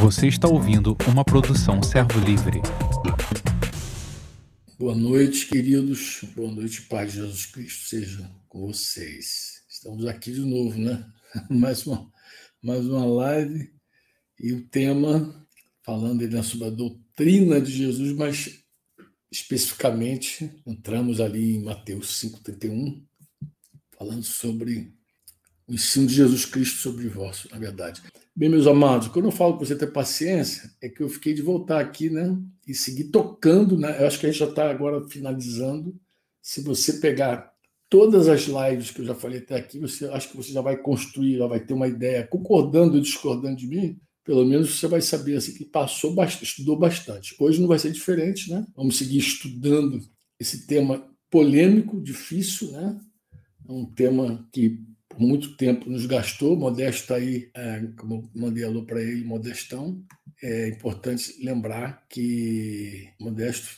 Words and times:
Você 0.00 0.28
está 0.28 0.48
ouvindo 0.48 0.96
uma 1.08 1.24
produção 1.24 1.82
Servo 1.82 2.18
Livre. 2.20 2.60
Boa 4.78 4.94
noite, 4.94 5.46
queridos. 5.46 6.24
Boa 6.34 6.50
noite, 6.50 6.82
Pai 6.82 7.08
Jesus 7.08 7.46
Cristo 7.46 7.88
seja 7.88 8.30
com 8.48 8.66
vocês. 8.66 9.62
Estamos 9.68 10.06
aqui 10.06 10.32
de 10.32 10.40
novo, 10.40 10.78
né? 10.78 11.06
Mais 11.48 11.86
uma, 11.86 12.10
mais 12.62 12.84
uma 12.84 13.06
live 13.06 13.72
e 14.38 14.52
o 14.52 14.66
tema 14.68 15.46
falando 15.82 16.22
aí 16.22 16.42
sobre 16.42 16.66
a 16.66 16.70
doutrina 16.70 17.60
de 17.60 17.72
Jesus, 17.72 18.12
mas 18.12 18.62
especificamente 19.30 20.52
entramos 20.66 21.20
ali 21.20 21.56
em 21.56 21.64
Mateus 21.64 22.20
5:31, 22.20 23.02
falando 23.96 24.24
sobre 24.24 24.92
o 25.66 25.74
ensino 25.74 26.06
de 26.06 26.14
Jesus 26.14 26.44
Cristo 26.44 26.78
sobre 26.78 27.08
vós, 27.08 27.46
na 27.50 27.58
verdade. 27.58 28.02
Bem, 28.34 28.48
meus 28.48 28.66
amados, 28.66 29.08
quando 29.08 29.26
eu 29.26 29.30
falo 29.30 29.58
para 29.58 29.66
você 29.66 29.76
ter 29.76 29.92
paciência, 29.92 30.70
é 30.80 30.88
que 30.88 31.02
eu 31.02 31.08
fiquei 31.08 31.34
de 31.34 31.42
voltar 31.42 31.78
aqui, 31.80 32.08
né? 32.08 32.34
E 32.66 32.74
seguir 32.74 33.04
tocando, 33.10 33.76
né? 33.76 34.00
Eu 34.00 34.06
acho 34.06 34.18
que 34.18 34.24
a 34.24 34.30
gente 34.30 34.38
já 34.38 34.48
está 34.48 34.70
agora 34.70 35.06
finalizando. 35.06 35.94
Se 36.40 36.62
você 36.62 36.94
pegar 36.94 37.52
todas 37.90 38.28
as 38.28 38.44
lives 38.46 38.90
que 38.90 39.02
eu 39.02 39.04
já 39.04 39.14
falei 39.14 39.40
até 39.40 39.56
aqui, 39.56 39.78
você 39.78 40.06
acho 40.06 40.30
que 40.30 40.36
você 40.36 40.50
já 40.50 40.62
vai 40.62 40.78
construir, 40.78 41.36
já 41.36 41.46
vai 41.46 41.60
ter 41.60 41.74
uma 41.74 41.86
ideia, 41.86 42.26
concordando 42.26 42.94
ou 42.94 43.02
discordando 43.02 43.54
de 43.56 43.66
mim, 43.66 44.00
pelo 44.24 44.46
menos 44.46 44.78
você 44.78 44.86
vai 44.88 45.02
saber 45.02 45.36
assim, 45.36 45.52
que 45.52 45.66
passou 45.66 46.14
bastante, 46.14 46.44
estudou 46.44 46.78
bastante. 46.78 47.34
Hoje 47.38 47.60
não 47.60 47.68
vai 47.68 47.78
ser 47.78 47.92
diferente, 47.92 48.50
né? 48.50 48.66
Vamos 48.74 48.96
seguir 48.96 49.18
estudando 49.18 50.00
esse 50.40 50.66
tema 50.66 51.06
polêmico, 51.30 52.00
difícil, 52.00 52.72
né? 52.72 52.98
É 53.68 53.72
um 53.72 53.84
tema 53.84 54.48
que 54.50 54.80
por 55.12 55.20
muito 55.20 55.56
tempo 55.56 55.88
nos 55.88 56.06
gastou. 56.06 56.56
Modesto 56.56 57.02
está 57.02 57.16
aí, 57.16 57.50
é, 57.54 57.86
como 57.98 58.30
mandei 58.34 58.64
alô 58.64 58.84
para 58.84 59.02
ele, 59.02 59.24
Modestão. 59.24 60.02
É 60.42 60.68
importante 60.68 61.36
lembrar 61.44 62.06
que 62.08 63.08
Modesto 63.20 63.68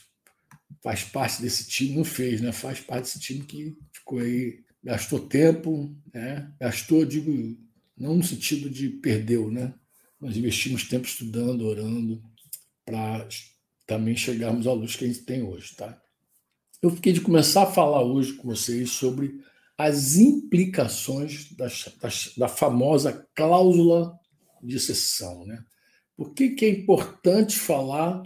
faz 0.81 1.03
parte 1.03 1.41
desse 1.41 1.67
time, 1.67 1.95
não 1.95 2.05
fez, 2.05 2.41
né? 2.41 2.51
Faz 2.51 2.79
parte 2.79 3.03
desse 3.03 3.19
time 3.19 3.41
que 3.41 3.75
ficou 3.91 4.19
aí, 4.19 4.63
gastou 4.83 5.19
tempo, 5.19 5.95
né? 6.13 6.51
Gastou, 6.59 7.05
digo, 7.05 7.57
não 7.97 8.15
no 8.15 8.23
sentido 8.23 8.69
de 8.69 8.89
perdeu, 8.89 9.51
né? 9.51 9.73
Nós 10.19 10.37
investimos 10.37 10.87
tempo 10.87 11.05
estudando, 11.05 11.65
orando, 11.65 12.23
para 12.85 13.27
também 13.85 14.15
chegarmos 14.15 14.65
à 14.65 14.73
luz 14.73 14.95
que 14.95 15.05
a 15.05 15.07
gente 15.07 15.21
tem 15.21 15.43
hoje, 15.43 15.75
tá? 15.75 16.01
Eu 16.81 16.91
fiquei 16.91 17.13
de 17.13 17.21
começar 17.21 17.63
a 17.63 17.71
falar 17.71 18.03
hoje 18.03 18.33
com 18.33 18.47
vocês 18.47 18.91
sobre 18.91 19.39
as 19.77 20.15
implicações 20.15 21.51
das, 21.53 21.89
das, 22.01 22.33
da 22.37 22.47
famosa 22.47 23.27
cláusula 23.35 24.17
de 24.63 24.77
exceção. 24.77 25.45
Né? 25.45 25.63
Por 26.15 26.33
que, 26.33 26.49
que 26.49 26.65
é 26.65 26.69
importante 26.69 27.57
falar 27.57 28.23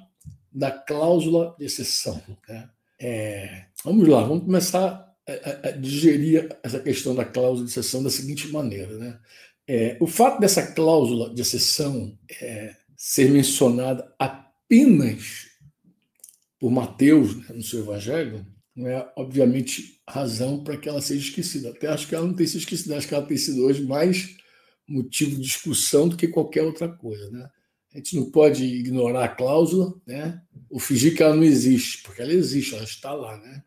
da 0.52 0.72
cláusula 0.72 1.56
de 1.58 1.66
exceção? 1.66 2.22
Né? 2.47 2.69
É, 3.02 3.66
vamos 3.83 4.08
lá, 4.08 4.22
vamos 4.22 4.44
começar 4.44 5.09
a, 5.28 5.69
a, 5.69 5.72
digerir 5.72 6.50
essa 6.64 6.80
questão 6.80 7.16
da 7.16 7.25
cláusula 7.25 7.66
de 7.66 7.72
exceção 7.72 8.03
da 8.03 8.09
seguinte 8.09 8.47
maneira. 8.50 8.97
Né? 8.97 9.19
É, 9.67 9.97
o 10.00 10.08
fato 10.08 10.39
dessa 10.39 10.73
cláusula 10.73 11.34
de 11.34 11.41
exceção 11.41 12.17
é, 12.41 12.75
ser 12.95 13.31
mencionada 13.31 14.13
apenas 14.19 15.47
por 16.59 16.69
Mateus 16.69 17.36
né, 17.36 17.56
no 17.56 17.63
seu 17.63 17.80
evangelho 17.80 18.45
não 18.80 18.88
é, 18.88 19.11
obviamente, 19.17 19.99
razão 20.08 20.63
para 20.63 20.77
que 20.77 20.88
ela 20.88 21.02
seja 21.02 21.27
esquecida. 21.27 21.69
Até 21.69 21.88
acho 21.88 22.08
que 22.08 22.16
ela 22.16 22.25
não 22.25 22.33
tem 22.33 22.47
sido 22.47 22.61
esquecida, 22.61 22.95
acho 22.95 23.09
que 23.09 23.13
ela 23.13 23.25
tem 23.25 23.35
sido 23.35 23.66
hoje 23.66 23.83
mais 23.83 24.38
motivo 24.88 25.31
de 25.31 25.41
discussão 25.41 26.08
do 26.08 26.16
que 26.16 26.30
qualquer 26.30 26.63
outra 26.63 26.88
coisa. 26.88 27.30
Né? 27.30 27.50
A 27.94 27.97
gente 27.97 28.16
não 28.16 28.31
pode 28.31 28.63
ignorar 28.63 29.25
a 29.25 29.27
cláusula 29.35 29.94
né? 30.07 30.41
ou 30.69 30.80
fingir 30.80 31.13
que 31.13 31.22
ela 31.22 31.35
não 31.35 31.44
existe, 31.44 32.02
porque 32.03 32.22
ela 32.22 32.31
existe, 32.31 32.73
ela 32.73 32.85
está 32.85 33.11
lá. 33.11 33.38
Né? 33.38 33.61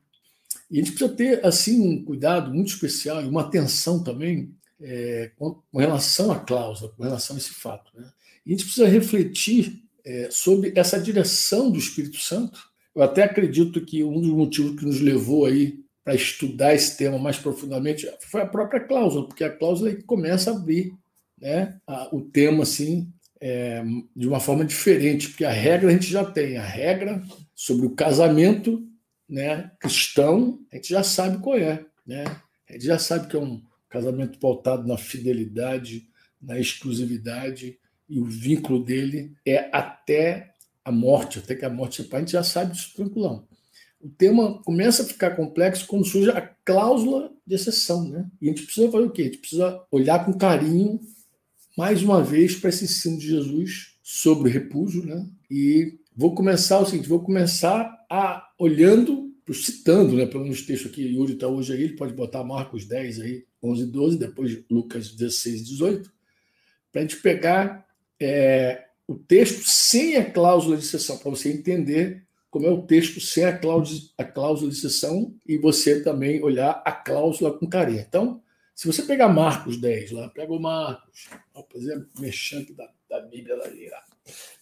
E 0.70 0.80
a 0.80 0.82
gente 0.82 0.92
precisa 0.92 1.14
ter 1.14 1.44
assim 1.44 1.78
um 1.78 2.02
cuidado 2.02 2.50
muito 2.50 2.72
especial 2.72 3.22
e 3.22 3.28
uma 3.28 3.42
atenção 3.42 4.02
também 4.02 4.56
é, 4.80 5.30
com, 5.36 5.62
relação 5.74 6.32
à 6.32 6.40
cláusula, 6.40 6.90
com 6.96 7.02
relação 7.02 7.36
a 7.36 7.38
esse 7.38 7.52
fato. 7.52 7.92
Né? 7.94 8.10
E 8.46 8.50
a 8.50 8.52
gente 8.52 8.64
precisa 8.64 8.88
refletir 8.88 9.82
é, 10.06 10.30
sobre 10.30 10.72
essa 10.74 10.98
direção 10.98 11.70
do 11.70 11.78
Espírito 11.78 12.16
Santo 12.16 12.71
eu 12.94 13.02
até 13.02 13.22
acredito 13.22 13.84
que 13.84 14.04
um 14.04 14.20
dos 14.20 14.30
motivos 14.30 14.78
que 14.78 14.84
nos 14.84 15.00
levou 15.00 15.46
aí 15.46 15.80
para 16.04 16.14
estudar 16.14 16.74
esse 16.74 16.96
tema 16.96 17.18
mais 17.18 17.38
profundamente 17.38 18.08
foi 18.20 18.42
a 18.42 18.46
própria 18.46 18.80
cláusula, 18.80 19.26
porque 19.26 19.44
a 19.44 19.56
cláusula 19.56 19.90
é 19.90 20.02
começa 20.02 20.50
a 20.50 20.56
abrir 20.56 20.92
né, 21.40 21.78
a, 21.86 22.14
o 22.14 22.20
tema 22.20 22.64
assim 22.64 23.12
é, 23.40 23.82
de 24.14 24.28
uma 24.28 24.40
forma 24.40 24.64
diferente, 24.64 25.28
porque 25.28 25.44
a 25.44 25.50
regra 25.50 25.88
a 25.88 25.92
gente 25.92 26.06
já 26.06 26.24
tem, 26.24 26.56
a 26.56 26.64
regra 26.64 27.22
sobre 27.54 27.86
o 27.86 27.94
casamento 27.94 28.86
né, 29.28 29.70
cristão, 29.80 30.60
a 30.70 30.76
gente 30.76 30.90
já 30.90 31.02
sabe 31.02 31.38
qual 31.38 31.56
é. 31.56 31.84
Né? 32.06 32.24
A 32.68 32.72
gente 32.72 32.84
já 32.84 32.98
sabe 32.98 33.28
que 33.28 33.36
é 33.36 33.40
um 33.40 33.62
casamento 33.88 34.38
pautado 34.38 34.86
na 34.86 34.96
fidelidade, 34.96 36.06
na 36.40 36.58
exclusividade, 36.58 37.78
e 38.08 38.20
o 38.20 38.24
vínculo 38.24 38.84
dele 38.84 39.34
é 39.46 39.70
até 39.72 40.51
a 40.84 40.90
morte, 40.90 41.38
até 41.38 41.54
que 41.54 41.64
a 41.64 41.70
morte 41.70 42.02
separe, 42.02 42.22
a 42.22 42.26
gente 42.26 42.32
já 42.32 42.42
sabe 42.42 42.72
disso 42.72 42.94
tranquilão. 42.94 43.46
O 44.00 44.08
tema 44.08 44.60
começa 44.64 45.02
a 45.02 45.06
ficar 45.06 45.36
complexo 45.36 45.86
quando 45.86 46.04
surge 46.04 46.28
a 46.30 46.40
cláusula 46.40 47.32
de 47.46 47.54
exceção. 47.54 48.08
Né? 48.08 48.28
E 48.40 48.46
a 48.46 48.48
gente 48.48 48.64
precisa 48.64 48.90
fazer 48.90 49.04
o 49.04 49.10
quê? 49.10 49.22
A 49.22 49.24
gente 49.26 49.38
precisa 49.38 49.80
olhar 49.92 50.24
com 50.24 50.32
carinho, 50.32 51.00
mais 51.78 52.02
uma 52.02 52.22
vez, 52.22 52.56
para 52.56 52.70
esse 52.70 52.84
ensino 52.84 53.16
de 53.16 53.28
Jesus 53.28 53.96
sobre 54.02 54.50
o 54.50 54.52
repúdio. 54.52 55.06
Né? 55.06 55.24
E 55.48 55.98
vou 56.16 56.34
começar 56.34 56.80
o 56.80 56.86
seguinte: 56.86 57.08
vou 57.08 57.22
começar 57.22 57.96
a 58.10 58.50
olhando, 58.58 59.30
citando, 59.52 60.16
né, 60.16 60.26
pelo 60.26 60.44
menos 60.44 60.62
texto 60.62 60.88
aqui, 60.88 61.02
Yuri 61.02 61.34
está 61.34 61.46
hoje 61.46 61.72
aí, 61.72 61.82
ele 61.82 61.96
pode 61.96 62.14
botar 62.14 62.42
Marcos 62.42 62.86
10 62.86 63.20
aí, 63.20 63.44
11 63.62 63.82
e 63.82 63.86
12, 63.86 64.18
depois 64.18 64.64
Lucas 64.70 65.10
16 65.10 65.60
e 65.60 65.64
18, 65.64 66.12
para 66.90 67.02
a 67.02 67.04
gente 67.04 67.20
pegar 67.20 67.86
é, 68.18 68.84
o 69.12 69.18
texto 69.18 69.62
sem 69.64 70.16
a 70.16 70.30
cláusula 70.30 70.76
de 70.76 70.84
exceção, 70.84 71.18
para 71.18 71.30
você 71.30 71.52
entender 71.52 72.24
como 72.50 72.66
é 72.66 72.70
o 72.70 72.82
texto 72.82 73.20
sem 73.20 73.44
a 73.44 73.56
cláusula, 73.56 74.00
a 74.18 74.24
cláusula 74.24 74.70
de 74.70 74.76
exceção 74.76 75.34
e 75.46 75.56
você 75.56 76.02
também 76.02 76.42
olhar 76.42 76.82
a 76.84 76.92
cláusula 76.92 77.56
com 77.56 77.66
carinho. 77.66 78.00
Então, 78.00 78.42
se 78.74 78.86
você 78.86 79.02
pegar 79.02 79.28
Marcos 79.28 79.78
10 79.78 80.12
lá, 80.12 80.28
pega 80.28 80.52
o 80.52 80.60
Marcos, 80.60 81.28
por 81.52 81.80
exemplo, 81.80 82.08
mexendo 82.18 82.74
da, 82.74 82.90
da 83.08 83.20
Bíblia 83.20 83.56
lá. 83.56 83.64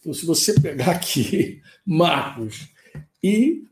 Então, 0.01 0.13
se 0.13 0.27
você 0.27 0.59
pegar 0.61 0.93
aqui 0.93 1.63
Marcos 1.87 2.69
e 3.23 3.65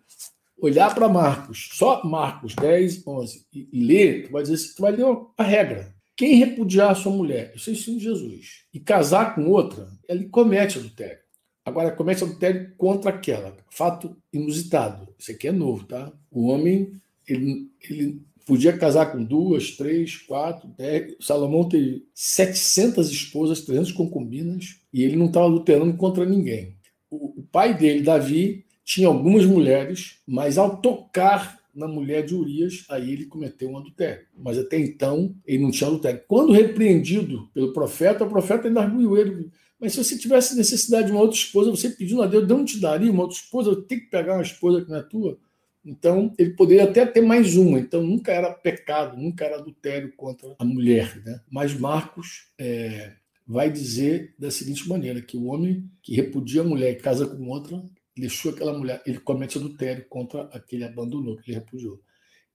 olhar 0.60 0.94
para 0.94 1.08
Marcos, 1.08 1.70
só 1.72 2.04
Marcos 2.04 2.54
10, 2.54 3.06
11, 3.06 3.46
e, 3.52 3.68
e 3.72 3.84
ler, 3.84 4.26
tu 4.26 4.32
vai 4.32 4.42
dizer, 4.42 4.74
tu 4.74 4.82
vai 4.82 4.92
ler 4.92 5.06
a 5.36 5.42
regra. 5.42 5.94
Quem 6.18 6.34
repudiar 6.34 6.90
a 6.90 6.94
sua 6.96 7.12
mulher, 7.12 7.52
isso 7.54 7.70
é 7.70 7.74
ensino 7.74 7.96
de 7.96 8.02
Jesus, 8.02 8.64
e 8.74 8.80
casar 8.80 9.36
com 9.36 9.48
outra, 9.48 9.88
ele 10.08 10.24
comete 10.24 10.76
adultério. 10.76 11.20
Agora, 11.64 11.92
comete 11.92 12.24
adultério 12.24 12.72
contra 12.76 13.10
aquela. 13.10 13.56
Fato 13.70 14.16
inusitado. 14.32 15.14
Isso 15.16 15.30
aqui 15.30 15.46
é 15.46 15.52
novo, 15.52 15.84
tá? 15.84 16.12
O 16.28 16.48
homem, 16.48 16.90
ele, 17.24 17.70
ele 17.88 18.20
podia 18.44 18.76
casar 18.76 19.12
com 19.12 19.22
duas, 19.22 19.76
três, 19.76 20.16
quatro, 20.16 20.66
dez. 20.76 21.14
Salomão 21.20 21.68
teve 21.68 22.04
700 22.12 23.12
esposas, 23.12 23.60
300 23.60 23.92
concubinas, 23.92 24.80
e 24.92 25.04
ele 25.04 25.14
não 25.14 25.26
estava 25.26 25.46
adulterando 25.46 25.96
contra 25.96 26.24
ninguém. 26.24 26.74
O, 27.08 27.38
o 27.38 27.42
pai 27.44 27.78
dele, 27.78 28.02
Davi, 28.02 28.64
tinha 28.84 29.06
algumas 29.06 29.46
mulheres, 29.46 30.16
mas 30.26 30.58
ao 30.58 30.78
tocar 30.78 31.57
na 31.78 31.86
mulher 31.86 32.24
de 32.24 32.34
Urias, 32.34 32.84
aí 32.88 33.12
ele 33.12 33.26
cometeu 33.26 33.70
um 33.70 33.78
adultério. 33.78 34.26
Mas 34.36 34.58
até 34.58 34.78
então 34.78 35.34
ele 35.46 35.62
não 35.62 35.70
tinha 35.70 35.88
adultério. 35.88 36.22
Quando 36.26 36.52
repreendido 36.52 37.48
pelo 37.54 37.72
profeta, 37.72 38.24
o 38.24 38.28
profeta 38.28 38.68
ainda 38.68 38.82
arguiu 38.82 39.16
ele. 39.16 39.50
Mas 39.80 39.92
se 39.92 40.02
você 40.02 40.18
tivesse 40.18 40.56
necessidade 40.56 41.06
de 41.06 41.12
uma 41.12 41.20
outra 41.20 41.36
esposa, 41.36 41.70
você 41.70 41.90
pedindo 41.90 42.20
a 42.20 42.26
Deus, 42.26 42.48
não 42.48 42.64
te 42.64 42.80
daria 42.80 43.12
uma 43.12 43.22
outra 43.22 43.36
esposa, 43.36 43.70
eu 43.70 43.82
tenho 43.82 44.00
que 44.00 44.10
pegar 44.10 44.34
uma 44.34 44.42
esposa 44.42 44.84
que 44.84 44.90
não 44.90 44.98
é 44.98 45.02
tua. 45.02 45.38
Então, 45.84 46.34
ele 46.36 46.50
poderia 46.50 46.84
até 46.84 47.06
ter 47.06 47.20
mais 47.20 47.56
uma. 47.56 47.78
Então, 47.78 48.02
nunca 48.02 48.32
era 48.32 48.52
pecado, 48.52 49.16
nunca 49.16 49.44
era 49.44 49.56
adultério 49.56 50.12
contra 50.16 50.54
a 50.58 50.64
mulher. 50.64 51.22
Né? 51.24 51.40
Mas 51.48 51.72
Marcos 51.72 52.48
é, 52.58 53.12
vai 53.46 53.70
dizer 53.70 54.34
da 54.38 54.50
seguinte 54.50 54.86
maneira: 54.88 55.22
que 55.22 55.36
o 55.36 55.46
homem 55.46 55.88
que 56.02 56.14
repudia 56.14 56.60
a 56.60 56.64
mulher 56.64 56.90
e 56.90 56.96
casa 56.96 57.26
com 57.26 57.48
outra, 57.48 57.82
deixou 58.20 58.52
aquela 58.52 58.76
mulher, 58.76 59.02
ele 59.06 59.18
comete 59.20 59.58
adultério 59.58 60.06
contra 60.08 60.42
aquele 60.52 60.84
abandonou, 60.84 61.36
que 61.36 61.50
ele 61.50 61.58
repudiou. 61.58 62.00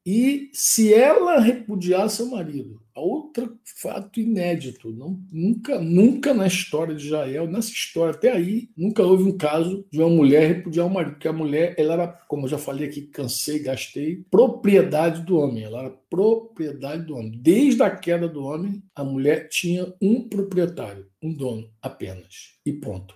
e 0.05 0.49
se 0.53 0.93
ela 0.93 1.39
repudiar 1.39 2.09
seu 2.09 2.27
marido, 2.29 2.81
outro 2.95 3.57
fato 3.81 4.19
inédito, 4.19 4.91
não, 4.91 5.19
nunca, 5.31 5.79
nunca 5.79 6.33
na 6.33 6.45
história 6.45 6.93
de 6.93 7.05
Israel, 7.05 7.47
nessa 7.47 7.71
história 7.71 8.13
até 8.13 8.31
aí, 8.31 8.69
nunca 8.77 9.01
houve 9.01 9.23
um 9.23 9.37
caso 9.37 9.85
de 9.91 9.99
uma 9.99 10.09
mulher 10.09 10.47
repudiar 10.47 10.85
o 10.85 10.89
marido, 10.89 11.13
porque 11.13 11.27
a 11.27 11.33
mulher, 11.33 11.73
ela 11.77 11.93
era, 11.93 12.07
como 12.27 12.45
eu 12.45 12.49
já 12.49 12.57
falei 12.57 12.87
aqui, 12.87 13.03
cansei, 13.03 13.59
gastei, 13.59 14.23
propriedade 14.29 15.21
do 15.23 15.37
homem, 15.37 15.63
ela 15.63 15.79
era 15.79 15.97
propriedade 16.09 17.05
do 17.05 17.15
homem. 17.15 17.39
Desde 17.41 17.81
a 17.81 17.89
queda 17.89 18.27
do 18.27 18.43
homem, 18.43 18.83
a 18.93 19.03
mulher 19.03 19.47
tinha 19.47 19.93
um 20.01 20.27
proprietário, 20.27 21.07
um 21.21 21.33
dono 21.33 21.69
apenas, 21.81 22.59
e 22.65 22.73
ponto, 22.73 23.15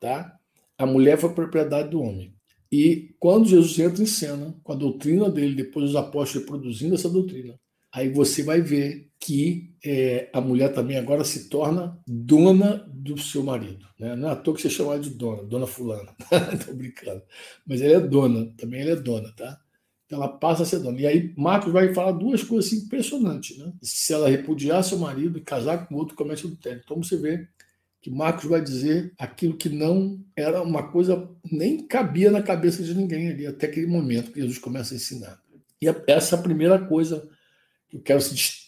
tá? 0.00 0.37
A 0.78 0.86
mulher 0.86 1.18
foi 1.18 1.34
propriedade 1.34 1.90
do 1.90 2.00
homem. 2.00 2.32
E 2.70 3.14
quando 3.18 3.48
Jesus 3.48 3.78
entra 3.78 4.02
em 4.02 4.06
cena, 4.06 4.54
com 4.62 4.72
a 4.72 4.76
doutrina 4.76 5.28
dele, 5.30 5.54
depois 5.54 5.90
os 5.90 5.96
apóstolos 5.96 6.44
reproduzindo 6.46 6.94
essa 6.94 7.08
doutrina, 7.08 7.58
aí 7.92 8.08
você 8.08 8.42
vai 8.42 8.60
ver 8.60 9.08
que 9.18 9.74
é, 9.84 10.30
a 10.32 10.40
mulher 10.40 10.72
também 10.72 10.96
agora 10.96 11.24
se 11.24 11.48
torna 11.48 11.98
dona 12.06 12.86
do 12.88 13.18
seu 13.18 13.42
marido. 13.42 13.86
Né? 13.98 14.14
Não 14.14 14.28
é 14.28 14.32
à 14.32 14.36
toa 14.36 14.54
que 14.54 14.62
você 14.62 14.70
chama 14.70 14.98
de 14.98 15.10
dona, 15.10 15.42
dona 15.42 15.66
fulana. 15.66 16.14
Estou 16.54 16.74
brincando. 16.74 17.22
Mas 17.66 17.80
ela 17.80 17.94
é 17.94 18.00
dona, 18.06 18.52
também 18.56 18.82
ela 18.82 18.92
é 18.92 18.96
dona, 18.96 19.32
tá? 19.32 19.58
Então 20.06 20.22
ela 20.22 20.28
passa 20.28 20.62
a 20.62 20.66
ser 20.66 20.78
dona. 20.78 21.00
E 21.00 21.06
aí 21.06 21.34
Marcos 21.36 21.72
vai 21.72 21.92
falar 21.92 22.12
duas 22.12 22.42
coisas 22.42 22.70
assim, 22.70 22.84
impressionantes. 22.84 23.58
Né? 23.58 23.72
Se 23.82 24.12
ela 24.12 24.28
repudiar 24.28 24.84
seu 24.84 24.98
marido 24.98 25.38
e 25.38 25.42
casar 25.42 25.86
com 25.86 25.96
outro, 25.96 26.14
comete 26.14 26.46
adultério. 26.46 26.80
Então 26.84 27.02
você 27.02 27.16
vê 27.16 27.48
que 28.00 28.10
Marcos 28.10 28.44
vai 28.44 28.60
dizer 28.60 29.12
aquilo 29.18 29.56
que 29.56 29.68
não 29.68 30.24
era 30.36 30.62
uma 30.62 30.90
coisa, 30.90 31.28
nem 31.50 31.86
cabia 31.86 32.30
na 32.30 32.42
cabeça 32.42 32.82
de 32.82 32.94
ninguém 32.94 33.30
ali, 33.30 33.46
até 33.46 33.66
aquele 33.66 33.86
momento 33.86 34.32
que 34.32 34.40
Jesus 34.40 34.58
começa 34.58 34.94
a 34.94 34.96
ensinar. 34.96 35.40
E 35.80 35.86
essa 36.06 36.36
é 36.36 36.38
a 36.38 36.42
primeira 36.42 36.78
coisa 36.78 37.28
que 37.88 37.96
eu 37.96 38.00
quero, 38.00 38.20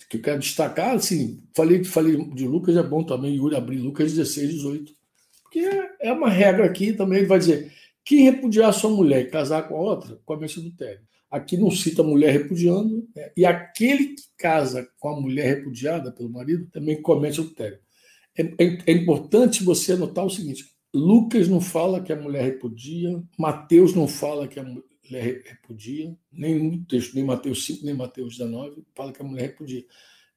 que 0.08 0.16
eu 0.16 0.22
quero 0.22 0.40
destacar. 0.40 0.96
Assim, 0.96 1.42
falei, 1.54 1.84
falei 1.84 2.16
de 2.34 2.46
Lucas, 2.46 2.76
é 2.76 2.82
bom 2.82 3.04
também, 3.04 3.34
Yuri, 3.34 3.56
abrir 3.56 3.78
Lucas 3.78 4.12
16, 4.12 4.50
18. 4.54 4.92
Porque 5.42 5.60
é 6.00 6.12
uma 6.12 6.28
regra 6.28 6.64
aqui 6.64 6.92
também, 6.92 7.18
ele 7.18 7.26
vai 7.26 7.38
dizer: 7.38 7.72
quem 8.04 8.24
repudiar 8.24 8.72
sua 8.72 8.90
mulher 8.90 9.22
e 9.22 9.30
casar 9.30 9.68
com 9.68 9.76
a 9.76 9.80
outra, 9.80 10.18
comete 10.24 10.58
adultério. 10.58 11.00
Aqui 11.30 11.56
não 11.56 11.70
cita 11.70 12.02
a 12.02 12.04
mulher 12.04 12.32
repudiando, 12.32 13.08
né? 13.14 13.30
e 13.36 13.44
aquele 13.44 14.16
que 14.16 14.22
casa 14.36 14.88
com 14.98 15.10
a 15.10 15.20
mulher 15.20 15.46
repudiada 15.46 16.10
pelo 16.10 16.28
marido 16.28 16.66
também 16.72 17.00
comete 17.00 17.40
adultério. 17.40 17.78
É, 18.40 18.64
é, 18.64 18.78
é, 18.87 18.92
importante 18.92 19.62
você 19.62 19.92
anotar 19.92 20.25
o 20.25 20.31
seguinte: 20.31 20.64
Lucas 20.94 21.46
não 21.46 21.60
fala 21.60 22.00
que 22.00 22.12
a 22.12 22.16
mulher 22.16 22.44
repudia, 22.44 23.22
Mateus 23.38 23.94
não 23.94 24.08
fala 24.08 24.48
que 24.48 24.58
a 24.58 24.64
mulher 24.64 25.42
repudia, 25.44 26.16
no 26.32 26.84
texto, 26.87 27.14
nem 27.14 27.25
Mateus 27.25 27.66
5, 27.66 27.84
nem 27.84 27.94
Mateus 27.94 28.38
19, 28.38 28.82
fala 28.94 29.12
que 29.12 29.20
a 29.20 29.25
mulher 29.25 29.42
repudia. 29.42 29.84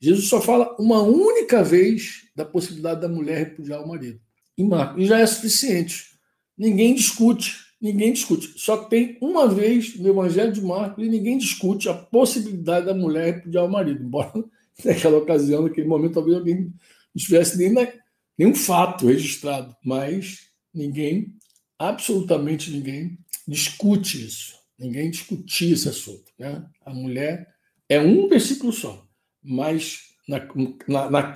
Jesus 0.02 0.28
só 0.28 0.42
fala 0.42 0.76
uma 0.78 1.02
única 1.02 1.64
vez 1.64 2.26
da 2.36 2.44
possibilidade 2.44 3.00
da 3.00 3.08
mulher 3.08 3.38
repudiar 3.38 3.82
o 3.82 3.88
marido. 3.88 4.20
Marcos. 4.60 5.02
E 5.02 5.06
já 5.08 5.20
é 5.20 5.26
suficiente. 5.26 6.20
Ninguém 6.58 6.94
discute. 6.94 7.56
Ninguém 7.82 8.12
discute. 8.12 8.54
Só 8.58 8.78
tem 8.86 9.18
uma 9.22 9.48
vez 9.48 9.98
no 9.98 10.10
Evangelho 10.10 10.52
de 10.52 10.62
Marcos 10.62 11.04
e 11.04 11.10
ninguém 11.10 11.38
discute 11.38 11.88
a 11.88 11.94
possibilidade 11.94 12.86
da 12.86 12.94
mulher 12.94 13.36
repudiar 13.36 13.66
o 13.66 13.72
marido. 13.72 14.04
Embora 14.04 14.32
naquela 14.84 15.18
ocasião, 15.18 15.64
naquele 15.64 15.88
momento, 15.88 16.16
talvez 16.16 16.38
alguém 16.38 16.74
não 17.16 17.24
tivesse 17.24 17.58
nem 17.58 17.72
na, 17.72 17.88
nenhum 18.38 18.56
fato 18.56 19.08
registrado, 19.08 19.76
mas 19.84 20.48
ninguém, 20.74 21.36
absolutamente 21.78 22.72
ninguém, 22.72 23.18
discute 23.48 24.26
isso. 24.26 24.56
Ninguém 24.78 25.12
discutia 25.12 25.74
esse 25.74 25.88
assunto. 25.88 26.32
Né? 26.38 26.66
A 26.86 26.94
mulher 26.94 27.48
é 27.88 28.00
um 28.00 28.28
versículo 28.28 28.74
só, 28.74 29.06
mas 29.42 30.14
na, 30.28 30.40
na, 30.88 31.10
na 31.10 31.34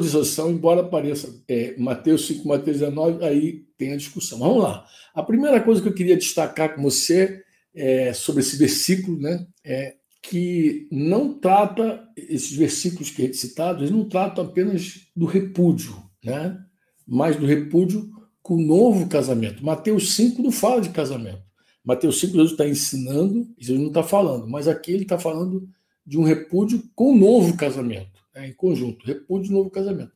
isenção, 0.00 0.50
embora 0.50 0.80
apareça 0.80 1.42
é, 1.48 1.76
Mateus 1.76 2.26
5, 2.26 2.46
Mateus 2.46 2.78
19, 2.78 3.24
aí 3.24 3.64
tem 3.76 3.92
a 3.92 3.96
discussão. 3.96 4.38
Vamos 4.38 4.62
lá. 4.62 4.86
A 5.14 5.22
primeira 5.22 5.60
coisa 5.60 5.82
que 5.82 5.88
eu 5.88 5.94
queria 5.94 6.16
destacar 6.16 6.74
com 6.74 6.82
você 6.82 7.42
é, 7.74 8.12
sobre 8.12 8.40
esse 8.40 8.56
versículo 8.56 9.18
né, 9.18 9.46
é 9.64 9.96
que 10.22 10.88
não 10.90 11.34
trata, 11.34 12.06
esses 12.16 12.52
versículos 12.52 13.10
que 13.10 13.32
citados, 13.32 13.82
eles 13.82 13.94
não 13.94 14.08
tratam 14.08 14.44
apenas 14.44 15.06
do 15.14 15.26
repúdio, 15.26 15.96
né? 16.24 16.58
mas 17.06 17.36
do 17.36 17.46
repúdio 17.46 18.10
com 18.42 18.54
o 18.54 18.62
novo 18.62 19.08
casamento. 19.08 19.64
Mateus 19.64 20.14
5 20.14 20.42
não 20.42 20.50
fala 20.50 20.80
de 20.80 20.90
casamento. 20.90 21.42
Mateus 21.84 22.20
5 22.20 22.32
Jesus 22.32 22.50
está 22.52 22.68
ensinando, 22.68 23.48
Jesus 23.58 23.80
não 23.80 23.88
está 23.88 24.02
falando, 24.02 24.46
mas 24.46 24.68
aqui 24.68 24.92
ele 24.92 25.02
está 25.02 25.18
falando 25.18 25.68
de 26.04 26.18
um 26.18 26.22
repúdio 26.22 26.82
com 26.94 27.12
o 27.12 27.16
novo 27.16 27.56
casamento, 27.56 28.20
né? 28.34 28.48
em 28.48 28.52
conjunto, 28.52 29.06
repúdio 29.06 29.50
e 29.50 29.54
novo 29.54 29.70
casamento. 29.70 30.12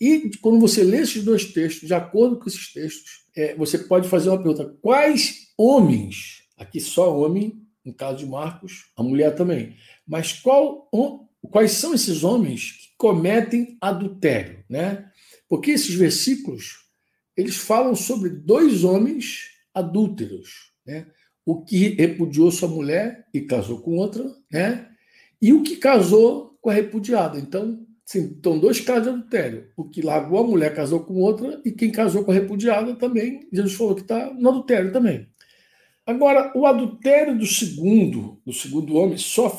E 0.00 0.30
quando 0.42 0.60
você 0.60 0.84
lê 0.84 0.98
esses 0.98 1.24
dois 1.24 1.46
textos, 1.46 1.88
de 1.88 1.94
acordo 1.94 2.38
com 2.38 2.48
esses 2.48 2.72
textos, 2.72 3.24
é, 3.34 3.54
você 3.54 3.78
pode 3.78 4.08
fazer 4.08 4.28
uma 4.28 4.42
pergunta: 4.42 4.76
quais 4.82 5.52
homens, 5.56 6.42
aqui 6.56 6.80
só 6.80 7.18
homem, 7.18 7.65
no 7.86 7.94
caso 7.94 8.18
de 8.18 8.26
Marcos, 8.26 8.90
a 8.96 9.02
mulher 9.02 9.34
também. 9.36 9.76
Mas 10.06 10.32
qual, 10.32 10.90
quais 11.40 11.70
são 11.70 11.94
esses 11.94 12.24
homens 12.24 12.72
que 12.72 12.88
cometem 12.98 13.78
adultério, 13.80 14.64
né? 14.68 15.08
Porque 15.48 15.70
esses 15.70 15.94
versículos 15.94 16.84
eles 17.36 17.56
falam 17.56 17.94
sobre 17.94 18.30
dois 18.30 18.82
homens 18.82 19.50
adúlteros, 19.72 20.72
né? 20.84 21.06
O 21.44 21.62
que 21.62 21.90
repudiou 21.90 22.50
sua 22.50 22.68
mulher 22.68 23.26
e 23.32 23.42
casou 23.42 23.80
com 23.80 23.96
outra, 23.96 24.24
né? 24.50 24.88
E 25.40 25.52
o 25.52 25.62
que 25.62 25.76
casou 25.76 26.58
com 26.60 26.70
a 26.70 26.72
repudiada. 26.72 27.38
Então, 27.38 27.86
sim, 28.04 28.32
estão 28.32 28.58
dois 28.58 28.80
casos 28.80 29.04
de 29.04 29.08
adultério. 29.10 29.68
O 29.76 29.84
que 29.84 30.02
largou 30.02 30.40
a 30.40 30.46
mulher 30.46 30.74
casou 30.74 31.00
com 31.00 31.20
outra 31.20 31.60
e 31.64 31.70
quem 31.70 31.92
casou 31.92 32.24
com 32.24 32.32
a 32.32 32.34
repudiada 32.34 32.96
também, 32.96 33.46
Jesus 33.52 33.74
falou 33.74 33.94
que 33.94 34.00
está 34.00 34.32
no 34.32 34.48
adultério 34.48 34.90
também. 34.90 35.28
Agora, 36.06 36.52
o 36.54 36.66
adultério 36.66 37.36
do 37.36 37.46
segundo, 37.46 38.40
do 38.46 38.52
segundo 38.52 38.94
homem, 38.94 39.18
só 39.18 39.50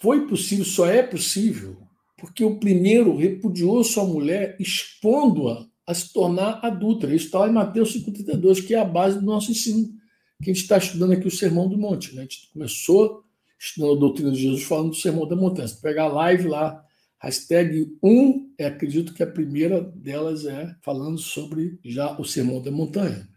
foi 0.00 0.26
possível, 0.26 0.64
só 0.64 0.86
é 0.86 1.02
possível, 1.02 1.76
porque 2.18 2.44
o 2.44 2.58
primeiro 2.58 3.16
repudiou 3.16 3.84
sua 3.84 4.04
mulher, 4.04 4.56
expondo-a 4.58 5.64
a 5.86 5.94
se 5.94 6.12
tornar 6.12 6.58
adulta. 6.64 7.06
Isso 7.06 7.26
está 7.26 7.40
lá 7.40 7.48
em 7.48 7.52
Mateus 7.52 7.96
5,32, 7.96 8.66
que 8.66 8.74
é 8.74 8.78
a 8.78 8.84
base 8.84 9.20
do 9.20 9.24
nosso 9.24 9.52
ensino, 9.52 9.88
que 10.42 10.50
a 10.50 10.52
gente 10.52 10.62
está 10.62 10.76
estudando 10.76 11.12
aqui 11.12 11.28
o 11.28 11.30
Sermão 11.30 11.68
do 11.68 11.78
Monte. 11.78 12.14
Né? 12.14 12.22
A 12.22 12.24
gente 12.24 12.50
começou 12.52 13.22
estudando 13.58 13.96
a 13.96 14.00
doutrina 14.00 14.32
de 14.32 14.42
Jesus 14.42 14.64
falando 14.64 14.90
do 14.90 14.96
Sermão 14.96 15.26
da 15.28 15.36
Montanha. 15.36 15.68
Se 15.68 15.80
pegar 15.80 16.04
a 16.04 16.12
live 16.12 16.48
lá, 16.48 16.82
hashtag 17.20 17.96
1, 18.02 18.54
é, 18.58 18.66
acredito 18.66 19.14
que 19.14 19.22
a 19.22 19.26
primeira 19.26 19.80
delas 19.80 20.44
é 20.44 20.74
falando 20.82 21.18
sobre 21.18 21.78
já 21.84 22.18
o 22.18 22.24
Sermão 22.24 22.60
da 22.60 22.72
Montanha. 22.72 23.28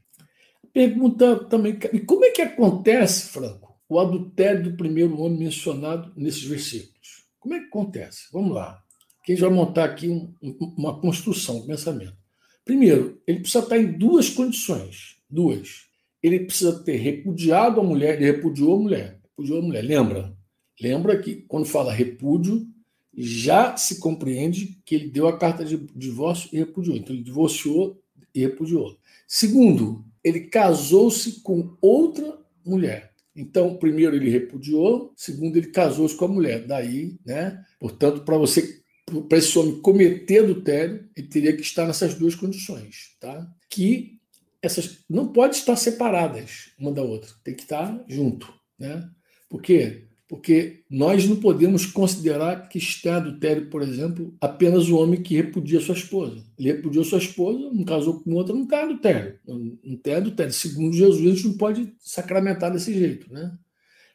Pergunta 0.73 1.35
também, 1.45 1.77
e 1.91 1.99
como 1.99 2.25
é 2.25 2.31
que 2.31 2.41
acontece, 2.41 3.29
Franco, 3.29 3.75
o 3.87 3.99
adultério 3.99 4.63
do 4.63 4.77
primeiro 4.77 5.19
homem 5.19 5.39
mencionado 5.39 6.13
nesses 6.15 6.43
versículos? 6.43 7.25
Como 7.39 7.55
é 7.55 7.59
que 7.59 7.65
acontece? 7.65 8.27
Vamos 8.31 8.53
lá. 8.53 8.81
Quem 9.23 9.35
vai 9.35 9.49
montar 9.49 9.85
aqui 9.85 10.09
um, 10.09 10.33
uma 10.77 10.99
construção, 10.99 11.57
um 11.57 11.67
pensamento. 11.67 12.17
Primeiro, 12.65 13.21
ele 13.25 13.39
precisa 13.39 13.63
estar 13.63 13.77
em 13.77 13.91
duas 13.91 14.29
condições. 14.29 15.17
Duas. 15.29 15.87
Ele 16.21 16.41
precisa 16.41 16.83
ter 16.83 16.97
repudiado 16.97 17.79
a 17.79 17.83
mulher, 17.83 18.15
ele 18.15 18.31
repudiou 18.31 18.75
a 18.75 18.79
mulher. 18.79 19.19
Repudiou 19.23 19.59
a 19.59 19.61
mulher. 19.61 19.83
Lembra? 19.83 20.37
Lembra 20.81 21.19
que 21.19 21.35
quando 21.47 21.65
fala 21.65 21.93
repúdio, 21.93 22.67
já 23.15 23.75
se 23.75 23.99
compreende 23.99 24.79
que 24.85 24.95
ele 24.95 25.09
deu 25.09 25.27
a 25.27 25.37
carta 25.37 25.65
de 25.65 25.77
divórcio 25.95 26.49
e 26.53 26.57
repudiou. 26.57 26.95
Então, 26.95 27.15
ele 27.15 27.23
divorciou 27.23 28.01
e 28.33 28.41
repudiou. 28.41 28.97
Segundo, 29.27 30.05
ele 30.23 30.41
casou-se 30.41 31.41
com 31.41 31.77
outra 31.81 32.37
mulher. 32.65 33.13
Então, 33.35 33.77
primeiro 33.77 34.15
ele 34.15 34.29
repudiou, 34.29 35.13
segundo 35.15 35.55
ele 35.57 35.67
casou-se 35.67 36.15
com 36.15 36.25
a 36.25 36.29
mulher. 36.29 36.65
Daí, 36.65 37.17
né? 37.25 37.63
Portanto, 37.79 38.23
para 38.23 38.37
você 38.37 38.79
para 39.27 39.39
esse 39.39 39.57
homem 39.57 39.81
cometer 39.81 40.43
adultério, 40.43 41.09
ele 41.15 41.27
teria 41.27 41.55
que 41.55 41.63
estar 41.63 41.87
nessas 41.87 42.13
duas 42.13 42.35
condições, 42.35 43.15
tá? 43.19 43.47
Que 43.69 44.19
essas 44.61 45.03
não 45.09 45.31
pode 45.31 45.55
estar 45.55 45.75
separadas 45.75 46.71
uma 46.77 46.91
da 46.91 47.01
outra, 47.01 47.31
tem 47.43 47.55
que 47.55 47.63
estar 47.63 48.03
junto, 48.07 48.53
né? 48.77 49.09
Por 49.49 49.61
quê? 49.61 50.08
Porque 50.29 50.83
nós 50.87 51.27
não 51.27 51.37
podemos 51.37 51.87
considerar 51.87 52.69
que 52.69 52.77
está 52.77 53.15
adultério, 53.15 53.65
por 53.65 53.81
exemplo, 53.81 54.31
apenas 54.39 54.87
o 54.87 54.95
homem 54.95 55.23
que 55.23 55.35
repudia 55.35 55.81
sua 55.81 55.95
esposa. 55.95 56.45
Ele 56.55 56.71
repudiou 56.71 57.03
sua 57.03 57.17
esposa, 57.17 57.71
não 57.73 57.83
casou 57.83 58.19
com 58.19 58.35
outra, 58.35 58.53
não 58.53 58.63
está 58.63 58.83
adultério. 58.83 59.39
Não 59.47 59.97
tem 59.97 60.13
adultério. 60.13 60.53
Segundo 60.53 60.95
Jesus, 60.95 61.19
a 61.19 61.33
gente 61.33 61.47
não 61.47 61.57
pode 61.57 61.91
sacramentar 61.99 62.71
desse 62.71 62.93
jeito. 62.93 63.33
Né? 63.33 63.51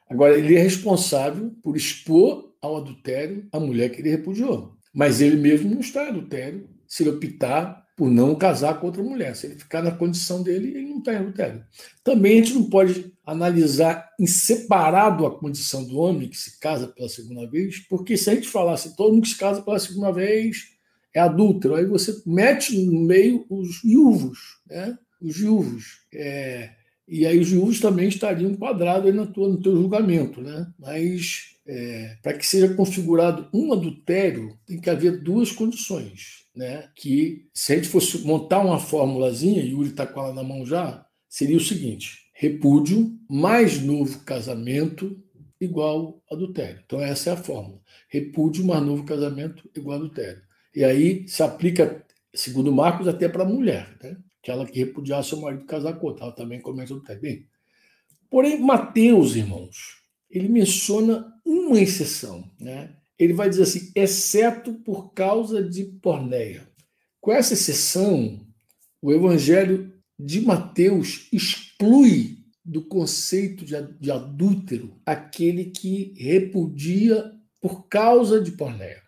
Agora, 0.08 0.38
ele 0.38 0.54
é 0.54 0.62
responsável 0.62 1.52
por 1.60 1.76
expor 1.76 2.54
ao 2.62 2.76
adultério 2.76 3.48
a 3.50 3.58
mulher 3.58 3.90
que 3.90 4.00
ele 4.00 4.10
repudiou. 4.10 4.76
Mas 4.94 5.20
ele 5.20 5.36
mesmo 5.36 5.68
não 5.68 5.80
está 5.80 6.06
adultério 6.06 6.68
se 6.86 7.02
ele 7.02 7.10
optar 7.10 7.83
por 7.96 8.10
não 8.10 8.34
casar 8.34 8.80
com 8.80 8.86
outra 8.86 9.02
mulher. 9.02 9.36
Se 9.36 9.46
ele 9.46 9.56
ficar 9.56 9.82
na 9.82 9.92
condição 9.92 10.42
dele, 10.42 10.68
ele 10.68 10.88
não 10.88 10.98
está 10.98 11.12
em 11.12 11.18
adultério. 11.18 11.64
Também 12.02 12.34
a 12.34 12.36
gente 12.36 12.54
não 12.54 12.68
pode 12.68 13.12
analisar 13.24 14.10
em 14.18 14.26
separado 14.26 15.24
a 15.26 15.38
condição 15.38 15.84
do 15.84 15.98
homem 15.98 16.28
que 16.28 16.36
se 16.36 16.58
casa 16.58 16.88
pela 16.88 17.08
segunda 17.08 17.48
vez, 17.48 17.78
porque 17.88 18.16
se 18.16 18.30
a 18.30 18.34
gente 18.34 18.48
falasse 18.48 18.96
todo 18.96 19.12
mundo 19.12 19.22
que 19.22 19.28
se 19.28 19.38
casa 19.38 19.62
pela 19.62 19.78
segunda 19.78 20.12
vez 20.12 20.74
é 21.14 21.20
adúltero, 21.20 21.76
aí 21.76 21.86
você 21.86 22.20
mete 22.26 22.76
no 22.84 23.00
meio 23.00 23.46
os 23.48 23.80
viúvos, 23.82 24.38
né? 24.66 24.98
Os 25.22 25.36
viúvos. 25.38 26.00
É, 26.12 26.70
e 27.06 27.26
aí 27.26 27.38
os 27.38 27.50
viúvos 27.50 27.80
também 27.80 28.08
estariam 28.08 28.50
enquadrados 28.50 29.06
aí 29.06 29.12
na 29.12 29.26
tua, 29.26 29.48
no 29.48 29.60
teu 29.60 29.76
julgamento, 29.76 30.40
né? 30.40 30.66
Mas 30.78 31.54
é, 31.66 32.16
para 32.22 32.34
que 32.34 32.46
seja 32.46 32.74
configurado 32.74 33.48
um 33.52 33.72
adultério, 33.72 34.58
tem 34.66 34.80
que 34.80 34.90
haver 34.90 35.22
duas 35.22 35.52
condições, 35.52 36.44
né? 36.54 36.88
Que 36.94 37.46
se 37.54 37.72
a 37.72 37.76
gente 37.76 37.88
fosse 37.88 38.18
montar 38.18 38.60
uma 38.60 38.78
formulazinha, 38.78 39.62
e 39.62 39.70
Yuri 39.70 39.90
está 39.90 40.06
com 40.06 40.20
ela 40.20 40.34
na 40.34 40.42
mão 40.42 40.64
já, 40.64 41.04
seria 41.28 41.56
o 41.56 41.60
seguinte: 41.60 42.18
repúdio 42.34 43.18
mais 43.28 43.80
novo 43.80 44.20
casamento 44.20 45.18
igual 45.60 46.22
adultério. 46.30 46.80
Então 46.84 47.00
essa 47.00 47.30
é 47.30 47.32
a 47.32 47.36
fórmula. 47.36 47.80
Repúdio 48.08 48.64
mais 48.64 48.82
novo 48.82 49.04
casamento 49.04 49.68
igual 49.76 49.98
adultério. 49.98 50.42
E 50.74 50.84
aí 50.84 51.26
se 51.28 51.42
aplica, 51.42 52.04
segundo 52.34 52.72
Marcos, 52.72 53.08
até 53.08 53.28
para 53.28 53.44
a 53.44 53.48
mulher, 53.48 53.96
né? 54.02 54.16
Que 54.44 54.78
repudiar 54.78 55.24
seu 55.24 55.40
marido 55.40 55.64
casar 55.64 55.94
com 55.94 56.06
outra, 56.06 56.26
ela 56.26 56.34
também 56.34 56.60
comete 56.60 56.92
adultério. 56.92 57.22
Bem, 57.22 57.46
porém, 58.30 58.60
Mateus, 58.60 59.34
irmãos, 59.36 60.02
ele 60.30 60.48
menciona 60.48 61.32
uma 61.44 61.80
exceção. 61.80 62.50
Né? 62.60 62.94
Ele 63.18 63.32
vai 63.32 63.48
dizer 63.48 63.62
assim, 63.62 63.90
exceto 63.94 64.74
por 64.74 65.12
causa 65.12 65.62
de 65.62 65.84
porneia. 65.84 66.68
Com 67.20 67.32
essa 67.32 67.54
exceção, 67.54 68.46
o 69.00 69.12
evangelho 69.12 69.92
de 70.18 70.40
Mateus 70.40 71.28
exclui 71.32 72.38
do 72.64 72.82
conceito 72.82 73.64
de 73.64 74.10
adúltero 74.10 75.00
aquele 75.04 75.66
que 75.66 76.14
repudia 76.16 77.32
por 77.60 77.88
causa 77.88 78.40
de 78.40 78.52
porneia. 78.52 79.03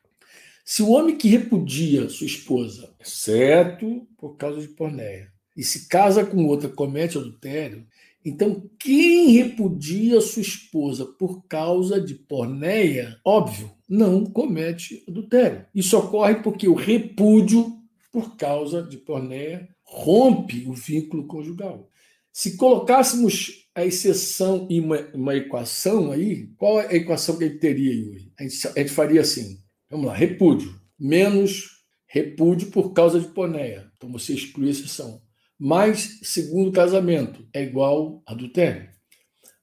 Se 0.69 0.83
o 0.83 0.91
homem 0.91 1.17
que 1.17 1.29
repudia 1.29 2.09
sua 2.09 2.27
esposa, 2.27 2.93
exceto 2.99 4.05
por 4.19 4.37
causa 4.37 4.61
de 4.61 4.67
pornéia, 4.67 5.33
e 5.57 5.63
se 5.63 5.87
casa 5.87 6.27
com 6.27 6.45
outra, 6.45 6.69
comete 6.69 7.17
adultério, 7.17 7.87
então 8.25 8.69
quem 8.77 9.31
repudia 9.31 10.21
sua 10.21 10.43
esposa 10.43 11.07
por 11.07 11.47
causa 11.47 12.01
de 12.01 12.17
pornéia, 12.17 13.17
óbvio, 13.25 13.71
não 13.89 14.27
comete 14.27 15.05
adultério. 15.07 15.65
Isso 15.73 15.97
ocorre 15.97 16.43
porque 16.43 16.67
o 16.67 16.75
repúdio 16.75 17.73
por 18.11 18.37
causa 18.37 18.83
de 18.83 18.97
pornéia 18.97 19.69
rompe 19.85 20.67
o 20.67 20.73
vínculo 20.73 21.29
conjugal. 21.29 21.89
Se 22.33 22.57
colocássemos 22.57 23.69
a 23.73 23.87
exceção 23.87 24.67
em 24.69 24.81
uma, 24.81 24.99
uma 25.15 25.37
equação 25.37 26.11
aí, 26.11 26.49
qual 26.57 26.81
é 26.81 26.89
a 26.89 26.97
equação 26.97 27.39
que 27.39 27.45
ele 27.45 27.59
teria, 27.59 27.95
Yuri? 27.95 28.33
A 28.37 28.43
gente, 28.43 28.67
a 28.67 28.81
gente 28.81 28.91
faria 28.91 29.21
assim: 29.21 29.65
Vamos 29.89 30.07
lá, 30.07 30.15
repúdio. 30.15 30.75
Menos 30.99 31.85
repúdio 32.09 32.71
por 32.71 32.93
causa 32.93 33.21
de 33.21 33.29
poneia. 33.29 33.91
Então 33.97 34.11
você 34.11 34.33
exclui 34.33 34.69
a 34.69 34.71
exceção. 34.71 35.23
Mais 35.59 36.19
segundo 36.23 36.73
casamento 36.73 37.47
é 37.53 37.63
igual 37.63 38.23
adultério. 38.27 38.91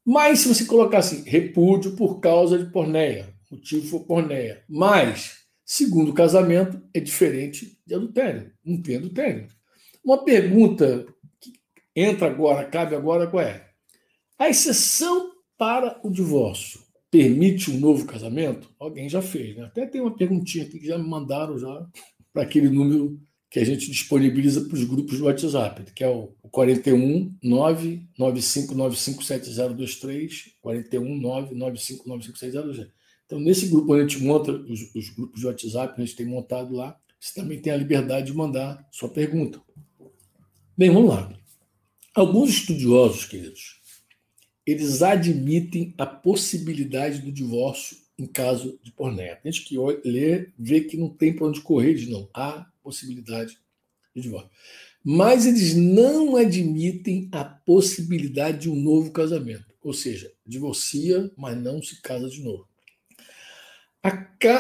Mas 0.06 0.40
se 0.40 0.48
você 0.48 0.66
colocar 0.66 1.00
assim, 1.00 1.24
repúdio 1.24 1.96
por 1.96 2.20
causa 2.20 2.58
de 2.58 2.72
porneia, 2.72 3.34
motivo 3.52 3.88
for 3.88 4.06
porneia, 4.06 4.64
mais 4.68 5.44
segundo 5.66 6.14
casamento 6.14 6.82
é 6.94 7.00
diferente 7.00 7.80
de 7.86 7.96
adultério, 7.96 8.52
não 8.66 8.82
tem 8.82 8.98
adultério. 8.98 9.48
Uma 10.04 10.24
pergunta 10.24 11.06
que 11.40 11.54
entra 11.96 12.28
agora, 12.28 12.66
cabe 12.66 12.96
agora, 12.96 13.28
qual 13.28 13.44
é? 13.44 13.70
A 14.38 14.50
exceção 14.50 15.32
para 15.58 16.00
o 16.04 16.10
divórcio 16.10 16.83
permite 17.14 17.70
um 17.70 17.80
novo 17.80 18.08
casamento? 18.08 18.74
Alguém 18.80 19.08
já 19.08 19.22
fez, 19.22 19.56
né? 19.56 19.66
Até 19.66 19.86
tem 19.86 20.02
uma 20.02 20.18
perguntinha 20.18 20.64
aqui 20.64 20.80
que 20.80 20.88
já 20.88 20.98
me 20.98 21.08
mandaram 21.08 21.60
já 21.60 21.88
para 22.34 22.42
aquele 22.42 22.72
número 22.72 23.22
que 23.52 23.60
a 23.60 23.64
gente 23.64 23.92
disponibiliza 23.92 24.62
para 24.62 24.74
os 24.74 24.84
grupos 24.84 25.20
do 25.20 25.26
WhatsApp, 25.26 25.84
que 25.94 26.04
é 26.04 26.10
o 26.10 26.34
41 26.50 27.36
995957023, 28.18 30.54
41 30.60 31.22
995957023. 31.22 32.90
Então, 33.28 33.40
nesse 33.40 33.68
grupo, 33.68 33.94
a 33.94 34.02
gente 34.02 34.24
monta 34.24 34.52
os, 34.52 34.96
os 34.96 35.10
grupos 35.12 35.40
de 35.40 35.46
WhatsApp, 35.46 35.94
a 35.96 36.02
gente 36.04 36.16
tem 36.16 36.26
montado 36.26 36.74
lá. 36.74 36.98
Você 37.20 37.40
também 37.40 37.62
tem 37.62 37.72
a 37.72 37.78
liberdade 37.78 38.32
de 38.32 38.34
mandar 38.34 38.84
sua 38.92 39.10
pergunta. 39.10 39.62
Bem, 40.76 40.90
vamos 40.90 41.12
lá. 41.12 41.32
Alguns 42.16 42.50
estudiosos, 42.50 43.26
queridos, 43.26 43.83
eles 44.66 45.02
admitem 45.02 45.94
a 45.98 46.06
possibilidade 46.06 47.20
do 47.22 47.32
divórcio 47.32 47.98
em 48.18 48.26
caso 48.26 48.80
de 48.84 48.92
pornéia. 48.92 49.36
Tem 49.36 49.52
gente 49.52 49.66
que 49.66 49.78
lê, 50.06 50.50
vê 50.58 50.82
que 50.82 50.98
não 50.98 51.10
tem 51.10 51.34
para 51.34 51.48
onde 51.48 51.62
correr, 51.62 51.96
diz 51.96 52.08
não, 52.08 52.30
há 52.34 52.66
possibilidade 52.82 53.58
de 54.16 54.22
divórcio. 54.22 54.50
Mas 55.04 55.46
eles 55.46 55.76
não 55.76 56.38
admitem 56.38 57.28
a 57.32 57.44
possibilidade 57.44 58.62
de 58.62 58.70
um 58.70 58.76
novo 58.76 59.12
casamento. 59.12 59.66
Ou 59.82 59.92
seja, 59.92 60.32
divorcia, 60.46 61.30
mas 61.36 61.58
não 61.58 61.82
se 61.82 62.02
casa 62.02 62.30
de 62.30 62.42
novo. 62.42 62.68
A, 64.02 64.10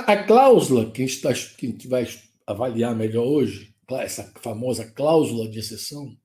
a 0.08 0.24
cláusula 0.24 0.92
que 0.92 1.02
a, 1.04 1.08
gente 1.08 1.22
tá, 1.22 1.34
que 1.34 1.66
a 1.66 1.70
gente 1.70 1.88
vai 1.88 2.08
avaliar 2.46 2.96
melhor 2.96 3.26
hoje, 3.26 3.74
essa 3.92 4.32
famosa 4.42 4.86
cláusula 4.92 5.48
de 5.48 5.60
exceção, 5.60 6.18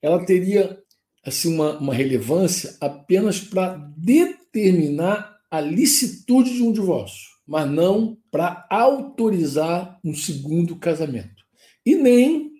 ela 0.00 0.24
teria 0.24 0.82
assim 1.24 1.54
uma, 1.54 1.78
uma 1.78 1.94
relevância 1.94 2.76
apenas 2.80 3.40
para 3.40 3.74
determinar 3.96 5.38
a 5.50 5.60
licitude 5.60 6.54
de 6.54 6.62
um 6.62 6.72
divórcio, 6.72 7.28
mas 7.46 7.70
não 7.70 8.16
para 8.30 8.66
autorizar 8.70 9.98
um 10.04 10.14
segundo 10.14 10.76
casamento. 10.76 11.42
E 11.84 11.94
nem 11.94 12.52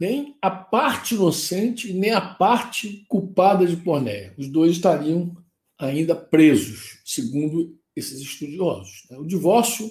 nem 0.00 0.36
a 0.40 0.48
parte 0.48 1.16
inocente 1.16 1.92
nem 1.92 2.12
a 2.12 2.20
parte 2.20 3.04
culpada 3.08 3.66
de 3.66 3.76
pornéia. 3.76 4.32
Os 4.38 4.48
dois 4.48 4.72
estariam 4.72 5.36
ainda 5.78 6.14
presos, 6.14 7.00
segundo 7.04 7.76
esses 7.96 8.20
estudiosos. 8.20 9.06
O 9.10 9.24
divórcio 9.24 9.90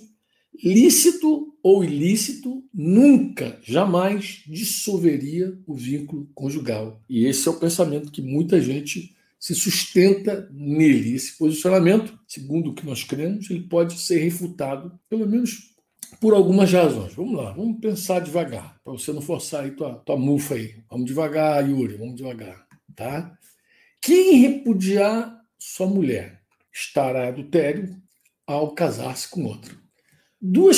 lícito 0.63 1.55
ou 1.61 1.83
ilícito, 1.83 2.63
nunca, 2.73 3.59
jamais 3.63 4.43
dissolveria 4.47 5.57
o 5.65 5.75
vínculo 5.75 6.29
conjugal. 6.33 7.01
E 7.09 7.25
esse 7.25 7.47
é 7.47 7.51
o 7.51 7.59
pensamento 7.59 8.11
que 8.11 8.21
muita 8.21 8.61
gente 8.61 9.15
se 9.39 9.53
sustenta 9.53 10.49
nele. 10.51 11.13
Esse 11.13 11.37
posicionamento, 11.37 12.17
segundo 12.27 12.71
o 12.71 12.73
que 12.73 12.85
nós 12.85 13.03
cremos, 13.03 13.49
ele 13.49 13.61
pode 13.61 13.99
ser 13.99 14.19
refutado, 14.19 14.97
pelo 15.09 15.27
menos 15.27 15.75
por 16.19 16.33
algumas 16.33 16.71
razões. 16.71 17.13
Vamos 17.13 17.37
lá, 17.37 17.51
vamos 17.51 17.79
pensar 17.79 18.19
devagar, 18.19 18.79
para 18.83 18.93
você 18.93 19.11
não 19.11 19.21
forçar 19.21 19.63
aí 19.63 19.71
tua, 19.71 19.95
tua 19.95 20.17
mufa 20.17 20.55
aí. 20.55 20.75
Vamos 20.89 21.05
devagar, 21.05 21.67
Yuri, 21.69 21.95
vamos 21.95 22.15
devagar, 22.15 22.65
tá? 22.95 23.37
Quem 24.01 24.37
repudiar 24.37 25.37
sua 25.59 25.87
mulher 25.87 26.41
estará 26.71 27.27
adultério 27.27 27.95
ao 28.45 28.73
casar-se 28.73 29.29
com 29.29 29.43
outro. 29.43 29.86
Duas 30.39 30.77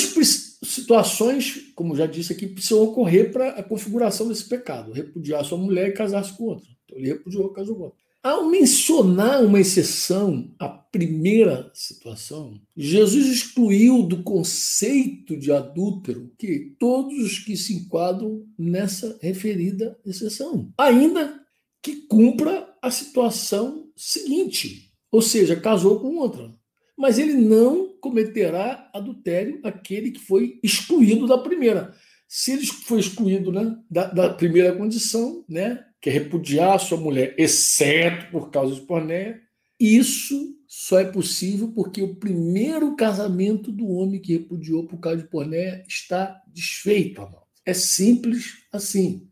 situações, 0.62 1.72
como 1.74 1.94
já 1.94 2.06
disse 2.06 2.32
aqui, 2.32 2.46
precisam 2.46 2.82
ocorrer 2.82 3.32
para 3.32 3.50
a 3.50 3.62
configuração 3.62 4.28
desse 4.28 4.48
pecado: 4.48 4.92
repudiar 4.92 5.44
sua 5.44 5.58
mulher 5.58 5.88
e 5.88 5.92
casar-se 5.92 6.36
com 6.36 6.44
outra. 6.44 6.68
Então 6.84 6.98
ele 6.98 7.08
repudiou, 7.08 7.50
casou 7.50 7.76
com 7.76 7.82
outra. 7.84 8.00
Ao 8.22 8.50
mencionar 8.50 9.42
uma 9.42 9.60
exceção 9.60 10.54
à 10.58 10.68
primeira 10.68 11.70
situação, 11.72 12.60
Jesus 12.76 13.26
excluiu 13.26 14.02
do 14.02 14.22
conceito 14.22 15.38
de 15.38 15.50
adúltero 15.50 16.30
que 16.36 16.74
todos 16.78 17.18
os 17.18 17.38
que 17.38 17.56
se 17.56 17.74
enquadram 17.74 18.44
nessa 18.58 19.18
referida 19.22 19.98
exceção, 20.04 20.70
ainda 20.76 21.40
que 21.82 21.96
cumpra 22.02 22.68
a 22.82 22.90
situação 22.90 23.88
seguinte, 23.96 24.92
ou 25.10 25.22
seja, 25.22 25.56
casou 25.56 25.98
com 25.98 26.16
outra 26.16 26.52
mas 27.00 27.18
ele 27.18 27.32
não 27.32 27.89
cometerá 28.00 28.90
adultério 28.92 29.60
aquele 29.62 30.10
que 30.10 30.20
foi 30.20 30.58
excluído 30.62 31.26
da 31.26 31.38
primeira. 31.38 31.94
Se 32.26 32.52
ele 32.52 32.66
foi 32.66 33.00
excluído 33.00 33.52
né, 33.52 33.76
da, 33.90 34.06
da 34.06 34.34
primeira 34.34 34.74
condição, 34.74 35.44
né, 35.48 35.84
que 36.00 36.08
é 36.08 36.12
repudiar 36.12 36.74
a 36.74 36.78
sua 36.78 36.98
mulher, 36.98 37.34
exceto 37.36 38.30
por 38.30 38.50
causa 38.50 38.74
de 38.74 38.82
pornéia, 38.82 39.40
isso 39.78 40.56
só 40.66 41.00
é 41.00 41.04
possível 41.04 41.72
porque 41.72 42.00
o 42.00 42.14
primeiro 42.14 42.94
casamento 42.94 43.72
do 43.72 43.88
homem 43.88 44.20
que 44.20 44.34
repudiou 44.34 44.86
por 44.86 44.98
causa 44.98 45.22
de 45.22 45.28
pornéia 45.28 45.84
está 45.88 46.40
desfeito. 46.46 47.26
É 47.66 47.74
simples 47.74 48.64
assim. 48.72 49.28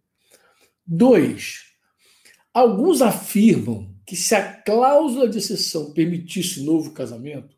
Dois, 0.84 1.60
alguns 2.52 3.02
afirmam 3.02 3.94
que 4.08 4.16
se 4.16 4.34
a 4.34 4.42
cláusula 4.42 5.28
de 5.28 5.36
exceção 5.36 5.92
permitisse 5.92 6.64
novo 6.64 6.92
casamento, 6.92 7.54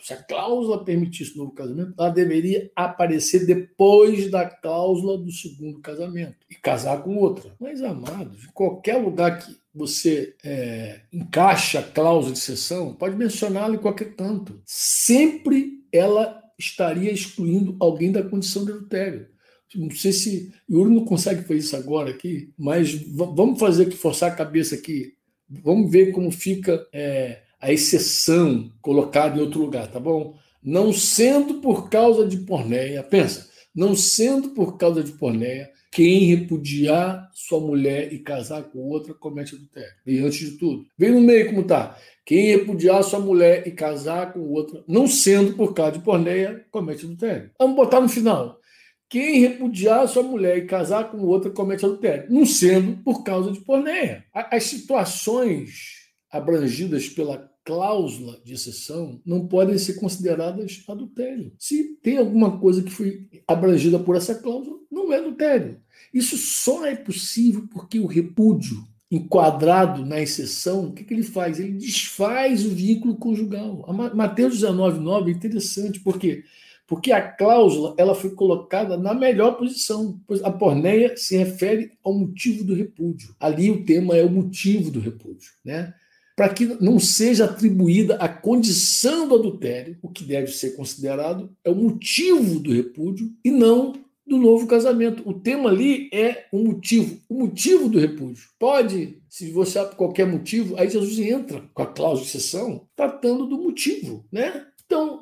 se 0.00 0.12
a 0.12 0.16
cláusula 0.16 0.84
permitisse 0.84 1.36
novo 1.36 1.52
casamento, 1.52 1.94
ela 1.96 2.10
deveria 2.10 2.68
aparecer 2.74 3.46
depois 3.46 4.28
da 4.28 4.44
cláusula 4.44 5.16
do 5.16 5.30
segundo 5.30 5.78
casamento 5.78 6.38
e 6.50 6.56
casar 6.56 7.04
com 7.04 7.16
outra. 7.18 7.54
Mas, 7.60 7.80
amados, 7.84 8.42
em 8.42 8.52
qualquer 8.52 8.96
lugar 8.96 9.38
que 9.38 9.56
você 9.72 10.34
é, 10.42 11.02
encaixa 11.12 11.78
a 11.78 11.84
cláusula 11.84 12.32
de 12.32 12.40
exceção, 12.40 12.94
pode 12.94 13.14
mencioná-la 13.14 13.76
em 13.76 13.78
qualquer 13.78 14.16
canto. 14.16 14.60
Sempre 14.66 15.84
ela 15.92 16.42
estaria 16.58 17.12
excluindo 17.12 17.76
alguém 17.78 18.10
da 18.10 18.24
condição 18.24 18.64
de 18.64 18.72
adultério. 18.72 19.28
Não 19.76 19.88
sei 19.92 20.12
se 20.12 20.52
Yuri 20.68 20.92
não 20.92 21.04
consegue 21.04 21.42
fazer 21.42 21.60
isso 21.60 21.76
agora 21.76 22.10
aqui, 22.10 22.52
mas 22.58 22.92
vamos 22.92 23.60
fazer 23.60 23.86
aqui, 23.86 23.96
forçar 23.96 24.32
a 24.32 24.34
cabeça 24.34 24.74
aqui. 24.74 25.14
Vamos 25.62 25.90
ver 25.90 26.12
como 26.12 26.30
fica 26.30 26.86
é, 26.92 27.40
a 27.60 27.72
exceção 27.72 28.72
colocada 28.80 29.36
em 29.38 29.40
outro 29.40 29.60
lugar, 29.60 29.86
tá 29.88 30.00
bom? 30.00 30.36
Não 30.62 30.92
sendo 30.92 31.54
por 31.54 31.88
causa 31.88 32.26
de 32.26 32.38
porneia, 32.38 33.02
pensa, 33.02 33.48
não 33.74 33.94
sendo 33.94 34.50
por 34.50 34.76
causa 34.76 35.02
de 35.02 35.12
porneia, 35.12 35.70
quem 35.90 36.20
repudiar 36.20 37.30
sua 37.34 37.60
mulher 37.60 38.12
e 38.14 38.18
casar 38.18 38.62
com 38.64 38.78
outra 38.78 39.12
comete 39.12 39.54
adultério. 39.54 39.92
E 40.06 40.18
antes 40.20 40.38
de 40.38 40.56
tudo, 40.56 40.86
vem 40.96 41.10
no 41.10 41.20
meio 41.20 41.50
como 41.50 41.64
tá. 41.64 41.98
Quem 42.24 42.46
repudiar 42.46 43.02
sua 43.04 43.20
mulher 43.20 43.66
e 43.66 43.72
casar 43.72 44.32
com 44.32 44.40
outra, 44.40 44.82
não 44.88 45.06
sendo 45.06 45.52
por 45.52 45.74
causa 45.74 45.92
de 45.92 46.04
porneia, 46.04 46.64
comete 46.70 47.04
adultério. 47.04 47.50
Vamos 47.58 47.76
botar 47.76 48.00
no 48.00 48.08
final. 48.08 48.58
Quem 49.12 49.40
repudiar 49.40 50.08
sua 50.08 50.22
mulher 50.22 50.56
e 50.56 50.66
casar 50.66 51.10
com 51.10 51.18
outra 51.18 51.50
comete 51.50 51.84
adultério, 51.84 52.32
não 52.32 52.46
sendo 52.46 52.96
por 53.04 53.22
causa 53.22 53.52
de 53.52 53.60
porneia. 53.60 54.24
As 54.32 54.64
situações 54.64 56.08
abrangidas 56.30 57.10
pela 57.10 57.46
cláusula 57.62 58.40
de 58.42 58.54
exceção 58.54 59.20
não 59.26 59.46
podem 59.46 59.76
ser 59.76 60.00
consideradas 60.00 60.82
adultério. 60.88 61.52
Se 61.58 61.94
tem 62.02 62.16
alguma 62.16 62.58
coisa 62.58 62.82
que 62.82 62.90
foi 62.90 63.28
abrangida 63.46 63.98
por 63.98 64.16
essa 64.16 64.34
cláusula, 64.34 64.78
não 64.90 65.12
é 65.12 65.18
adultério. 65.18 65.78
Isso 66.14 66.38
só 66.38 66.86
é 66.86 66.96
possível 66.96 67.68
porque 67.70 68.00
o 68.00 68.06
repúdio 68.06 68.82
enquadrado 69.10 70.06
na 70.06 70.22
exceção, 70.22 70.86
o 70.86 70.92
que, 70.94 71.04
que 71.04 71.12
ele 71.12 71.22
faz? 71.22 71.60
Ele 71.60 71.72
desfaz 71.72 72.64
o 72.64 72.70
vínculo 72.70 73.14
conjugal. 73.16 73.84
A 73.86 73.92
Mateus 73.92 74.58
19,9 74.58 75.28
é 75.28 75.30
interessante, 75.32 76.00
porque 76.00 76.44
porque 76.92 77.10
a 77.10 77.22
cláusula 77.22 77.94
ela 77.96 78.14
foi 78.14 78.32
colocada 78.32 78.98
na 78.98 79.14
melhor 79.14 79.52
posição, 79.52 80.20
pois 80.26 80.44
a 80.44 80.50
porneia 80.50 81.16
se 81.16 81.34
refere 81.38 81.92
ao 82.04 82.12
motivo 82.12 82.64
do 82.64 82.74
repúdio. 82.74 83.34
Ali 83.40 83.70
o 83.70 83.82
tema 83.82 84.14
é 84.14 84.22
o 84.22 84.28
motivo 84.28 84.90
do 84.90 85.00
repúdio, 85.00 85.52
né? 85.64 85.94
Para 86.36 86.50
que 86.50 86.66
não 86.82 86.98
seja 86.98 87.46
atribuída 87.46 88.16
a 88.16 88.28
condição 88.28 89.26
do 89.26 89.36
adultério, 89.36 89.96
o 90.02 90.08
que 90.10 90.22
deve 90.22 90.48
ser 90.48 90.76
considerado 90.76 91.50
é 91.64 91.70
o 91.70 91.74
motivo 91.74 92.60
do 92.60 92.70
repúdio 92.70 93.32
e 93.42 93.50
não 93.50 93.94
do 94.26 94.36
novo 94.36 94.66
casamento. 94.66 95.26
O 95.26 95.32
tema 95.32 95.70
ali 95.70 96.10
é 96.12 96.44
o 96.52 96.58
motivo, 96.58 97.18
o 97.26 97.38
motivo 97.38 97.88
do 97.88 97.98
repúdio. 97.98 98.44
Pode, 98.58 99.16
se 99.30 99.50
você 99.50 99.78
há 99.78 99.86
qualquer 99.86 100.26
motivo, 100.26 100.76
aí 100.76 100.90
Jesus 100.90 101.18
entra 101.20 101.62
com 101.72 101.82
a 101.84 101.86
cláusula 101.86 102.28
de 102.28 102.36
exceção, 102.36 102.86
tratando 102.94 103.46
do 103.46 103.56
motivo, 103.56 104.26
né? 104.30 104.66
Então, 104.84 105.21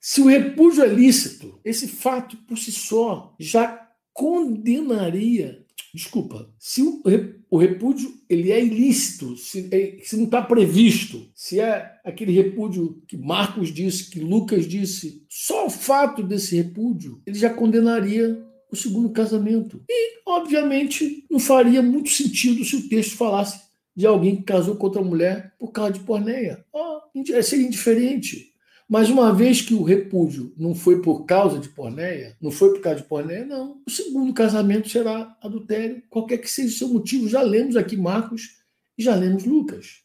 se 0.00 0.20
o 0.20 0.26
repúdio 0.26 0.84
é 0.84 0.88
lícito, 0.88 1.58
esse 1.64 1.88
fato 1.88 2.36
por 2.38 2.56
si 2.56 2.72
só 2.72 3.34
já 3.38 3.88
condenaria. 4.12 5.64
Desculpa, 5.94 6.52
se 6.58 6.82
o 6.82 7.56
repúdio 7.56 8.12
ele 8.28 8.52
é 8.52 8.62
ilícito, 8.62 9.36
se, 9.36 9.68
é, 9.72 9.98
se 10.02 10.16
não 10.16 10.24
está 10.24 10.42
previsto, 10.42 11.28
se 11.34 11.60
é 11.60 11.98
aquele 12.04 12.32
repúdio 12.32 13.02
que 13.08 13.16
Marcos 13.16 13.72
disse, 13.72 14.10
que 14.10 14.20
Lucas 14.20 14.66
disse, 14.66 15.24
só 15.28 15.66
o 15.66 15.70
fato 15.70 16.22
desse 16.22 16.56
repúdio 16.56 17.20
ele 17.26 17.38
já 17.38 17.50
condenaria 17.50 18.44
o 18.70 18.76
segundo 18.76 19.10
casamento. 19.10 19.82
E, 19.88 20.20
obviamente, 20.26 21.24
não 21.30 21.38
faria 21.38 21.82
muito 21.82 22.10
sentido 22.10 22.64
se 22.64 22.76
o 22.76 22.88
texto 22.88 23.16
falasse 23.16 23.60
de 23.96 24.06
alguém 24.06 24.36
que 24.36 24.42
casou 24.42 24.76
com 24.76 24.86
outra 24.86 25.02
mulher 25.02 25.54
por 25.58 25.72
causa 25.72 25.92
de 25.92 26.00
porneia. 26.00 26.64
Oh, 26.72 27.00
seria 27.42 27.66
indiferente. 27.66 28.52
Mas 28.88 29.10
uma 29.10 29.34
vez 29.34 29.60
que 29.60 29.74
o 29.74 29.82
repúdio 29.82 30.54
não 30.56 30.74
foi 30.74 31.02
por 31.02 31.26
causa 31.26 31.58
de 31.58 31.68
porneia, 31.68 32.34
não 32.40 32.50
foi 32.50 32.72
por 32.72 32.80
causa 32.80 33.00
de 33.00 33.06
porneia, 33.06 33.44
não. 33.44 33.82
O 33.86 33.90
segundo 33.90 34.32
casamento 34.32 34.88
será 34.88 35.36
adultério, 35.42 36.02
qualquer 36.08 36.38
que 36.38 36.50
seja 36.50 36.74
o 36.74 36.78
seu 36.78 36.88
motivo. 36.88 37.28
Já 37.28 37.42
lemos 37.42 37.76
aqui 37.76 37.96
Marcos 37.96 38.56
e 38.96 39.02
já 39.02 39.14
lemos 39.14 39.44
Lucas. 39.44 40.00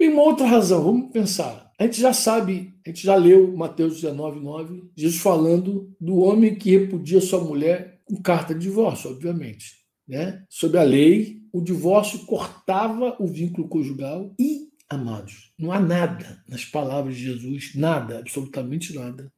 E 0.00 0.08
uma 0.08 0.22
outra 0.22 0.46
razão, 0.46 0.82
vamos 0.82 1.12
pensar. 1.12 1.70
A 1.78 1.84
gente 1.84 2.00
já 2.00 2.12
sabe, 2.12 2.72
a 2.84 2.88
gente 2.88 3.04
já 3.04 3.14
leu 3.14 3.54
Mateus 3.54 3.96
19, 3.96 4.40
9, 4.40 4.90
Jesus 4.96 5.20
falando 5.20 5.94
do 6.00 6.16
homem 6.16 6.54
que 6.54 6.70
repudia 6.70 7.20
sua 7.20 7.44
mulher 7.44 8.00
com 8.04 8.16
carta 8.16 8.54
de 8.54 8.60
divórcio, 8.60 9.10
obviamente. 9.10 9.76
Né? 10.06 10.42
Sob 10.48 10.78
a 10.78 10.82
lei, 10.82 11.42
o 11.52 11.60
divórcio 11.60 12.20
cortava 12.20 13.16
o 13.20 13.26
vínculo 13.26 13.68
conjugal 13.68 14.32
e 14.38 14.67
Amados, 14.90 15.52
não 15.58 15.70
há 15.70 15.78
nada 15.78 16.42
nas 16.48 16.64
palavras 16.64 17.16
de 17.16 17.24
Jesus, 17.24 17.74
nada, 17.74 18.18
absolutamente 18.20 18.94
nada, 18.94 19.30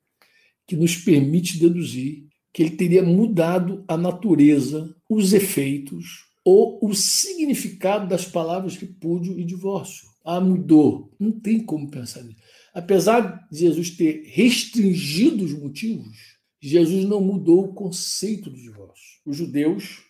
que 0.67 0.77
nos 0.77 0.95
permite 0.97 1.59
deduzir 1.59 2.29
que 2.53 2.63
ele 2.63 2.77
teria 2.77 3.03
mudado 3.03 3.85
a 3.89 3.97
natureza, 3.97 4.95
os 5.09 5.33
efeitos 5.33 6.27
ou 6.45 6.79
o 6.83 6.95
significado 6.95 8.09
das 8.09 8.25
palavras 8.25 8.77
repúdio 8.77 9.39
e 9.39 9.45
divórcio. 9.45 10.09
Ah, 10.25 10.41
mudou. 10.41 11.13
Não 11.19 11.33
tem 11.33 11.65
como 11.65 11.91
pensar 11.91 12.23
nisso. 12.23 12.41
Apesar 12.73 13.49
de 13.51 13.59
Jesus 13.59 13.91
ter 13.91 14.23
restringido 14.27 15.45
os 15.45 15.53
motivos, 15.53 16.17
Jesus 16.61 17.05
não 17.05 17.21
mudou 17.21 17.65
o 17.65 17.75
conceito 17.75 18.51
do 18.51 18.57
divórcio. 18.57 19.21
Os 19.25 19.37
judeus, 19.37 20.05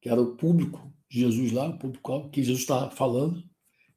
que 0.00 0.08
era 0.08 0.20
o 0.20 0.36
público 0.36 0.92
de 1.10 1.20
Jesus 1.20 1.52
lá, 1.52 1.68
o 1.68 1.78
público 1.78 2.30
que 2.30 2.42
Jesus 2.42 2.60
estava 2.60 2.90
falando, 2.90 3.42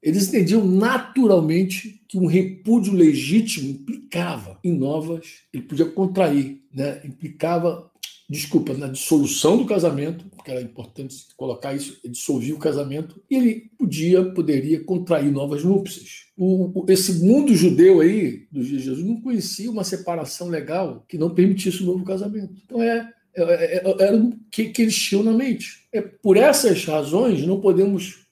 eles 0.02 0.28
entendiam 0.28 0.64
naturalmente 0.64 2.00
que 2.08 2.18
um 2.18 2.26
repúdio 2.26 2.92
legítimo 2.92 3.70
implicava 3.70 4.58
em 4.64 4.72
novas, 4.72 5.42
ele 5.52 5.62
podia 5.62 5.84
contrair, 5.84 6.62
né? 6.74 7.00
implicava, 7.04 7.90
desculpa, 8.28 8.72
na 8.72 8.88
dissolução 8.88 9.58
do 9.58 9.66
casamento, 9.66 10.24
porque 10.34 10.50
era 10.50 10.62
importante 10.62 11.16
colocar 11.36 11.74
isso, 11.74 12.00
ele 12.02 12.14
dissolvia 12.14 12.54
o 12.54 12.58
casamento, 12.58 13.22
e 13.30 13.36
ele 13.36 13.70
podia, 13.78 14.24
poderia 14.32 14.82
contrair 14.82 15.30
novas 15.30 15.62
núpcias. 15.62 16.26
O, 16.36 16.86
esse 16.88 17.22
mundo 17.22 17.54
judeu 17.54 18.00
aí, 18.00 18.46
dos 18.50 18.66
dias 18.66 18.80
de 18.80 18.88
Jesus, 18.88 19.06
não 19.06 19.20
conhecia 19.20 19.70
uma 19.70 19.84
separação 19.84 20.48
legal 20.48 21.04
que 21.06 21.18
não 21.18 21.34
permitisse 21.34 21.82
o 21.82 21.86
novo 21.86 22.04
casamento. 22.04 22.54
Então 22.64 22.82
é, 22.82 23.12
é, 23.36 23.42
é, 23.42 23.76
é 23.76 24.02
era 24.02 24.16
o 24.16 24.32
que, 24.50 24.70
que 24.70 24.82
eles 24.82 24.96
tinham 24.96 25.22
na 25.22 25.32
mente. 25.32 25.86
É, 25.92 26.00
por 26.00 26.38
essas 26.38 26.84
razões, 26.86 27.46
não 27.46 27.60
podemos 27.60 28.29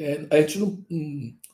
é, 0.00 0.26
a 0.30 0.40
gente 0.40 0.58
não, 0.58 0.84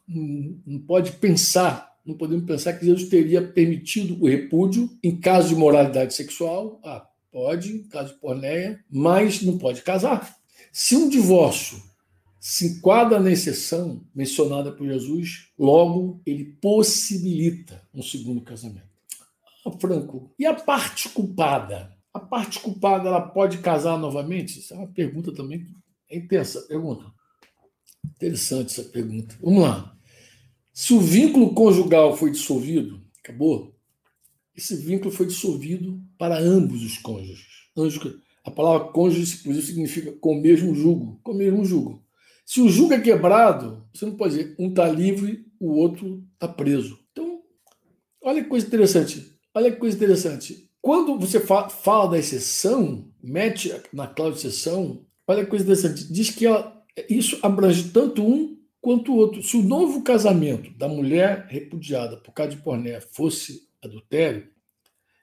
não, 0.06 0.61
não 0.64 0.78
pode 0.80 1.12
pensar, 1.12 1.92
não 2.06 2.16
podemos 2.16 2.44
pensar 2.44 2.74
que 2.74 2.85
Deus 2.85 3.09
teria 3.09 3.42
permitido 3.42 4.22
o 4.22 4.28
repúdio 4.28 4.88
em 5.02 5.16
caso 5.16 5.48
de 5.48 5.56
moralidade 5.56 6.14
sexual. 6.14 6.80
Ah, 6.85 7.04
pode, 7.32 7.72
em 7.72 7.82
caso 7.88 8.14
de 8.14 8.20
porneia, 8.20 8.78
mas 8.88 9.42
não 9.42 9.59
pode 9.59 9.82
casar. 9.82 10.37
Se 10.72 10.94
um 10.94 11.09
divórcio 11.09 11.82
se 12.38 12.68
enquadra 12.68 13.18
na 13.18 13.32
exceção 13.32 14.00
mencionada 14.14 14.70
por 14.70 14.87
Jesus, 14.87 15.48
logo 15.59 16.22
ele 16.24 16.44
possibilita 16.62 17.82
um 17.92 18.02
segundo 18.02 18.40
casamento. 18.42 18.87
Ah, 19.66 19.72
Franco, 19.72 20.32
e 20.38 20.46
a 20.46 20.54
parte 20.54 21.09
culpada? 21.09 21.92
A 22.14 22.20
parte 22.20 22.61
culpada 22.61 23.09
ela 23.09 23.20
pode 23.20 23.59
casar 23.59 23.98
novamente? 23.98 24.61
Isso 24.61 24.72
é 24.72 24.76
uma 24.76 24.87
pergunta 24.87 25.35
também. 25.35 25.66
É 26.09 26.16
intensa 26.16 26.62
pergunta. 26.62 27.16
Interessante 28.14 28.73
essa 28.73 28.88
pergunta. 28.88 29.37
Vamos 29.40 29.62
lá. 29.62 29.97
Se 30.73 30.92
o 30.95 31.01
vínculo 31.01 31.55
conjugal 31.55 32.16
foi 32.16 32.31
dissolvido, 32.31 33.03
acabou, 33.23 33.75
esse 34.55 34.77
vínculo 34.77 35.11
foi 35.11 35.27
dissolvido 35.27 36.01
para 36.19 36.38
ambos 36.38 36.83
os 36.83 36.99
cônjuges. 36.99 37.47
A 38.45 38.51
palavra 38.51 38.88
cônjuge, 38.88 39.38
inclusive, 39.40 39.66
significa 39.66 40.12
com 40.12 40.38
o 40.38 40.40
mesmo 40.40 40.75
jugo. 40.75 41.21
Com 41.23 41.33
o 41.33 41.37
mesmo 41.37 41.64
jugo. 41.64 42.05
Se 42.45 42.61
o 42.61 42.69
jugo 42.69 42.95
é 42.95 43.01
quebrado, 43.01 43.87
você 43.92 44.07
não 44.07 44.16
pode 44.16 44.37
dizer 44.37 44.55
um 44.59 44.69
está 44.69 44.88
livre, 44.88 45.45
o 45.59 45.73
outro 45.73 46.25
está 46.35 46.47
preso. 46.47 46.99
Então, 47.11 47.42
olha 48.23 48.42
que 48.42 48.49
coisa 48.49 48.66
interessante. 48.66 49.37
Olha 49.53 49.71
que 49.71 49.79
coisa 49.79 49.97
interessante. 49.97 50.71
Quando 50.81 51.19
você 51.19 51.40
fala 51.40 52.07
da 52.07 52.19
exceção, 52.19 53.11
mete 53.21 53.75
na 53.92 54.07
cláusula 54.07 54.40
de 54.40 54.47
exceção, 54.47 55.05
olha 55.27 55.42
que 55.42 55.51
coisa 55.51 55.64
interessante. 55.64 56.12
Diz 56.12 56.31
que 56.31 56.47
ela 56.47 56.76
isso 57.09 57.38
abrange 57.42 57.90
tanto 57.90 58.22
um 58.22 58.56
quanto 58.80 59.12
o 59.12 59.16
outro. 59.16 59.42
Se 59.42 59.56
o 59.56 59.62
novo 59.62 60.02
casamento 60.02 60.70
da 60.76 60.88
mulher 60.88 61.46
repudiada 61.48 62.16
por 62.16 62.32
causa 62.32 62.52
de 62.54 62.62
pornéia 62.62 63.00
fosse 63.00 63.68
adultério, 63.82 64.48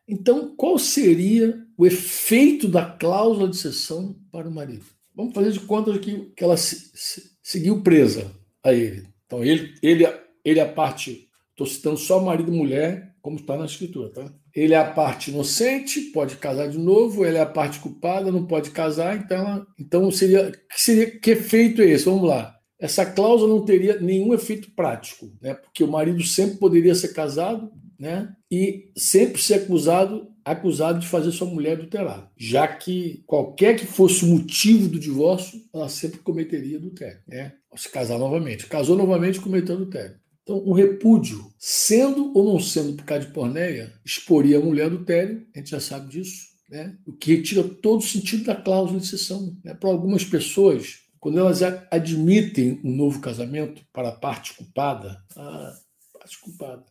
então 0.08 0.56
qual 0.56 0.78
seria 0.78 1.66
o 1.78 1.86
efeito 1.86 2.68
da 2.68 2.86
cláusula 2.86 3.48
de 3.48 3.58
cessão 3.58 4.16
para 4.32 4.48
o 4.48 4.52
marido? 4.52 4.86
Vamos 5.16 5.34
fazer 5.34 5.52
de 5.52 5.60
conta 5.62 5.98
que, 5.98 6.32
que 6.36 6.44
ela 6.44 6.58
se, 6.58 6.92
se, 6.94 7.38
seguiu 7.42 7.82
presa 7.82 8.32
a 8.64 8.74
ele. 8.74 9.08
Então, 9.26 9.44
ele, 9.44 9.74
ele, 9.82 10.06
ele 10.44 10.60
é 10.60 10.64
a 10.64 10.72
parte, 10.72 11.30
estou 11.52 11.66
citando 11.66 11.98
só 11.98 12.22
marido 12.22 12.52
e 12.52 12.58
mulher, 12.58 13.16
como 13.22 13.38
está 13.38 13.56
na 13.56 13.66
escritura, 13.66 14.10
tá? 14.10 14.34
Ele 14.56 14.74
é 14.74 14.78
a 14.78 14.92
parte 14.92 15.32
inocente, 15.32 16.00
pode 16.12 16.36
casar 16.38 16.68
de 16.70 16.78
novo, 16.78 17.26
ele 17.26 17.38
é 17.38 17.42
a 17.42 17.46
parte 17.46 17.80
culpada, 17.80 18.32
não 18.32 18.46
pode 18.46 18.70
casar, 18.70 19.18
então, 19.18 19.66
então 19.80 20.12
seria 20.12 20.52
que 20.52 20.82
seria 20.82 21.10
que 21.20 21.32
efeito 21.32 21.82
é 21.82 21.86
esse? 21.86 22.06
Vamos 22.06 22.28
lá. 22.28 22.56
Essa 22.80 23.06
cláusula 23.06 23.54
não 23.54 23.66
teria 23.66 24.00
nenhum 24.00 24.34
efeito 24.34 24.72
prático, 24.76 25.32
né? 25.42 25.54
Porque 25.54 25.84
o 25.84 25.88
marido 25.88 26.24
sempre 26.24 26.58
poderia 26.58 26.94
ser 26.94 27.14
casado, 27.14 27.72
né? 27.98 28.34
E 28.52 28.92
sempre 28.96 29.42
ser 29.42 29.56
acusado 29.56 30.34
acusado 30.46 31.00
de 31.00 31.08
fazer 31.08 31.32
sua 31.32 31.48
mulher 31.48 31.74
adulterar, 31.74 32.30
já 32.36 32.68
que 32.68 33.24
qualquer 33.26 33.78
que 33.78 33.86
fosse 33.86 34.26
o 34.26 34.28
motivo 34.28 34.90
do 34.90 35.00
divórcio, 35.00 35.62
ela 35.74 35.88
sempre 35.88 36.20
cometeria 36.20 36.78
adultério, 36.78 37.20
né? 37.28 37.54
Se 37.76 37.90
casar 37.90 38.20
novamente. 38.20 38.68
Casou 38.68 38.96
novamente, 38.96 39.40
cometeu 39.40 39.76
adultério. 39.76 40.16
Então, 40.44 40.58
o 40.58 40.74
repúdio, 40.74 41.52
sendo 41.58 42.38
ou 42.38 42.54
não 42.54 42.60
sendo 42.60 42.94
por 42.94 43.06
causa 43.06 43.26
de 43.26 43.32
porneia, 43.32 43.94
exporia 44.06 44.58
a 44.58 44.62
mulher 44.62 44.88
adultério, 44.88 45.48
a 45.56 45.58
gente 45.58 45.72
já 45.72 45.80
sabe 45.80 46.10
disso, 46.10 46.50
né? 46.70 46.98
o 47.06 47.14
que 47.14 47.36
retira 47.36 47.64
todo 47.64 48.02
o 48.02 48.06
sentido 48.06 48.44
da 48.44 48.56
cláusula 48.56 49.00
de 49.00 49.08
sessão. 49.08 49.58
Né? 49.64 49.74
Para 49.74 49.90
algumas 49.90 50.26
pessoas, 50.26 51.00
quando 51.18 51.40
elas 51.40 51.62
admitem 51.90 52.82
um 52.84 52.94
novo 52.94 53.22
casamento 53.22 53.82
para 53.94 54.10
a 54.10 54.16
parte 54.16 54.54
culpada, 54.54 55.24
a 55.38 55.74
parte 56.12 56.38
culpada, 56.42 56.84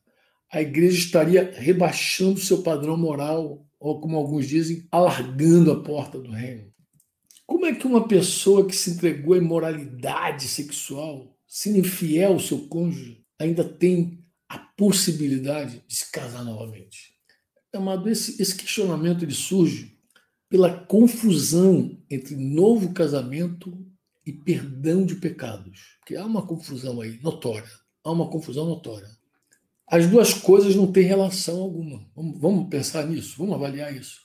a 0.51 0.63
igreja 0.63 0.99
estaria 0.99 1.53
rebaixando 1.55 2.41
seu 2.41 2.63
padrão 2.63 2.97
moral, 2.97 3.67
ou 3.79 4.01
como 4.01 4.17
alguns 4.17 4.49
dizem, 4.49 4.87
alargando 4.91 5.73
a 5.73 5.83
porta 5.83 6.19
do 6.19 6.31
reino. 6.31 6.73
Como 7.47 7.67
é 7.67 7.75
que 7.75 7.87
uma 7.87 8.09
pessoa 8.09 8.67
que 8.67 8.75
se 8.75 8.93
entregou 8.93 9.35
à 9.35 9.39
imoralidade 9.39 10.49
sexual, 10.49 11.37
sendo 11.47 11.79
infiel 11.79 12.33
ao 12.33 12.41
seu 12.41 12.67
cônjuge, 12.69 13.22
ainda 13.39 13.65
tem 13.65 14.25
a 14.49 14.59
possibilidade 14.59 15.83
de 15.87 15.95
se 15.95 16.11
casar 16.11 16.45
novamente? 16.45 17.15
Amado, 17.73 18.09
esse, 18.09 18.41
esse 18.41 18.55
questionamento 18.55 19.25
ele 19.25 19.33
surge 19.33 19.97
pela 20.49 20.85
confusão 20.85 21.99
entre 22.11 22.37
novo 22.37 22.93
casamento 22.93 23.75
e 24.27 24.33
perdão 24.33 25.05
de 25.05 25.15
pecados. 25.15 25.97
Porque 25.99 26.15
há 26.15 26.25
uma 26.25 26.47
confusão 26.47 27.01
aí 27.01 27.19
notória. 27.23 27.71
Há 28.05 28.11
uma 28.11 28.29
confusão 28.29 28.67
notória. 28.67 29.09
As 29.87 30.07
duas 30.07 30.35
coisas 30.35 30.75
não 30.75 30.91
têm 30.91 31.05
relação 31.05 31.61
alguma. 31.61 32.07
Vamos, 32.15 32.41
vamos 32.41 32.69
pensar 32.69 33.07
nisso, 33.07 33.37
vamos 33.39 33.55
avaliar 33.55 33.95
isso. 33.95 34.22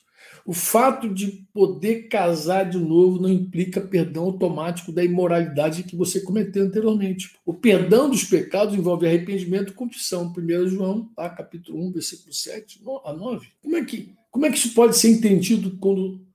O 0.48 0.54
fato 0.54 1.14
de 1.14 1.46
poder 1.54 2.08
casar 2.08 2.70
de 2.70 2.78
novo 2.78 3.22
não 3.22 3.28
implica 3.28 3.82
perdão 3.82 4.24
automático 4.24 4.94
da 4.94 5.04
imoralidade 5.04 5.84
que 5.84 5.94
você 5.94 6.22
cometeu 6.22 6.64
anteriormente. 6.64 7.36
O 7.46 7.54
perdão 7.54 8.10
dos 8.10 8.24
pecados 8.24 8.74
envolve 8.74 9.06
arrependimento 9.06 9.72
e 9.72 9.76
confissão. 9.76 10.34
1 10.34 10.70
João, 10.70 11.12
tá, 11.14 11.30
capítulo 11.30 11.86
1, 11.88 11.92
versículo 11.92 12.32
7 12.32 12.82
a 13.04 13.12
9. 13.12 13.46
Como 13.62 13.76
é 13.76 13.84
que, 13.84 14.14
como 14.32 14.46
é 14.46 14.50
que 14.50 14.58
isso 14.58 14.74
pode 14.74 14.96
ser 14.98 15.10
entendido 15.10 15.78
quando, 15.82 16.26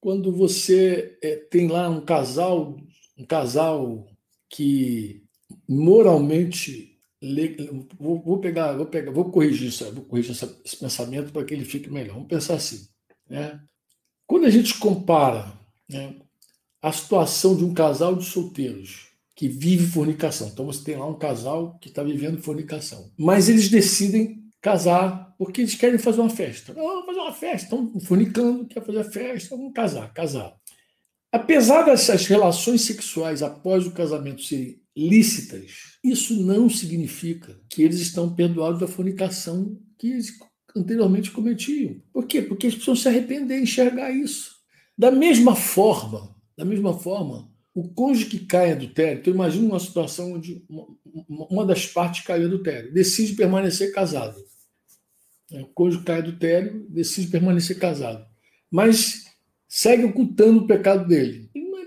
quando 0.00 0.32
você 0.32 1.16
é, 1.22 1.36
tem 1.36 1.68
lá 1.68 1.88
um 1.88 2.00
casal, 2.00 2.76
um 3.16 3.24
casal 3.24 4.04
que 4.50 5.22
moralmente 5.68 6.90
Vou, 7.98 8.38
pegar, 8.38 8.76
vou 8.76 8.84
pegar, 8.84 9.10
vou 9.10 9.30
corrigir 9.30 9.68
isso, 9.68 9.90
vou 9.92 10.04
corrigir 10.04 10.32
esse 10.32 10.76
pensamento 10.76 11.32
para 11.32 11.42
que 11.42 11.54
ele 11.54 11.64
fique 11.64 11.88
melhor. 11.88 12.14
Vamos 12.14 12.28
pensar 12.28 12.56
assim, 12.56 12.86
né? 13.28 13.60
Quando 14.26 14.46
a 14.46 14.50
gente 14.50 14.78
compara 14.78 15.52
né, 15.88 16.16
a 16.80 16.92
situação 16.92 17.56
de 17.56 17.64
um 17.64 17.74
casal 17.74 18.16
de 18.16 18.24
solteiros 18.24 19.08
que 19.34 19.48
vive 19.48 19.86
fornicação, 19.86 20.48
então 20.48 20.66
você 20.66 20.84
tem 20.84 20.96
lá 20.96 21.06
um 21.06 21.18
casal 21.18 21.78
que 21.80 21.88
está 21.88 22.02
vivendo 22.02 22.42
fornicação, 22.42 23.12
mas 23.18 23.48
eles 23.48 23.68
decidem 23.68 24.44
casar 24.60 25.34
porque 25.36 25.60
eles 25.60 25.74
querem 25.74 25.98
fazer 25.98 26.20
uma 26.20 26.30
festa. 26.30 26.72
Oh, 26.76 26.80
vamos 26.80 27.06
fazer 27.06 27.20
uma 27.20 27.32
festa, 27.32 27.64
estão 27.64 28.00
fornicando, 28.00 28.66
quer 28.66 28.84
fazer 28.84 29.04
festa, 29.04 29.56
vamos 29.56 29.74
casar, 29.74 30.12
casar. 30.12 30.54
Apesar 31.30 31.82
dessas 31.82 32.26
relações 32.26 32.82
sexuais 32.82 33.42
após 33.42 33.86
o 33.86 33.90
casamento 33.90 34.42
serem 34.42 34.80
lícitas, 34.96 35.98
isso 36.02 36.40
não 36.40 36.70
significa 36.70 37.60
que 37.68 37.82
eles 37.82 37.98
estão 37.98 38.32
perdoados 38.32 38.78
da 38.78 38.86
fornicação 38.86 39.76
que 39.98 40.08
anteriormente 40.74 41.30
cometiam. 41.30 42.00
Por 42.12 42.26
quê? 42.26 42.42
Porque 42.42 42.66
eles 42.66 42.74
precisam 42.74 42.96
se 42.96 43.08
arrepender, 43.08 43.60
enxergar 43.60 44.10
isso. 44.10 44.56
Da 44.96 45.10
mesma 45.10 45.54
forma, 45.54 46.34
da 46.56 46.64
mesma 46.64 46.98
forma, 46.98 47.50
o 47.74 47.88
cônjuge 47.88 48.26
que 48.26 48.38
cai 48.40 48.72
adultério, 48.72 49.20
então 49.20 49.34
imagina 49.34 49.66
uma 49.66 49.80
situação 49.80 50.34
onde 50.34 50.64
uma, 50.68 50.86
uma 51.28 51.66
das 51.66 51.86
partes 51.86 52.24
cai 52.24 52.40
em 52.40 52.44
adultério, 52.44 52.92
decide 52.92 53.34
permanecer 53.34 53.92
casado. 53.92 54.40
É, 55.52 55.60
o 55.60 55.66
cônjuge 55.66 56.04
cai 56.04 56.18
adultério, 56.18 56.86
decide 56.88 57.28
permanecer 57.28 57.78
casado. 57.78 58.24
Mas 58.70 59.24
segue 59.68 60.04
ocultando 60.04 60.60
o 60.60 60.66
pecado 60.66 61.06
dele 61.08 61.43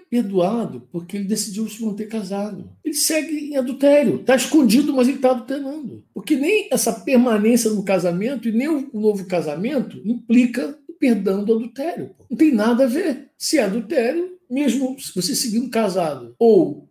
perdoado 0.10 0.88
porque 0.92 1.18
ele 1.18 1.26
decidiu 1.26 1.68
se 1.68 1.84
manter 1.84 2.08
casado. 2.08 2.70
Ele 2.84 2.94
segue 2.94 3.52
em 3.52 3.58
adultério. 3.58 4.16
Está 4.16 4.36
escondido, 4.36 4.94
mas 4.94 5.08
ele 5.08 5.18
está 5.18 5.32
adulterando. 5.32 6.04
Porque 6.14 6.36
nem 6.36 6.68
essa 6.72 6.92
permanência 6.92 7.70
no 7.70 7.84
casamento 7.84 8.48
e 8.48 8.52
nem 8.52 8.68
o 8.68 8.90
novo 8.94 9.26
casamento 9.26 10.02
implica 10.06 10.78
o 10.88 10.94
perdão 10.94 11.44
do 11.44 11.56
adultério. 11.56 12.12
Não 12.30 12.38
tem 12.38 12.54
nada 12.54 12.86
a 12.86 12.88
ver. 12.88 13.30
Se 13.38 13.58
é 13.58 13.64
adultério, 13.64 14.38
mesmo 14.50 14.96
você 15.14 15.36
seguindo 15.36 15.70
casado 15.70 16.36
ou 16.40 16.88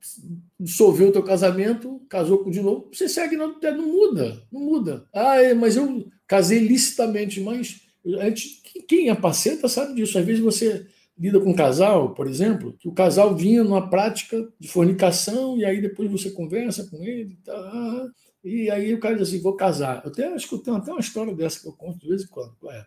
dissolveu 0.58 1.08
o 1.08 1.12
teu 1.12 1.22
casamento, 1.22 2.00
casou 2.08 2.48
de 2.50 2.60
novo, 2.60 2.88
você 2.92 3.08
segue 3.08 3.36
no 3.36 3.44
adultério, 3.44 3.78
não 3.78 3.88
muda, 3.88 4.42
não 4.50 4.60
muda. 4.60 5.06
Ah, 5.12 5.36
é, 5.40 5.54
mas 5.54 5.76
eu 5.76 6.06
casei 6.26 6.58
licitamente, 6.60 7.40
mas 7.40 7.80
quem 8.88 9.08
é 9.08 9.14
parceiro 9.14 9.68
sabe 9.68 9.94
disso. 9.94 10.18
Às 10.18 10.24
vezes 10.24 10.42
você 10.42 10.86
lida 11.18 11.40
com 11.40 11.50
um 11.50 11.56
casal, 11.56 12.14
por 12.14 12.26
exemplo, 12.26 12.74
que 12.78 12.88
o 12.88 12.92
casal 12.92 13.34
vinha 13.34 13.64
numa 13.64 13.88
prática 13.88 14.46
de 14.58 14.68
fornicação 14.68 15.56
e 15.56 15.64
aí 15.64 15.80
depois 15.80 16.10
você 16.10 16.30
conversa 16.30 16.88
com 16.90 17.02
ele 17.02 17.38
tá, 17.44 18.10
e 18.44 18.70
aí 18.70 18.94
o 18.94 19.00
cara 19.00 19.16
diz 19.16 19.28
assim, 19.28 19.40
vou 19.40 19.56
casar. 19.56 20.02
Eu 20.04 20.10
até 20.10 20.32
acho 20.32 20.48
que 20.48 20.54
eu 20.54 20.58
tenho 20.58 20.76
até 20.76 20.92
uma 20.92 21.00
história 21.00 21.34
dessa 21.34 21.60
que 21.60 21.66
eu 21.66 21.72
conto 21.72 21.98
de 21.98 22.08
vez 22.08 22.22
em 22.22 22.28
quando. 22.28 22.54
É? 22.70 22.86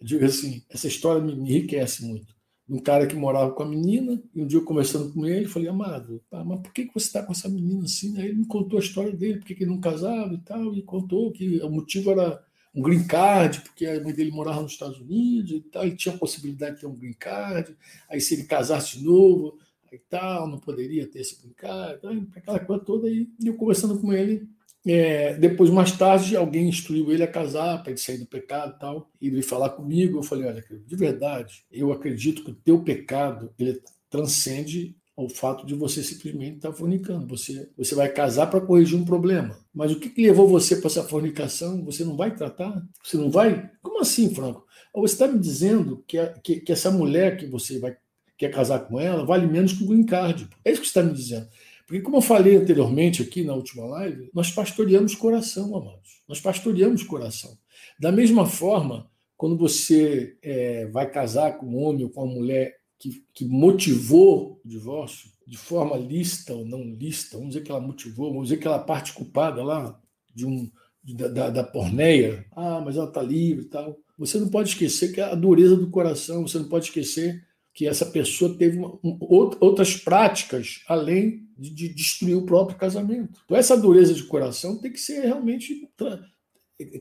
Eu 0.00 0.06
digo 0.06 0.24
assim, 0.24 0.62
essa 0.68 0.88
história 0.88 1.22
me 1.22 1.32
enriquece 1.32 2.04
muito. 2.04 2.34
Um 2.68 2.80
cara 2.80 3.06
que 3.06 3.14
morava 3.14 3.52
com 3.52 3.62
a 3.62 3.68
menina, 3.68 4.20
e 4.34 4.42
um 4.42 4.46
dia 4.46 4.58
eu 4.58 4.64
conversando 4.64 5.12
com 5.12 5.24
ele, 5.24 5.46
falei, 5.46 5.68
amado, 5.68 6.20
mas 6.32 6.60
por 6.60 6.72
que 6.72 6.90
você 6.92 7.06
está 7.06 7.22
com 7.22 7.30
essa 7.30 7.48
menina 7.48 7.84
assim? 7.84 8.18
Aí 8.18 8.26
ele 8.26 8.38
me 8.38 8.46
contou 8.46 8.78
a 8.78 8.82
história 8.82 9.12
dele, 9.12 9.38
porque 9.38 9.52
ele 9.52 9.66
não 9.66 9.80
casava 9.80 10.34
e 10.34 10.38
tal, 10.38 10.74
e 10.74 10.82
contou 10.82 11.30
que 11.30 11.60
o 11.60 11.70
motivo 11.70 12.10
era 12.10 12.42
um 12.76 12.82
green 12.82 13.06
card, 13.06 13.62
porque 13.62 13.86
a 13.86 14.02
mãe 14.02 14.12
dele 14.12 14.30
morava 14.30 14.60
nos 14.60 14.72
Estados 14.72 15.00
Unidos 15.00 15.50
e 15.52 15.60
tal, 15.60 15.84
ele 15.84 15.96
tinha 15.96 16.14
a 16.14 16.18
possibilidade 16.18 16.74
de 16.74 16.82
ter 16.82 16.86
um 16.86 16.94
green 16.94 17.14
card, 17.14 17.74
aí 18.08 18.20
se 18.20 18.34
ele 18.34 18.44
casasse 18.44 18.98
de 18.98 19.04
novo, 19.04 19.58
aí 19.90 19.98
tal, 20.10 20.46
não 20.46 20.58
poderia 20.58 21.06
ter 21.06 21.20
esse 21.20 21.40
green 21.40 21.54
card, 21.54 22.28
aquela 22.36 22.60
coisa 22.60 22.84
toda, 22.84 23.08
e 23.08 23.28
eu 23.42 23.54
conversando 23.54 23.98
com 23.98 24.12
ele, 24.12 24.46
é, 24.88 25.34
depois, 25.34 25.68
mais 25.68 25.90
tarde, 25.90 26.36
alguém 26.36 26.68
instruiu 26.68 27.10
ele 27.10 27.24
a 27.24 27.26
casar 27.26 27.82
para 27.82 27.90
ele 27.90 27.98
sair 27.98 28.18
do 28.18 28.26
pecado 28.26 28.76
e 28.76 28.78
tal. 28.78 29.10
E 29.20 29.26
ele 29.26 29.42
falar 29.42 29.70
comigo, 29.70 30.18
eu 30.18 30.22
falei, 30.22 30.46
olha, 30.46 30.64
de 30.86 30.96
verdade, 30.96 31.64
eu 31.72 31.90
acredito 31.90 32.44
que 32.44 32.52
o 32.52 32.54
teu 32.54 32.84
pecado 32.84 33.52
ele 33.58 33.82
transcende 34.08 34.96
ao 35.16 35.28
fato 35.30 35.64
de 35.64 35.74
você 35.74 36.02
simplesmente 36.02 36.56
estar 36.56 36.70
tá 36.70 36.74
fornicando. 36.74 37.26
Você, 37.28 37.70
você 37.76 37.94
vai 37.94 38.08
casar 38.08 38.48
para 38.48 38.60
corrigir 38.60 38.98
um 38.98 39.04
problema. 39.04 39.58
Mas 39.74 39.90
o 39.90 39.98
que, 39.98 40.10
que 40.10 40.22
levou 40.22 40.46
você 40.46 40.76
para 40.76 40.88
essa 40.88 41.02
fornicação? 41.02 41.82
Você 41.84 42.04
não 42.04 42.16
vai 42.16 42.34
tratar? 42.34 42.82
Você 43.02 43.16
não 43.16 43.30
vai? 43.30 43.70
Como 43.82 44.00
assim, 44.00 44.34
Franco? 44.34 44.66
Você 44.94 45.14
está 45.14 45.26
me 45.26 45.38
dizendo 45.38 46.04
que, 46.06 46.18
a, 46.18 46.32
que, 46.32 46.60
que, 46.60 46.72
essa 46.72 46.90
mulher 46.90 47.36
que 47.36 47.46
você 47.46 47.78
vai 47.78 47.96
quer 48.38 48.50
casar 48.50 48.80
com 48.80 49.00
ela 49.00 49.24
vale 49.24 49.46
menos 49.46 49.72
que 49.72 49.82
o 49.82 49.86
green 49.86 50.04
card. 50.04 50.48
É 50.62 50.70
isso 50.70 50.82
que 50.82 50.86
você 50.86 50.98
está 50.98 51.02
me 51.02 51.12
dizendo. 51.14 51.48
Porque, 51.86 52.02
como 52.02 52.16
eu 52.16 52.22
falei 52.22 52.56
anteriormente 52.56 53.22
aqui 53.22 53.42
na 53.42 53.54
última 53.54 53.86
live, 53.86 54.30
nós 54.34 54.50
pastoreamos 54.50 55.14
coração, 55.14 55.74
amados. 55.76 56.22
Nós 56.28 56.40
pastoreamos 56.40 57.02
coração. 57.02 57.56
Da 57.98 58.10
mesma 58.12 58.44
forma, 58.44 59.08
quando 59.36 59.56
você 59.56 60.36
é, 60.42 60.86
vai 60.86 61.10
casar 61.10 61.58
com 61.58 61.66
um 61.66 61.82
homem 61.82 62.04
ou 62.04 62.10
com 62.10 62.24
uma 62.24 62.34
mulher 62.34 62.74
que, 62.98 63.24
que 63.32 63.44
motivou 63.44 64.60
o 64.64 64.68
divórcio, 64.68 65.30
de 65.46 65.56
forma 65.56 65.96
lícita 65.96 66.54
ou 66.54 66.64
não 66.64 66.82
lícita, 66.82 67.36
vamos 67.36 67.54
dizer 67.54 67.64
que 67.64 67.70
ela 67.70 67.80
motivou, 67.80 68.32
vamos 68.32 68.48
dizer 68.48 68.60
que 68.60 68.66
ela 68.66 68.78
parte 68.78 69.12
culpada 69.12 69.62
lá 69.62 69.98
de 70.34 70.44
um, 70.44 70.70
da, 71.14 71.28
da, 71.28 71.50
da 71.50 71.64
porneia, 71.64 72.44
ah, 72.52 72.82
mas 72.84 72.96
ela 72.96 73.06
está 73.06 73.22
livre 73.22 73.64
e 73.64 73.68
tal. 73.68 73.96
Você 74.18 74.38
não 74.40 74.48
pode 74.48 74.70
esquecer 74.70 75.12
que 75.12 75.20
é 75.20 75.24
a 75.24 75.34
dureza 75.34 75.76
do 75.76 75.90
coração, 75.90 76.46
você 76.46 76.58
não 76.58 76.68
pode 76.68 76.86
esquecer 76.86 77.44
que 77.72 77.86
essa 77.86 78.06
pessoa 78.06 78.56
teve 78.56 78.78
uma, 78.78 78.98
um, 79.04 79.18
outras 79.20 79.96
práticas 79.96 80.82
além 80.88 81.46
de, 81.58 81.70
de, 81.70 81.88
destruir 81.90 82.34
o 82.34 82.46
próprio 82.46 82.78
casamento. 82.78 83.38
Então, 83.44 83.56
essa 83.56 83.76
dureza 83.76 84.14
de 84.14 84.24
coração 84.24 84.78
tem 84.78 84.90
que 84.90 84.98
ser 84.98 85.20
realmente 85.20 85.88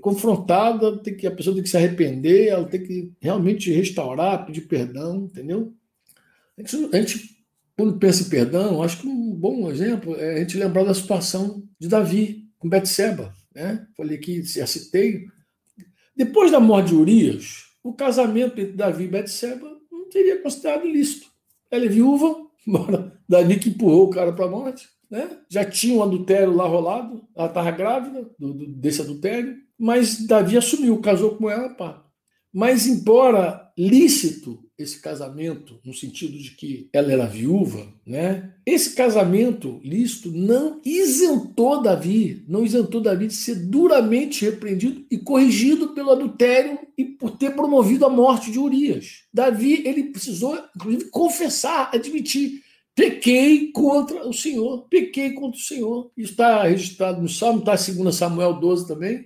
confrontada, 0.01 0.97
tem 0.97 1.15
que, 1.15 1.25
a 1.25 1.31
pessoa 1.31 1.53
tem 1.53 1.63
que 1.63 1.69
se 1.69 1.77
arrepender, 1.77 2.47
ela 2.47 2.65
tem 2.65 2.84
que 2.84 3.12
realmente 3.21 3.71
restaurar, 3.71 4.45
pedir 4.45 4.67
perdão, 4.67 5.25
entendeu? 5.25 5.73
A 6.58 6.62
gente, 6.62 6.96
a 6.96 7.00
gente, 7.00 7.46
quando 7.78 8.00
pensa 8.00 8.24
em 8.24 8.30
perdão, 8.30 8.82
acho 8.82 9.02
que 9.02 9.08
um 9.08 9.34
bom 9.34 9.70
exemplo 9.70 10.15
é 10.15 10.36
a 10.36 10.39
gente 10.39 10.58
lembrar 10.58 10.84
da 10.84 10.94
situação 10.94 11.68
de 11.80 11.88
Davi 11.88 12.50
com 12.58 12.70
Betseba. 12.70 13.34
Né? 13.54 13.86
Falei 13.96 14.18
que 14.18 14.41
já 14.44 14.65
citei. 14.65 15.26
Depois 16.15 16.52
da 16.52 16.60
morte 16.60 16.89
de 16.89 16.96
Urias, 16.96 17.65
o 17.84 17.94
casamento 17.94 18.60
entre 18.60 18.76
Davi 18.76 19.04
e 19.04 19.10
Betseba 19.10 19.70
não 19.91 20.10
teria 20.10 20.41
considerado 20.41 20.86
ilícito. 20.86 21.28
Ela 21.70 21.86
é 21.86 21.89
viúva, 21.89 22.36
embora 22.65 23.20
Davi 23.28 23.60
que 23.60 23.70
empurrou 23.70 24.06
o 24.06 24.10
cara 24.10 24.32
para 24.32 24.46
a 24.46 24.50
morte. 24.50 24.88
Né? 25.10 25.30
Já 25.50 25.63
tinha 25.63 25.96
um 25.96 26.04
adultério 26.04 26.56
lá 26.56 26.65
rolado, 26.65 27.28
ela 27.36 27.48
estava 27.48 27.72
grávida 27.72 28.30
do, 28.39 28.54
do, 28.54 28.68
desse 28.68 29.02
adultério, 29.02 29.56
mas 29.78 30.26
Davi 30.26 30.58
assumiu, 30.58 31.00
casou 31.02 31.36
com 31.36 31.50
ela, 31.50 31.70
pá. 31.70 32.04
Mas, 32.52 32.88
embora 32.88 33.64
lícito 33.78 34.66
esse 34.78 35.00
casamento, 35.00 35.80
no 35.86 35.94
sentido 35.94 36.38
de 36.38 36.52
que 36.52 36.90
ela 36.92 37.12
era 37.12 37.26
viúva, 37.26 37.88
né? 38.06 38.54
esse 38.66 38.94
casamento 38.94 39.80
lícito 39.84 40.32
não 40.32 40.82
isentou 40.84 41.82
Davi, 41.82 42.44
não 42.48 42.66
isentou 42.66 43.00
Davi 43.00 43.28
de 43.28 43.34
ser 43.34 43.56
duramente 43.56 44.44
repreendido 44.44 45.06
e 45.10 45.18
corrigido 45.18 45.94
pelo 45.94 46.12
adultério 46.12 46.80
e 46.98 47.06
por 47.06 47.32
ter 47.38 47.56
promovido 47.56 48.06
a 48.06 48.10
morte 48.10 48.52
de 48.52 48.60
Urias. 48.60 49.24
Davi, 49.34 49.82
ele 49.86 50.06
precisou, 50.06 50.58
inclusive, 50.76 51.06
confessar, 51.10 51.90
admitir. 51.94 52.64
Pequei 52.94 53.72
contra 53.72 54.28
o 54.28 54.34
Senhor, 54.34 54.88
pequei 54.90 55.32
contra 55.32 55.58
o 55.58 55.64
Senhor. 55.64 56.12
Isso 56.18 56.32
está 56.32 56.64
registrado 56.64 57.22
no 57.22 57.28
Salmo, 57.28 57.60
está 57.60 57.76
em 57.76 57.96
2 57.96 58.16
Samuel 58.16 58.54
12 58.54 58.88
também, 58.88 59.26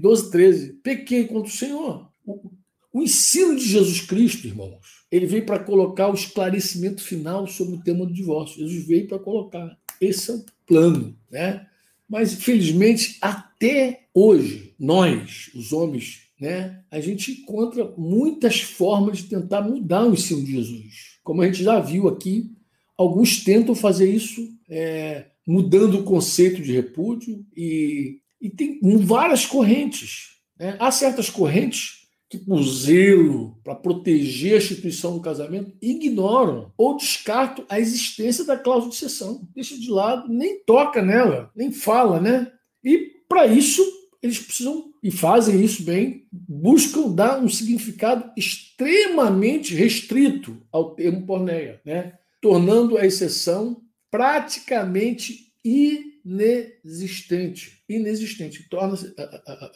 12, 0.00 0.30
13. 0.30 0.72
Pequei 0.82 1.24
contra 1.24 1.48
o 1.48 1.52
Senhor. 1.54 2.10
O 2.24 2.51
ensino 3.00 3.56
de 3.56 3.64
Jesus 3.64 4.00
Cristo, 4.00 4.46
irmãos, 4.46 5.02
ele 5.10 5.26
veio 5.26 5.46
para 5.46 5.58
colocar 5.58 6.08
o 6.08 6.14
esclarecimento 6.14 7.02
final 7.02 7.46
sobre 7.46 7.76
o 7.76 7.82
tema 7.82 8.04
do 8.04 8.12
divórcio. 8.12 8.66
Jesus 8.66 8.86
veio 8.86 9.06
para 9.06 9.18
colocar. 9.18 9.78
Esse 10.00 10.30
é 10.30 10.34
o 10.34 10.44
plano, 10.66 11.16
né? 11.30 11.66
Mas, 12.08 12.32
infelizmente, 12.32 13.16
até 13.20 14.06
hoje, 14.12 14.74
nós, 14.78 15.50
os 15.54 15.72
homens, 15.72 16.22
né, 16.40 16.82
a 16.90 17.00
gente 17.00 17.30
encontra 17.30 17.94
muitas 17.96 18.60
formas 18.60 19.18
de 19.18 19.24
tentar 19.24 19.62
mudar 19.62 20.04
o 20.04 20.12
ensino 20.12 20.44
de 20.44 20.52
Jesus. 20.52 21.18
Como 21.22 21.40
a 21.40 21.46
gente 21.46 21.62
já 21.62 21.78
viu 21.78 22.08
aqui, 22.08 22.50
alguns 22.98 23.44
tentam 23.44 23.74
fazer 23.74 24.12
isso 24.12 24.48
é, 24.68 25.26
mudando 25.46 26.00
o 26.00 26.04
conceito 26.04 26.60
de 26.60 26.72
repúdio 26.72 27.44
e, 27.56 28.18
e 28.40 28.50
tem 28.50 28.78
várias 28.98 29.46
correntes. 29.46 30.36
Né? 30.58 30.76
Há 30.78 30.90
certas 30.90 31.30
correntes 31.30 32.01
por 32.38 32.62
zelo 32.62 33.58
para 33.62 33.74
proteger 33.74 34.54
a 34.54 34.58
instituição 34.58 35.14
do 35.14 35.22
casamento, 35.22 35.72
ignoram 35.80 36.72
ou 36.76 36.96
descartam 36.96 37.64
a 37.68 37.78
existência 37.78 38.44
da 38.44 38.56
cláusula 38.56 38.90
de 38.90 38.96
sessão. 38.96 39.46
Deixa 39.54 39.78
de 39.78 39.90
lado, 39.90 40.32
nem 40.32 40.60
toca 40.60 41.02
nela, 41.02 41.50
nem 41.54 41.72
fala, 41.72 42.20
né? 42.20 42.50
E, 42.84 43.12
para 43.28 43.46
isso, 43.46 43.82
eles 44.22 44.38
precisam, 44.38 44.92
e 45.02 45.10
fazem 45.10 45.62
isso 45.62 45.82
bem, 45.82 46.26
buscam 46.30 47.10
dar 47.10 47.42
um 47.42 47.48
significado 47.48 48.30
extremamente 48.36 49.74
restrito 49.74 50.62
ao 50.70 50.94
termo 50.94 51.26
porneia, 51.26 51.80
né? 51.84 52.18
tornando 52.40 52.96
a 52.98 53.06
exceção 53.06 53.82
praticamente 54.10 55.52
inexistente. 55.64 57.82
Inexistente. 57.88 58.68
Torna 58.68 58.98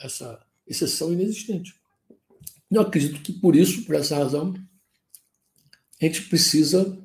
essa 0.00 0.44
exceção 0.66 1.12
inexistente. 1.12 1.72
Eu 2.70 2.82
acredito 2.82 3.20
que 3.20 3.32
por 3.32 3.54
isso, 3.54 3.84
por 3.84 3.94
essa 3.94 4.16
razão, 4.16 4.54
a 6.00 6.04
gente 6.04 6.22
precisa 6.22 6.98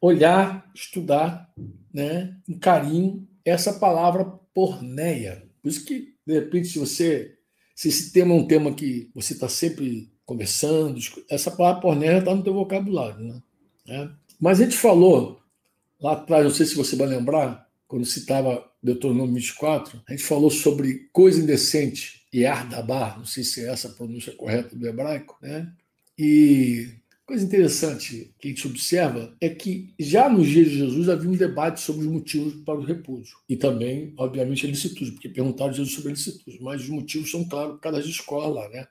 olhar, 0.00 0.70
estudar, 0.74 1.52
né, 1.92 2.36
com 2.46 2.58
carinho, 2.58 3.28
essa 3.44 3.74
palavra 3.74 4.24
porneia. 4.54 5.48
Por 5.62 5.68
isso 5.68 5.84
que, 5.84 6.14
de 6.26 6.34
repente, 6.34 6.68
se 6.68 6.78
você. 6.78 7.38
Se 7.74 7.88
esse 7.88 8.12
tema 8.12 8.34
é 8.34 8.36
um 8.36 8.46
tema 8.46 8.74
que 8.74 9.10
você 9.14 9.32
está 9.32 9.48
sempre 9.48 10.12
conversando, 10.26 11.00
essa 11.28 11.50
palavra 11.50 11.80
porneia 11.80 12.18
está 12.18 12.34
no 12.34 12.42
teu 12.42 12.52
vocabulário. 12.52 13.18
Né? 13.18 13.42
É. 13.88 14.08
Mas 14.38 14.60
a 14.60 14.64
gente 14.64 14.76
falou 14.76 15.40
lá 16.00 16.12
atrás, 16.12 16.44
não 16.44 16.50
sei 16.52 16.66
se 16.66 16.74
você 16.74 16.94
vai 16.96 17.06
lembrar, 17.06 17.66
quando 17.88 18.04
citava 18.04 18.64
Deuteronômio 18.82 19.34
24, 19.34 20.02
a 20.06 20.12
gente 20.12 20.22
falou 20.22 20.50
sobre 20.50 21.08
coisa 21.12 21.40
indecente 21.40 22.21
Yardabar, 22.34 23.18
não 23.18 23.24
sei 23.24 23.44
se 23.44 23.64
é 23.64 23.68
essa 23.68 23.88
a 23.88 23.92
pronúncia 23.92 24.32
correta 24.32 24.74
do 24.74 24.86
hebraico, 24.86 25.36
né? 25.42 25.72
E 26.18 26.88
coisa 27.26 27.44
interessante 27.44 28.34
que 28.38 28.48
a 28.48 28.50
gente 28.50 28.66
observa 28.66 29.34
é 29.40 29.48
que 29.48 29.94
já 29.98 30.28
nos 30.28 30.46
dias 30.46 30.68
de 30.68 30.78
Jesus 30.78 31.08
havia 31.08 31.30
um 31.30 31.36
debate 31.36 31.80
sobre 31.80 32.02
os 32.02 32.12
motivos 32.12 32.54
para 32.64 32.78
o 32.78 32.84
repúdio. 32.84 33.36
E 33.48 33.56
também, 33.56 34.12
obviamente, 34.16 34.66
a 34.66 34.68
licitude, 34.68 35.12
porque 35.12 35.28
perguntaram 35.28 35.72
Jesus 35.72 35.94
sobre 35.94 36.10
a 36.10 36.12
licitude, 36.12 36.58
mas 36.60 36.82
os 36.82 36.88
motivos 36.88 37.30
são 37.30 37.48
claros 37.48 37.74
por 37.74 37.80
causa 37.80 37.98
das 37.98 38.06
escolas 38.06 38.54
lá, 38.54 38.68
né? 38.68 38.86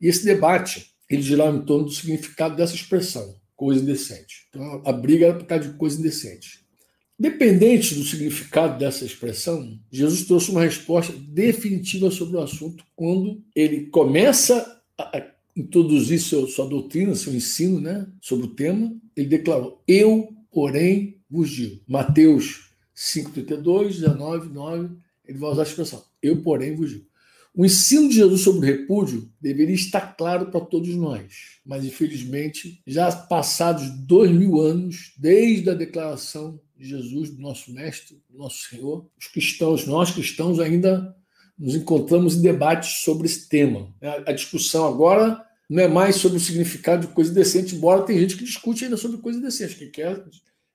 E 0.00 0.08
esse 0.08 0.24
debate, 0.24 0.92
ele 1.08 1.22
girava 1.22 1.56
em 1.56 1.64
torno 1.64 1.84
do 1.84 1.92
significado 1.92 2.56
dessa 2.56 2.74
expressão, 2.74 3.40
coisa 3.54 3.80
indecente. 3.80 4.46
Então, 4.48 4.82
a 4.84 4.92
briga 4.92 5.26
era 5.26 5.38
por 5.38 5.46
causa 5.46 5.68
de 5.68 5.76
coisa 5.76 5.98
indecente. 5.98 6.63
Dependente 7.18 7.94
do 7.94 8.02
significado 8.02 8.76
dessa 8.76 9.04
expressão, 9.04 9.78
Jesus 9.90 10.24
trouxe 10.24 10.50
uma 10.50 10.62
resposta 10.62 11.12
definitiva 11.12 12.10
sobre 12.10 12.36
o 12.36 12.40
assunto 12.40 12.84
quando 12.96 13.40
ele 13.54 13.86
começa 13.86 14.82
a 14.98 15.24
introduzir 15.56 16.18
sua 16.18 16.68
doutrina, 16.68 17.14
seu 17.14 17.32
ensino 17.32 17.80
né, 17.80 18.06
sobre 18.20 18.46
o 18.46 18.50
tema. 18.50 18.92
Ele 19.16 19.28
declarou: 19.28 19.80
Eu, 19.86 20.28
porém, 20.50 21.20
vos 21.30 21.50
digo. 21.50 21.80
Mateus 21.86 22.70
5,32, 22.96 24.00
19, 24.00 24.52
9, 24.52 24.96
ele 25.24 25.38
vai 25.38 25.50
usar 25.50 25.62
a 25.62 25.66
expressão: 25.66 26.02
Eu, 26.20 26.42
porém, 26.42 26.74
vos 26.74 26.90
digo. 26.90 27.06
O 27.56 27.64
ensino 27.64 28.08
de 28.08 28.16
Jesus 28.16 28.40
sobre 28.40 28.58
o 28.58 28.72
repúdio 28.72 29.30
deveria 29.40 29.76
estar 29.76 30.16
claro 30.16 30.46
para 30.46 30.60
todos 30.60 30.92
nós, 30.96 31.60
mas 31.64 31.84
infelizmente, 31.84 32.82
já 32.84 33.12
passados 33.12 33.88
dois 34.04 34.32
mil 34.32 34.60
anos 34.60 35.12
desde 35.16 35.70
a 35.70 35.74
declaração 35.74 36.58
de 36.84 36.90
Jesus, 36.90 37.30
do 37.30 37.40
nosso 37.40 37.72
Mestre, 37.72 38.22
do 38.28 38.38
nosso 38.38 38.68
Senhor, 38.68 39.08
os 39.18 39.26
cristãos, 39.26 39.86
nós 39.86 40.10
cristãos 40.10 40.60
ainda 40.60 41.16
nos 41.58 41.74
encontramos 41.74 42.36
em 42.36 42.42
debates 42.42 43.02
sobre 43.02 43.26
esse 43.26 43.48
tema. 43.48 43.92
A 44.26 44.32
discussão 44.32 44.86
agora 44.86 45.42
não 45.68 45.82
é 45.82 45.88
mais 45.88 46.16
sobre 46.16 46.36
o 46.36 46.40
significado 46.40 47.06
de 47.06 47.12
coisa 47.12 47.32
decente, 47.32 47.74
embora 47.74 48.02
tem 48.02 48.18
gente 48.18 48.36
que 48.36 48.44
discute 48.44 48.84
ainda 48.84 48.96
sobre 48.96 49.18
coisa 49.18 49.40
decente, 49.40 49.76
que 49.76 49.86
quer 49.86 50.22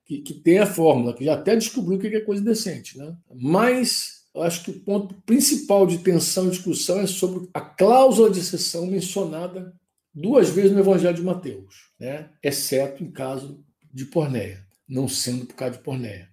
que, 0.04 0.18
que 0.22 0.34
tem 0.34 0.58
a 0.58 0.66
fórmula, 0.66 1.14
que 1.14 1.24
já 1.24 1.34
até 1.34 1.54
descobriu 1.54 1.96
o 1.96 2.00
que 2.00 2.08
é 2.08 2.20
coisa 2.20 2.42
decente. 2.42 2.98
Né? 2.98 3.14
Mas 3.32 4.24
eu 4.34 4.42
acho 4.42 4.64
que 4.64 4.70
o 4.72 4.80
ponto 4.80 5.14
principal 5.22 5.86
de 5.86 5.98
tensão 5.98 6.48
e 6.48 6.50
discussão 6.50 6.98
é 6.98 7.06
sobre 7.06 7.48
a 7.54 7.60
cláusula 7.60 8.28
de 8.28 8.40
exceção 8.40 8.86
mencionada 8.86 9.72
duas 10.12 10.48
vezes 10.48 10.72
no 10.72 10.80
Evangelho 10.80 11.14
de 11.14 11.22
Mateus, 11.22 11.92
né? 12.00 12.30
exceto 12.42 13.04
em 13.04 13.10
caso 13.12 13.64
de 13.92 14.06
pornéia 14.06 14.68
não 14.90 15.08
sendo 15.08 15.46
por 15.46 15.54
causa 15.54 15.76
de 15.78 15.82
pornéia. 15.82 16.28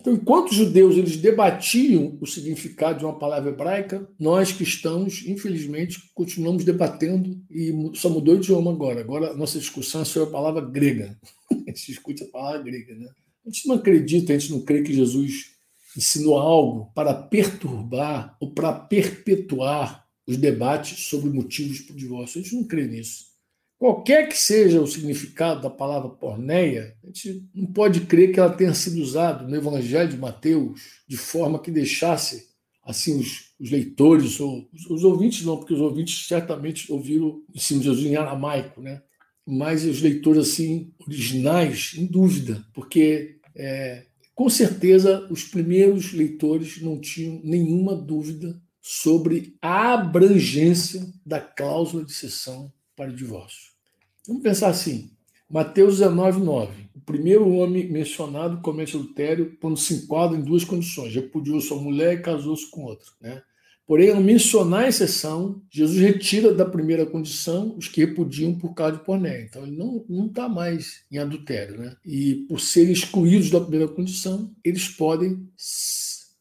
Então, 0.00 0.12
enquanto 0.12 0.50
os 0.50 0.56
judeus 0.56 0.96
eles 0.96 1.16
debatiam 1.16 2.18
o 2.20 2.26
significado 2.26 2.98
de 2.98 3.04
uma 3.04 3.18
palavra 3.18 3.50
hebraica, 3.50 4.08
nós 4.18 4.52
cristãos, 4.52 5.24
infelizmente, 5.26 6.10
continuamos 6.14 6.64
debatendo 6.64 7.40
e 7.48 7.72
só 7.94 8.08
mudou 8.08 8.34
de 8.36 8.42
idioma 8.42 8.72
agora. 8.72 9.00
Agora 9.00 9.34
nossa 9.34 9.58
discussão 9.58 10.02
é 10.02 10.04
sobre 10.04 10.28
a 10.28 10.32
palavra 10.32 10.60
grega. 10.60 11.16
a 11.50 11.54
gente 11.54 11.86
discute 11.86 12.24
a 12.24 12.28
palavra 12.28 12.62
grega, 12.62 12.94
né? 12.96 13.08
A 13.46 13.50
gente 13.50 13.68
não 13.68 13.76
acredita, 13.76 14.32
a 14.32 14.38
gente 14.38 14.52
não 14.52 14.60
crê 14.60 14.82
que 14.82 14.92
Jesus 14.92 15.52
ensinou 15.96 16.38
algo 16.38 16.92
para 16.94 17.14
perturbar 17.14 18.36
ou 18.40 18.52
para 18.52 18.72
perpetuar 18.72 20.04
os 20.26 20.36
debates 20.36 21.06
sobre 21.06 21.30
motivos 21.30 21.80
para 21.80 21.94
o 21.94 21.98
divórcio. 21.98 22.40
A 22.40 22.42
gente 22.42 22.54
não 22.54 22.64
crê 22.64 22.86
nisso. 22.86 23.31
Qualquer 23.82 24.28
que 24.28 24.38
seja 24.38 24.80
o 24.80 24.86
significado 24.86 25.60
da 25.60 25.68
palavra 25.68 26.08
porneia, 26.08 26.96
a 27.02 27.06
gente 27.08 27.48
não 27.52 27.66
pode 27.66 28.02
crer 28.02 28.32
que 28.32 28.38
ela 28.38 28.54
tenha 28.54 28.72
sido 28.74 29.02
usada 29.02 29.44
no 29.44 29.56
Evangelho 29.56 30.08
de 30.08 30.16
Mateus 30.16 31.00
de 31.04 31.16
forma 31.16 31.58
que 31.58 31.68
deixasse 31.68 32.46
assim 32.84 33.18
os, 33.18 33.52
os 33.58 33.72
leitores, 33.72 34.38
ou 34.38 34.68
os, 34.72 34.86
os, 34.88 35.02
ouvintes 35.02 35.44
não, 35.44 35.56
porque 35.56 35.74
os 35.74 35.80
ouvintes 35.80 36.28
certamente 36.28 36.92
ouviram 36.92 37.26
o 37.26 37.44
ensino 37.52 37.80
de 37.80 37.86
Jesus 37.86 38.06
em 38.06 38.14
aramaico, 38.14 38.80
né? 38.80 39.02
mas 39.44 39.84
os 39.84 40.00
leitores 40.00 40.50
assim 40.50 40.92
originais, 41.04 41.94
em 41.98 42.06
dúvida, 42.06 42.64
porque 42.72 43.40
é, 43.52 44.06
com 44.32 44.48
certeza 44.48 45.26
os 45.28 45.42
primeiros 45.42 46.12
leitores 46.12 46.80
não 46.80 47.00
tinham 47.00 47.40
nenhuma 47.42 47.96
dúvida 47.96 48.62
sobre 48.80 49.56
a 49.60 49.94
abrangência 49.94 51.04
da 51.26 51.40
cláusula 51.40 52.04
de 52.04 52.12
cessão 52.12 52.72
para 52.94 53.10
o 53.10 53.16
divórcio. 53.16 53.71
Vamos 54.26 54.42
pensar 54.42 54.68
assim: 54.68 55.10
Mateus 55.48 55.98
19, 55.98 56.40
9. 56.40 56.82
O 56.94 57.00
primeiro 57.00 57.48
homem 57.48 57.90
mencionado 57.90 58.60
comete 58.60 58.96
adultério 58.96 59.56
quando 59.60 59.76
se 59.76 59.94
enquadra 59.94 60.36
em 60.36 60.42
duas 60.42 60.64
condições: 60.64 61.14
repudiou 61.14 61.60
sua 61.60 61.80
mulher 61.80 62.14
e 62.14 62.22
casou-se 62.22 62.70
com 62.70 62.84
outra. 62.84 63.06
Né? 63.20 63.42
Porém, 63.86 64.10
ao 64.10 64.20
mencionar 64.20 64.84
a 64.84 64.88
exceção, 64.88 65.60
Jesus 65.68 65.98
retira 65.98 66.54
da 66.54 66.64
primeira 66.64 67.04
condição 67.04 67.76
os 67.76 67.88
que 67.88 68.04
repudiam 68.04 68.54
por 68.54 68.72
causa 68.74 68.96
de 68.96 69.04
pornéia. 69.04 69.42
Então, 69.42 69.66
ele 69.66 69.76
não 69.76 70.26
está 70.26 70.48
mais 70.48 71.02
em 71.10 71.18
adultério. 71.18 71.76
Né? 71.76 71.96
E 72.06 72.46
por 72.48 72.60
serem 72.60 72.92
excluídos 72.92 73.50
da 73.50 73.60
primeira 73.60 73.88
condição, 73.88 74.50
eles 74.64 74.88
podem, 74.88 75.46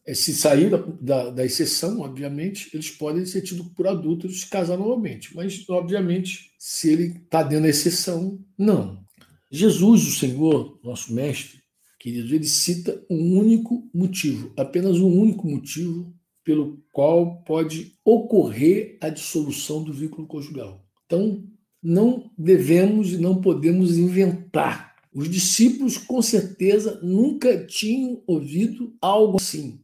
se 0.08 0.34
sair 0.34 0.70
da, 0.70 0.78
da, 0.78 1.30
da 1.30 1.46
exceção, 1.46 2.00
obviamente, 2.02 2.70
eles 2.74 2.90
podem 2.90 3.26
ser 3.26 3.42
tidos 3.42 3.68
por 3.76 3.88
adultos 3.88 4.36
e 4.36 4.40
se 4.40 4.50
casar 4.50 4.78
novamente. 4.78 5.36
Mas, 5.36 5.68
obviamente, 5.70 6.52
se 6.58 6.92
ele 6.92 7.18
está 7.24 7.44
dentro 7.44 7.64
da 7.64 7.70
exceção, 7.70 8.40
não. 8.58 9.04
Jesus, 9.52 10.08
o 10.08 10.12
Senhor, 10.12 10.80
nosso 10.84 11.14
mestre, 11.14 11.60
queridos, 12.00 12.32
ele 12.32 12.48
cita 12.48 13.04
um 13.10 13.38
único 13.38 13.88
motivo, 13.94 14.52
apenas 14.58 14.98
um 14.98 15.20
único 15.20 15.48
motivo 15.48 16.14
pelo 16.44 16.84
qual 16.92 17.44
pode 17.44 17.94
ocorrer 18.04 18.98
a 19.02 19.10
dissolução 19.10 19.84
do 19.84 19.94
vínculo 19.94 20.26
conjugal. 20.26 20.84
Então, 21.06 21.44
não 21.82 22.32
devemos 22.38 23.14
e 23.14 23.18
não 23.18 23.42
podemos 23.42 23.98
inventar. 23.98 24.96
Os 25.14 25.30
discípulos, 25.30 25.98
com 25.98 26.22
certeza, 26.22 27.00
nunca 27.04 27.66
tinham 27.66 28.24
ouvido 28.26 28.96
algo 29.02 29.38
assim. 29.38 29.82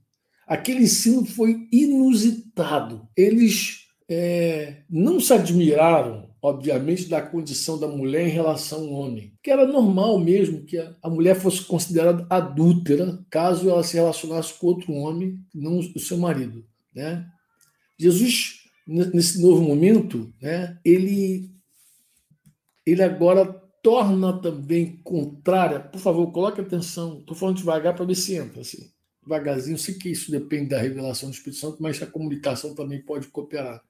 Aquele 0.47 0.83
ensino 0.83 1.25
foi 1.25 1.67
inusitado. 1.71 3.07
Eles 3.15 3.88
é, 4.10 4.77
não 4.89 5.19
se 5.19 5.33
admiraram 5.33 6.27
obviamente, 6.41 7.10
da 7.10 7.21
condição 7.21 7.79
da 7.79 7.88
mulher 7.88 8.27
em 8.27 8.31
relação 8.31 8.79
ao 8.79 8.91
homem. 8.91 9.33
Que 9.43 9.51
era 9.51 9.65
normal 9.65 10.19
mesmo 10.19 10.63
que 10.63 10.77
a 10.77 11.10
mulher 11.10 11.36
fosse 11.36 11.63
considerada 11.63 12.25
adúltera 12.29 13.19
caso 13.29 13.69
ela 13.69 13.83
se 13.83 13.95
relacionasse 13.95 14.53
com 14.53 14.67
outro 14.67 14.93
homem, 14.93 15.39
não 15.53 15.79
o 15.79 15.99
seu 15.99 16.17
marido. 16.17 16.65
Né? 16.93 17.25
Jesus, 17.99 18.62
nesse 18.88 19.41
novo 19.41 19.62
momento, 19.62 20.33
né, 20.41 20.77
ele, 20.86 21.51
ele 22.86 23.03
agora 23.03 23.45
torna 23.83 24.39
também 24.39 24.97
contrária. 25.03 25.79
Por 25.79 25.99
favor, 25.99 26.31
coloque 26.31 26.62
atenção. 26.62 27.19
Estou 27.19 27.36
falando 27.36 27.57
devagar 27.57 27.95
para 27.95 28.05
ver 28.05 28.15
se 28.15 28.36
entra. 28.36 28.62
Assim. 28.62 28.89
Devagarzinho, 29.27 29.77
sei 29.77 29.95
que 29.95 30.09
isso 30.09 30.31
depende 30.31 30.69
da 30.69 30.79
revelação 30.79 31.29
do 31.29 31.33
Espírito 31.33 31.59
Santo, 31.59 31.77
mas 31.81 32.01
a 32.01 32.07
comunicação 32.07 32.73
também 32.73 33.01
pode 33.01 33.27
cooperar. 33.27 33.81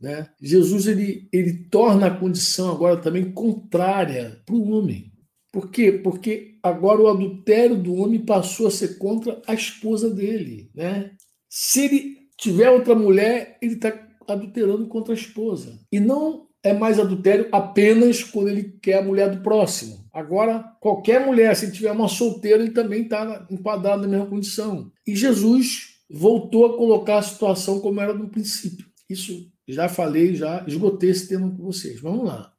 Né? 0.00 0.28
Jesus 0.40 0.86
ele, 0.86 1.28
ele 1.32 1.64
torna 1.70 2.06
a 2.06 2.16
condição 2.16 2.70
agora 2.70 2.96
também 2.96 3.32
contrária 3.32 4.40
para 4.46 4.54
o 4.54 4.70
homem. 4.70 5.12
Por 5.52 5.70
quê? 5.70 5.92
Porque 5.92 6.58
agora 6.62 7.00
o 7.00 7.08
adultério 7.08 7.76
do 7.76 7.94
homem 7.94 8.24
passou 8.24 8.66
a 8.66 8.70
ser 8.70 8.98
contra 8.98 9.40
a 9.46 9.54
esposa 9.54 10.10
dele. 10.10 10.70
Né? 10.74 11.12
Se 11.48 11.84
ele 11.84 12.16
tiver 12.36 12.70
outra 12.70 12.94
mulher, 12.94 13.58
ele 13.62 13.74
está 13.74 13.92
adulterando 14.28 14.86
contra 14.88 15.12
a 15.12 15.16
esposa. 15.16 15.80
E 15.90 16.00
não 16.00 16.48
é 16.62 16.72
mais 16.72 16.98
adultério 16.98 17.48
apenas 17.52 18.22
quando 18.22 18.48
ele 18.48 18.78
quer 18.82 18.98
a 18.98 19.04
mulher 19.04 19.30
do 19.30 19.42
próximo. 19.42 20.03
Agora, 20.14 20.62
qualquer 20.80 21.26
mulher, 21.26 21.56
se 21.56 21.72
tiver 21.72 21.90
uma 21.90 22.06
solteira, 22.06 22.62
ele 22.62 22.70
também 22.70 23.02
está 23.02 23.44
enquadrado 23.50 24.02
na 24.02 24.08
mesma 24.08 24.26
condição. 24.26 24.92
E 25.04 25.16
Jesus 25.16 25.96
voltou 26.08 26.66
a 26.66 26.76
colocar 26.76 27.18
a 27.18 27.22
situação 27.22 27.80
como 27.80 28.00
era 28.00 28.14
no 28.14 28.28
princípio. 28.28 28.86
Isso 29.10 29.50
já 29.66 29.88
falei, 29.88 30.36
já 30.36 30.64
esgotei 30.68 31.10
esse 31.10 31.28
tema 31.28 31.50
com 31.50 31.64
vocês. 31.64 32.00
Vamos 32.00 32.26
lá. 32.26 32.52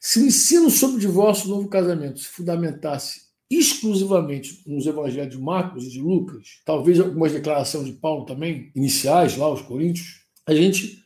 Se 0.00 0.20
o 0.20 0.26
ensino 0.26 0.70
sobre 0.70 1.00
divórcio 1.00 1.46
e 1.46 1.50
novo 1.50 1.68
casamento 1.68 2.20
se 2.20 2.28
fundamentasse 2.28 3.22
exclusivamente 3.50 4.62
nos 4.64 4.86
evangelhos 4.86 5.34
de 5.34 5.42
Marcos 5.42 5.84
e 5.84 5.90
de 5.90 6.00
Lucas, 6.00 6.60
talvez 6.64 7.00
algumas 7.00 7.32
declarações 7.32 7.86
de 7.86 7.92
Paulo 7.94 8.24
também, 8.24 8.70
iniciais 8.76 9.36
lá, 9.36 9.52
os 9.52 9.60
Coríntios, 9.60 10.22
a 10.46 10.54
gente 10.54 11.02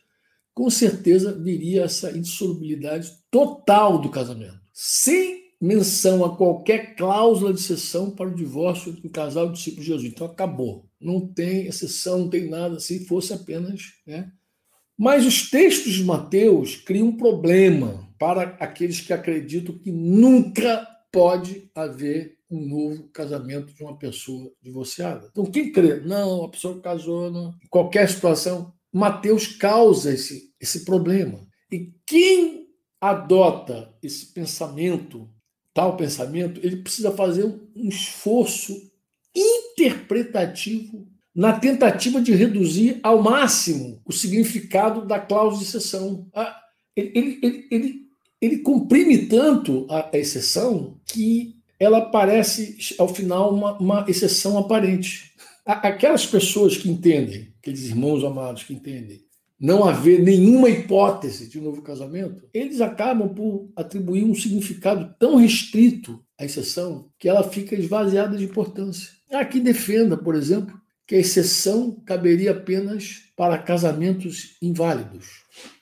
com 0.53 0.69
certeza 0.69 1.33
viria 1.33 1.83
essa 1.83 2.15
insolubilidade 2.15 3.11
total 3.29 3.99
do 3.99 4.09
casamento, 4.09 4.59
sem 4.71 5.46
menção 5.59 6.23
a 6.23 6.35
qualquer 6.35 6.95
cláusula 6.95 7.53
de 7.53 7.59
exceção 7.59 8.11
para 8.11 8.29
o 8.29 8.35
divórcio 8.35 8.91
entre 8.91 9.07
o 9.07 9.11
casal 9.11 9.51
discípulo 9.51 9.81
de 9.81 9.87
Jesus. 9.87 10.11
Então 10.11 10.27
acabou. 10.27 10.85
Não 10.99 11.27
tem 11.27 11.67
exceção, 11.67 12.19
não 12.19 12.29
tem 12.29 12.49
nada, 12.49 12.79
se 12.79 13.05
fosse 13.05 13.33
apenas 13.33 13.93
né, 14.05 14.31
mas 14.97 15.27
os 15.27 15.49
textos 15.49 15.93
de 15.93 16.03
Mateus 16.03 16.75
criam 16.75 17.09
um 17.09 17.17
problema 17.17 18.09
para 18.17 18.57
aqueles 18.59 18.99
que 18.99 19.13
acreditam 19.13 19.77
que 19.77 19.91
nunca 19.91 20.87
pode 21.11 21.69
haver 21.75 22.35
um 22.49 22.65
novo 22.65 23.09
casamento 23.09 23.73
de 23.73 23.83
uma 23.83 23.97
pessoa 23.97 24.51
divorciada. 24.61 25.27
Então, 25.29 25.45
quem 25.45 25.71
crê? 25.71 25.99
Não, 25.99 26.45
a 26.45 26.49
pessoa 26.49 26.81
casou, 26.81 27.29
não. 27.29 27.49
em 27.63 27.67
qualquer 27.69 28.09
situação. 28.09 28.73
Mateus 28.91 29.45
causa 29.45 30.11
esse, 30.11 30.51
esse 30.59 30.83
problema. 30.83 31.45
E 31.71 31.93
quem 32.05 32.65
adota 32.99 33.93
esse 34.01 34.33
pensamento, 34.33 35.29
tal 35.77 35.95
pensamento, 35.95 36.59
ele 36.63 36.77
precisa 36.77 37.11
fazer 37.11 37.45
um 37.45 37.87
esforço 37.87 38.91
interpretativo 39.35 41.07
na 41.35 41.53
tentativa 41.53 42.19
de 42.19 42.33
reduzir 42.33 42.99
ao 43.03 43.21
máximo 43.21 44.01
o 44.03 44.11
significado 44.11 45.05
da 45.05 45.19
cláusula 45.19 45.61
de 45.61 45.69
exceção. 45.69 46.27
Ah, 46.33 46.59
ele, 46.95 47.37
ele, 47.43 47.67
ele, 47.69 47.95
ele, 48.41 48.57
comprime 48.57 49.27
tanto 49.27 49.85
a 49.87 50.09
exceção 50.13 50.99
que 51.05 51.57
ela 51.79 52.01
parece, 52.01 52.95
ao 52.97 53.07
final, 53.07 53.53
uma, 53.53 53.77
uma 53.77 54.05
exceção 54.07 54.57
aparente. 54.57 55.31
Aquelas 55.63 56.25
pessoas 56.25 56.75
que 56.75 56.89
entendem, 56.89 57.53
aqueles 57.59 57.83
irmãos 57.83 58.23
amados 58.23 58.63
que 58.63 58.73
entendem, 58.73 59.21
não 59.59 59.83
haver 59.83 60.21
nenhuma 60.21 60.69
hipótese 60.69 61.49
de 61.49 61.59
um 61.59 61.63
novo 61.63 61.81
casamento, 61.81 62.47
eles 62.53 62.79
acabam 62.79 63.33
por 63.33 63.69
atribuir 63.75 64.23
um 64.23 64.35
significado 64.35 65.15
tão 65.19 65.35
restrito 65.35 66.23
à 66.39 66.45
exceção 66.45 67.09
que 67.17 67.27
ela 67.27 67.43
fica 67.43 67.75
esvaziada 67.75 68.37
de 68.37 68.45
importância. 68.45 69.11
Há 69.31 69.43
quem 69.43 69.61
defenda, 69.61 70.15
por 70.15 70.35
exemplo, 70.35 70.79
que 71.07 71.15
a 71.15 71.19
exceção 71.19 71.99
caberia 72.05 72.51
apenas 72.51 73.31
para 73.35 73.57
casamentos 73.57 74.57
inválidos. 74.61 75.27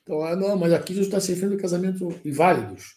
Então, 0.03 0.21
ah, 0.21 0.35
não, 0.35 0.55
mas 0.55 0.71
aqui 0.71 0.97
está 0.99 1.19
se 1.19 1.33
referindo 1.33 1.55
a 1.55 1.61
casamentos 1.61 2.01
inválidos, 2.23 2.95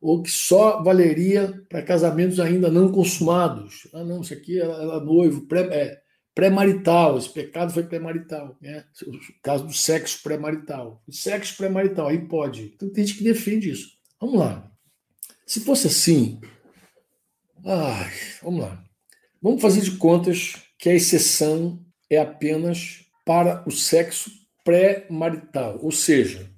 ou 0.00 0.22
que 0.22 0.30
só 0.30 0.82
valeria 0.82 1.62
para 1.68 1.82
casamentos 1.82 2.38
ainda 2.38 2.70
não 2.70 2.92
consumados. 2.92 3.88
Ah, 3.94 4.04
não, 4.04 4.20
isso 4.20 4.34
aqui 4.34 4.60
era, 4.60 4.72
era 4.72 5.00
noivo, 5.00 5.46
pré, 5.46 5.62
é, 5.70 5.99
pré-marital, 6.34 7.18
esse 7.18 7.28
pecado 7.28 7.72
foi 7.72 7.84
pré-marital, 7.84 8.56
né? 8.60 8.84
O 9.06 9.42
caso 9.42 9.66
do 9.66 9.72
sexo 9.72 10.22
pré-marital. 10.22 11.02
O 11.06 11.12
sexo 11.12 11.56
pré-marital, 11.56 12.08
aí 12.08 12.26
pode. 12.26 12.72
Então 12.74 12.90
tem 12.90 13.06
gente 13.06 13.18
que 13.18 13.24
defende 13.24 13.70
isso. 13.70 13.88
Vamos 14.20 14.38
lá. 14.38 14.70
Se 15.46 15.60
fosse 15.60 15.88
assim, 15.88 16.40
ai, 17.64 18.12
vamos 18.42 18.60
lá. 18.60 18.84
Vamos 19.42 19.62
fazer 19.62 19.80
de 19.80 19.92
contas 19.96 20.54
que 20.78 20.88
a 20.88 20.94
exceção 20.94 21.84
é 22.08 22.18
apenas 22.18 23.04
para 23.24 23.62
o 23.66 23.70
sexo 23.70 24.30
pré-marital, 24.64 25.78
ou 25.82 25.90
seja, 25.90 26.50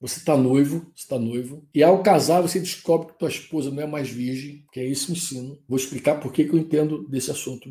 você 0.00 0.18
está 0.18 0.36
noivo, 0.36 0.92
está 0.94 1.18
noivo, 1.18 1.66
e 1.74 1.82
ao 1.82 2.02
casar 2.02 2.42
você 2.42 2.60
descobre 2.60 3.08
que 3.08 3.18
tua 3.18 3.28
esposa 3.28 3.70
não 3.70 3.82
é 3.82 3.86
mais 3.86 4.08
virgem, 4.10 4.64
que 4.70 4.80
é 4.80 4.84
isso 4.84 5.10
me 5.10 5.16
ensino. 5.16 5.58
Vou 5.68 5.78
explicar 5.78 6.20
por 6.20 6.32
que, 6.32 6.44
que 6.44 6.52
eu 6.52 6.58
entendo 6.58 7.08
desse 7.08 7.30
assunto, 7.30 7.70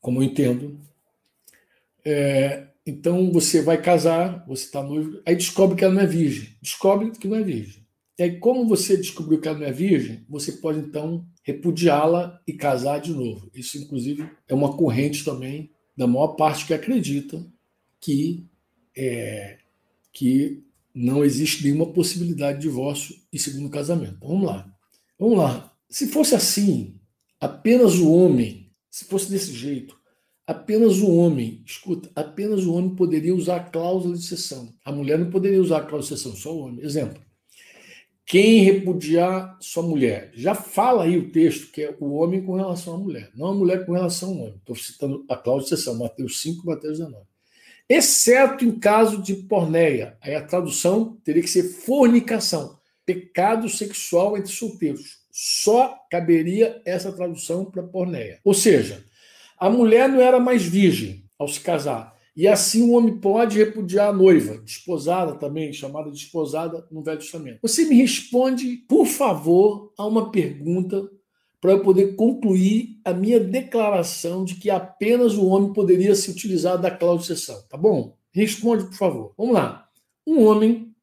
como 0.00 0.20
eu 0.20 0.24
entendo. 0.24 0.80
É, 2.04 2.68
então 2.86 3.30
você 3.32 3.62
vai 3.62 3.80
casar, 3.80 4.44
você 4.46 4.64
está 4.64 4.82
noivo, 4.82 5.20
aí 5.26 5.36
descobre 5.36 5.76
que 5.76 5.84
ela 5.84 5.94
não 5.94 6.02
é 6.02 6.06
virgem, 6.06 6.56
descobre 6.60 7.10
que 7.10 7.28
não 7.28 7.36
é 7.36 7.42
virgem. 7.42 7.80
E 8.20 8.22
aí, 8.22 8.38
como 8.38 8.68
você 8.68 8.98
descobriu 8.98 9.40
que 9.40 9.48
ela 9.48 9.58
não 9.58 9.66
é 9.66 9.72
virgem, 9.72 10.26
você 10.28 10.52
pode 10.52 10.78
então 10.78 11.26
repudiá-la 11.42 12.38
e 12.46 12.52
casar 12.52 13.00
de 13.00 13.12
novo. 13.14 13.50
Isso, 13.54 13.78
inclusive, 13.78 14.28
é 14.46 14.54
uma 14.54 14.76
corrente 14.76 15.24
também 15.24 15.70
da 15.96 16.06
maior 16.06 16.34
parte 16.34 16.66
que 16.66 16.74
acredita 16.74 17.42
que, 17.98 18.46
é, 18.94 19.56
que 20.12 20.62
não 20.94 21.24
existe 21.24 21.64
nenhuma 21.64 21.94
possibilidade 21.94 22.58
de 22.58 22.68
divórcio 22.68 23.16
e 23.32 23.38
segundo 23.38 23.70
casamento. 23.70 24.18
Vamos 24.20 24.46
lá. 24.46 24.70
Vamos 25.18 25.38
lá. 25.38 25.74
Se 25.88 26.06
fosse 26.06 26.34
assim, 26.34 27.00
apenas 27.40 27.94
o 27.94 28.12
homem, 28.12 28.59
se 28.90 29.04
fosse 29.04 29.30
desse 29.30 29.52
jeito, 29.52 29.98
apenas 30.46 30.98
o 30.98 31.14
homem, 31.14 31.62
escuta, 31.64 32.10
apenas 32.14 32.64
o 32.64 32.74
homem 32.74 32.94
poderia 32.94 33.34
usar 33.34 33.56
a 33.56 33.64
cláusula 33.64 34.16
de 34.16 34.24
exceção. 34.24 34.74
A 34.84 34.90
mulher 34.90 35.18
não 35.18 35.30
poderia 35.30 35.60
usar 35.60 35.78
a 35.78 35.86
cláusula 35.86 36.16
de 36.16 36.22
exceção, 36.22 36.36
só 36.36 36.54
o 36.54 36.60
homem. 36.60 36.84
Exemplo. 36.84 37.22
Quem 38.26 38.62
repudiar 38.62 39.58
sua 39.60 39.82
mulher. 39.82 40.30
Já 40.34 40.54
fala 40.54 41.04
aí 41.04 41.16
o 41.16 41.32
texto 41.32 41.72
que 41.72 41.82
é 41.82 41.96
o 41.98 42.14
homem 42.14 42.42
com 42.42 42.54
relação 42.54 42.94
à 42.94 42.98
mulher, 42.98 43.30
não 43.34 43.48
a 43.48 43.54
mulher 43.54 43.84
com 43.84 43.92
relação 43.92 44.30
ao 44.30 44.36
homem. 44.36 44.56
Estou 44.56 44.76
citando 44.76 45.24
a 45.28 45.36
cláusula 45.36 45.68
de 45.68 45.74
exceção, 45.74 45.98
Mateus 45.98 46.40
5, 46.40 46.66
Mateus 46.66 46.98
19. 46.98 47.26
Exceto 47.88 48.64
em 48.64 48.78
caso 48.78 49.20
de 49.20 49.34
porneia. 49.34 50.16
Aí 50.20 50.34
a 50.34 50.44
tradução 50.44 51.18
teria 51.24 51.42
que 51.42 51.50
ser 51.50 51.64
fornicação, 51.64 52.78
pecado 53.04 53.68
sexual 53.68 54.38
entre 54.38 54.52
solteiros. 54.52 55.19
Só 55.30 55.96
caberia 56.10 56.80
essa 56.84 57.12
tradução 57.12 57.64
para 57.64 57.82
porneia. 57.82 58.40
Ou 58.44 58.54
seja, 58.54 59.04
a 59.58 59.68
mulher 59.68 60.08
não 60.08 60.20
era 60.20 60.40
mais 60.40 60.62
virgem 60.62 61.24
ao 61.38 61.48
se 61.48 61.60
casar. 61.60 62.14
E 62.36 62.46
assim 62.48 62.82
o 62.82 62.92
homem 62.92 63.18
pode 63.18 63.58
repudiar 63.58 64.08
a 64.08 64.12
noiva, 64.12 64.58
desposada 64.58 65.34
também, 65.34 65.72
chamada 65.72 66.10
desposada 66.10 66.86
no 66.90 67.02
Velho 67.02 67.18
Testamento. 67.18 67.58
Você 67.60 67.84
me 67.84 67.96
responde, 67.96 68.78
por 68.88 69.06
favor, 69.06 69.92
a 69.98 70.06
uma 70.06 70.30
pergunta 70.30 71.10
para 71.60 71.72
eu 71.72 71.82
poder 71.82 72.16
concluir 72.16 72.98
a 73.04 73.12
minha 73.12 73.38
declaração 73.38 74.44
de 74.44 74.54
que 74.54 74.70
apenas 74.70 75.34
o 75.34 75.46
homem 75.46 75.72
poderia 75.72 76.14
se 76.14 76.30
utilizar 76.30 76.80
da 76.80 76.90
cláusula 76.90 77.20
de 77.20 77.26
sessão. 77.26 77.62
Tá 77.68 77.76
bom? 77.76 78.16
Responde, 78.32 78.84
por 78.84 78.94
favor. 78.94 79.34
Vamos 79.36 79.54
lá. 79.54 79.86
Um 80.26 80.44
homem, 80.44 80.94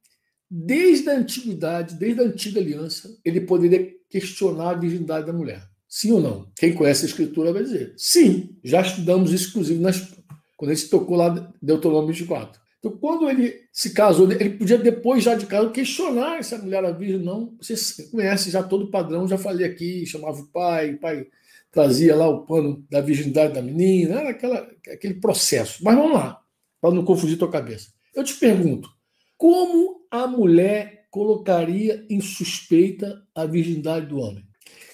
desde 0.49 1.10
a 1.10 1.18
antiguidade, 1.18 1.95
desde 1.95 2.22
a 2.22 2.26
antiga 2.26 2.60
aliança, 2.60 3.16
ele 3.24 3.41
poderia 3.41 3.97
questionar 4.10 4.72
a 4.72 4.74
virgindade 4.74 5.26
da 5.26 5.34
mulher. 5.34 5.68
Sim 5.88 6.12
ou 6.12 6.20
não? 6.20 6.51
Quem 6.55 6.74
conhece 6.74 7.05
a 7.05 7.08
escritura 7.08 7.53
vai 7.53 7.64
dizer. 7.64 7.93
Sim, 7.97 8.58
já 8.64 8.82
estudamos 8.82 9.32
isso, 9.32 9.49
inclusive, 9.49 9.80
nas, 9.80 10.14
quando 10.55 10.72
a 10.72 10.74
gente 10.74 10.89
tocou 10.89 11.16
lá 11.16 11.53
Deuteronômio 11.62 12.14
24. 12.14 12.60
Então, 12.80 12.91
quando 12.91 13.30
ele 13.30 13.62
se 13.72 13.91
casou, 13.91 14.32
ele 14.32 14.51
podia 14.51 14.78
depois 14.78 15.24
já 15.24 15.36
de 15.36 15.45
casa 15.45 15.70
questionar 15.70 16.43
se 16.43 16.53
a 16.53 16.58
mulher 16.58 16.84
era 16.84 16.91
virgem 16.91 17.20
não. 17.20 17.55
Você 17.60 18.03
conhece 18.10 18.51
já 18.51 18.62
todo 18.62 18.86
o 18.86 18.91
padrão, 18.91 19.28
já 19.28 19.38
falei 19.38 19.66
aqui, 19.66 20.05
chamava 20.05 20.39
o 20.39 20.47
pai, 20.47 20.93
o 20.93 20.99
pai 20.99 21.28
trazia 21.72 22.16
lá 22.16 22.28
o 22.28 22.45
pano 22.45 22.86
da 22.89 23.01
virgindade 23.01 23.53
da 23.53 23.62
menina, 23.62 24.20
era 24.20 24.30
aquela, 24.30 24.70
aquele 24.91 25.16
processo. 25.16 25.84
Mas 25.84 25.95
vamos 25.95 26.14
lá, 26.14 26.41
para 26.82 26.91
não 26.91 27.03
confundir 27.03 27.38
tua 27.38 27.51
cabeça. 27.51 27.89
Eu 28.14 28.24
te 28.24 28.34
pergunto, 28.36 28.89
como 29.38 30.05
a 30.10 30.28
mulher 30.28 30.97
colocaria 31.10 32.05
em 32.10 32.22
suspeita 32.22 33.22
a 33.34 33.45
virgindade 33.45 34.08
do 34.08 34.20
homem? 34.20 34.43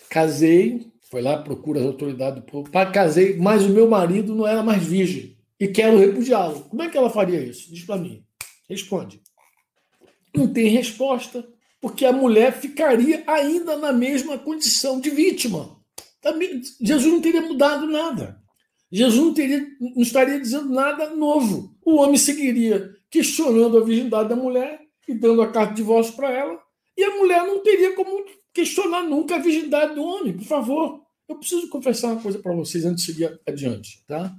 Casei, 0.10 0.92
foi 1.10 1.22
lá, 1.22 1.38
procura 1.38 1.80
as 1.80 1.86
autoridades 1.86 2.42
do 2.42 2.46
povo, 2.46 2.70
casei, 2.92 3.38
mas 3.38 3.64
o 3.64 3.70
meu 3.70 3.90
marido 3.90 4.36
não 4.36 4.48
era 4.48 4.64
mais 4.64 4.84
virgem 4.84 5.38
e 5.60 5.68
quero 5.68 5.98
repudiá-lo. 5.98 6.62
Como 6.62 6.82
é 6.82 6.90
que 6.90 6.98
ela 6.98 7.10
faria 7.10 7.40
isso? 7.40 7.74
Diz 7.74 7.86
para 7.86 7.98
mim. 7.98 8.24
Responde. 8.70 9.22
Não 10.36 10.52
tem 10.52 10.68
resposta, 10.68 11.48
porque 11.80 12.06
a 12.06 12.12
mulher 12.12 12.54
ficaria 12.54 13.24
ainda 13.28 13.78
na 13.78 13.94
mesma 13.94 14.38
condição 14.38 15.00
de 15.00 15.10
vítima. 15.10 15.78
Jesus 16.82 17.12
não 17.12 17.22
teria 17.22 17.42
mudado 17.42 17.88
nada. 17.88 18.42
Jesus 18.92 19.26
não, 19.26 19.34
teria, 19.34 19.68
não 19.80 20.02
estaria 20.02 20.40
dizendo 20.40 20.70
nada 20.70 21.16
novo. 21.16 21.76
O 21.84 21.96
homem 21.96 22.18
seguiria 22.18 22.94
questionando 23.10 23.78
a 23.78 23.84
virgindade 23.84 24.30
da 24.30 24.36
mulher 24.36 24.83
e 25.08 25.14
dando 25.14 25.42
a 25.42 25.52
carta 25.52 25.74
de 25.74 25.78
divórcio 25.78 26.16
para 26.16 26.32
ela, 26.32 26.60
e 26.98 27.04
a 27.04 27.16
mulher 27.18 27.44
não 27.46 27.62
teria 27.62 27.96
como 27.96 28.24
questionar 28.54 29.04
nunca 29.04 29.36
a 29.36 29.40
virgindade 29.40 29.96
do 29.96 30.04
homem, 30.04 30.34
por 30.34 30.46
favor. 30.46 31.02
Eu 31.28 31.38
preciso 31.38 31.68
confessar 31.70 32.12
uma 32.12 32.22
coisa 32.22 32.40
para 32.40 32.54
vocês 32.54 32.86
antes 32.86 33.06
de 33.06 33.12
seguir 33.12 33.40
adiante, 33.48 34.04
tá? 34.08 34.36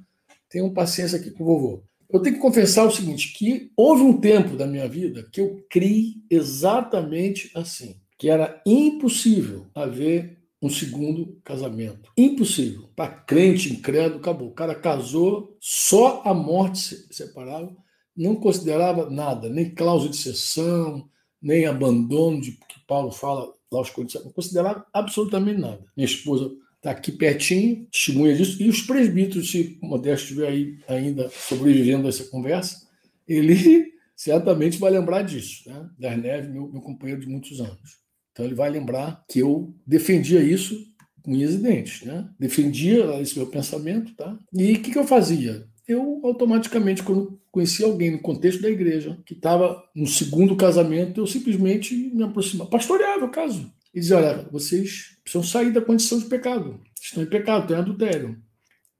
Tenham 0.48 0.72
paciência 0.72 1.18
aqui 1.18 1.30
com 1.30 1.42
o 1.42 1.46
vovô. 1.46 1.82
Eu 2.08 2.20
tenho 2.20 2.36
que 2.36 2.40
confessar 2.40 2.84
o 2.84 2.90
seguinte, 2.90 3.32
que 3.32 3.72
houve 3.76 4.02
um 4.02 4.20
tempo 4.20 4.56
da 4.56 4.66
minha 4.66 4.86
vida 4.86 5.28
que 5.32 5.40
eu 5.40 5.64
criei 5.68 6.14
exatamente 6.30 7.50
assim, 7.56 7.96
que 8.16 8.28
era 8.28 8.62
impossível 8.64 9.66
haver 9.74 10.38
um 10.62 10.70
segundo 10.70 11.40
casamento. 11.44 12.10
Impossível. 12.16 12.88
Para 12.94 13.10
crente, 13.10 13.72
incrédulo, 13.72 14.20
acabou. 14.20 14.48
O 14.48 14.54
cara 14.54 14.74
casou, 14.74 15.56
só 15.60 16.22
a 16.24 16.32
morte 16.32 16.78
se 16.78 17.06
separava, 17.10 17.76
não 18.16 18.36
considerava 18.36 19.10
nada, 19.10 19.48
nem 19.48 19.74
cláusula 19.74 20.10
de 20.10 20.16
sessão, 20.16 21.08
nem 21.42 21.66
abandono 21.66 22.40
de 22.40 22.52
que 22.52 22.80
Paulo 22.86 23.10
fala 23.10 23.52
lá 23.70 23.78
aos 23.78 23.90
Coríntios, 23.90 24.24
não 24.24 24.32
considerava 24.32 24.86
absolutamente 24.92 25.60
nada. 25.60 25.84
Minha 25.96 26.06
esposa 26.06 26.50
está 26.76 26.90
aqui 26.90 27.10
pertinho, 27.12 27.86
testemunha 27.90 28.36
disso, 28.36 28.62
e 28.62 28.68
os 28.68 28.82
presbíteros, 28.82 29.50
se 29.50 29.78
o 29.82 29.86
Modesto 29.86 30.24
estiver 30.24 30.48
aí 30.48 30.78
ainda 30.86 31.30
sobrevivendo 31.30 32.06
a 32.06 32.10
essa 32.10 32.24
conversa, 32.24 32.86
ele 33.26 33.92
certamente 34.14 34.78
vai 34.78 34.90
lembrar 34.90 35.22
disso, 35.22 35.68
né? 35.68 35.88
Das 35.98 36.16
Neves, 36.16 36.50
meu, 36.50 36.70
meu 36.70 36.80
companheiro 36.80 37.20
de 37.20 37.28
muitos 37.28 37.60
anos. 37.60 37.98
Então 38.32 38.44
ele 38.44 38.54
vai 38.54 38.68
lembrar 38.68 39.24
que 39.28 39.38
eu 39.38 39.74
defendia 39.86 40.42
isso 40.42 40.84
com 41.22 41.32
unhas 41.32 41.54
e 41.54 41.58
dentes, 41.58 42.02
né? 42.02 42.28
Defendia 42.38 43.20
esse 43.20 43.38
meu 43.38 43.46
pensamento, 43.46 44.14
tá? 44.14 44.38
E 44.52 44.74
o 44.74 44.82
que, 44.82 44.92
que 44.92 44.98
eu 44.98 45.06
fazia? 45.06 45.66
Eu 45.86 46.20
automaticamente, 46.24 47.02
quando 47.02 47.38
conhecia 47.50 47.86
alguém 47.86 48.10
no 48.10 48.20
contexto 48.20 48.62
da 48.62 48.70
igreja 48.70 49.20
que 49.26 49.34
estava 49.34 49.82
no 49.94 50.06
segundo 50.06 50.56
casamento, 50.56 51.20
eu 51.20 51.26
simplesmente 51.26 51.94
me 51.94 52.22
aproximava, 52.22 52.70
pastoreava 52.70 53.26
o 53.26 53.30
caso. 53.30 53.70
E 53.92 54.00
dizia: 54.00 54.16
olha, 54.16 54.48
vocês 54.50 55.16
precisam 55.22 55.42
sair 55.42 55.72
da 55.72 55.80
condição 55.80 56.18
de 56.18 56.24
pecado. 56.24 56.80
Estão 57.00 57.22
em 57.22 57.26
pecado, 57.26 57.62
estão 57.62 57.76
em 57.76 57.80
adultério. 57.80 58.42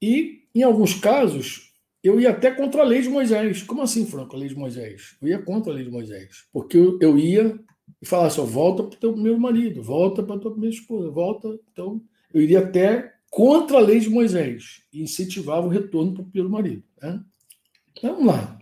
E, 0.00 0.42
em 0.54 0.62
alguns 0.62 0.94
casos, 0.94 1.72
eu 2.02 2.20
ia 2.20 2.30
até 2.30 2.50
contra 2.50 2.82
a 2.82 2.84
lei 2.84 3.00
de 3.00 3.08
Moisés. 3.08 3.62
Como 3.62 3.80
assim, 3.80 4.04
Franco, 4.04 4.36
a 4.36 4.38
lei 4.38 4.48
de 4.48 4.54
Moisés? 4.54 5.16
Eu 5.22 5.28
ia 5.28 5.38
contra 5.42 5.72
a 5.72 5.74
lei 5.74 5.84
de 5.84 5.90
Moisés. 5.90 6.44
Porque 6.52 6.76
eu, 6.76 6.98
eu 7.00 7.18
ia 7.18 7.58
e 8.00 8.06
falava 8.06 8.28
assim: 8.28 8.44
volta 8.44 8.82
para 8.82 8.94
o 8.94 9.00
teu 9.00 9.16
meu 9.16 9.38
marido, 9.38 9.82
volta 9.82 10.22
para 10.22 10.36
a 10.36 10.38
tua 10.38 10.54
minha 10.54 10.70
esposa, 10.70 11.10
volta. 11.10 11.58
Então, 11.72 12.02
eu 12.32 12.42
iria 12.42 12.60
até 12.60 13.13
contra 13.34 13.78
a 13.78 13.80
lei 13.80 13.98
de 13.98 14.08
Moisés 14.08 14.82
e 14.92 15.02
incentivava 15.02 15.66
o 15.66 15.68
retorno 15.68 16.12
para 16.14 16.22
o 16.22 16.26
primeiro 16.26 16.48
marido. 16.48 16.84
Né? 17.02 17.20
Então, 17.90 18.14
vamos 18.14 18.26
lá. 18.26 18.58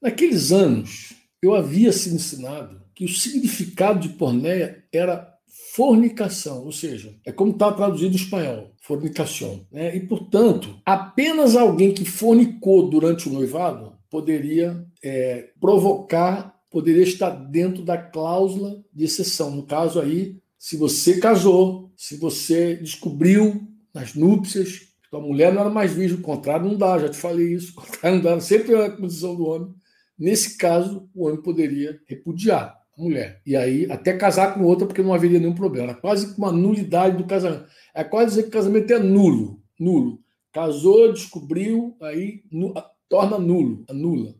Naqueles 0.00 0.52
anos, 0.52 1.14
eu 1.40 1.54
havia 1.54 1.90
sido 1.90 2.16
ensinado 2.16 2.82
que 2.94 3.06
o 3.06 3.08
significado 3.08 4.00
de 4.00 4.10
pornéia 4.10 4.84
era 4.92 5.32
fornicação, 5.74 6.66
ou 6.66 6.70
seja, 6.70 7.14
é 7.24 7.32
como 7.32 7.52
está 7.52 7.72
traduzido 7.72 8.12
em 8.12 8.16
espanhol, 8.16 8.72
fornicação. 8.82 9.66
Né? 9.72 9.96
E, 9.96 10.00
portanto, 10.00 10.78
apenas 10.84 11.56
alguém 11.56 11.94
que 11.94 12.04
fornicou 12.04 12.90
durante 12.90 13.26
o 13.26 13.32
noivado 13.32 13.94
poderia 14.10 14.86
é, 15.02 15.48
provocar, 15.58 16.60
poderia 16.70 17.04
estar 17.04 17.30
dentro 17.30 17.82
da 17.82 17.96
cláusula 17.96 18.84
de 18.92 19.04
exceção. 19.04 19.50
No 19.50 19.62
caso 19.62 19.98
aí, 19.98 20.36
se 20.58 20.76
você 20.76 21.18
casou, 21.18 21.90
se 21.96 22.18
você 22.18 22.76
descobriu 22.76 23.73
nas 23.94 24.14
núpcias 24.14 24.80
que 25.08 25.16
a 25.16 25.20
mulher 25.20 25.52
não 25.52 25.60
era 25.60 25.70
mais 25.70 25.92
virgem, 25.92 26.18
o 26.18 26.22
contrário 26.22 26.66
não 26.66 26.76
dá, 26.76 26.98
já 26.98 27.08
te 27.08 27.16
falei 27.16 27.54
isso, 27.54 27.72
o 27.78 27.82
contrário 27.82 28.16
não 28.16 28.24
dá, 28.24 28.40
sempre 28.40 28.74
é 28.74 28.86
a 28.86 28.90
condição 28.90 29.36
do 29.36 29.46
homem. 29.46 29.72
Nesse 30.18 30.56
caso, 30.58 31.08
o 31.14 31.26
homem 31.26 31.40
poderia 31.40 32.00
repudiar 32.06 32.84
mulher. 32.96 33.40
E 33.44 33.56
aí, 33.56 33.90
até 33.90 34.16
casar 34.16 34.54
com 34.54 34.62
outra, 34.62 34.86
porque 34.86 35.02
não 35.02 35.12
haveria 35.12 35.38
nenhum 35.38 35.54
problema. 35.54 35.90
Era 35.90 36.00
quase 36.00 36.36
uma 36.36 36.52
nulidade 36.52 37.16
do 37.16 37.26
casamento. 37.26 37.66
É 37.94 38.04
quase 38.04 38.30
dizer 38.30 38.42
que 38.44 38.48
o 38.48 38.52
casamento 38.52 38.92
é 38.92 38.98
nulo. 38.98 39.60
Nulo. 39.78 40.20
Casou, 40.52 41.12
descobriu, 41.12 41.96
aí 42.00 42.42
nu, 42.50 42.72
torna 43.08 43.38
nulo, 43.38 43.84
anula. 43.88 44.34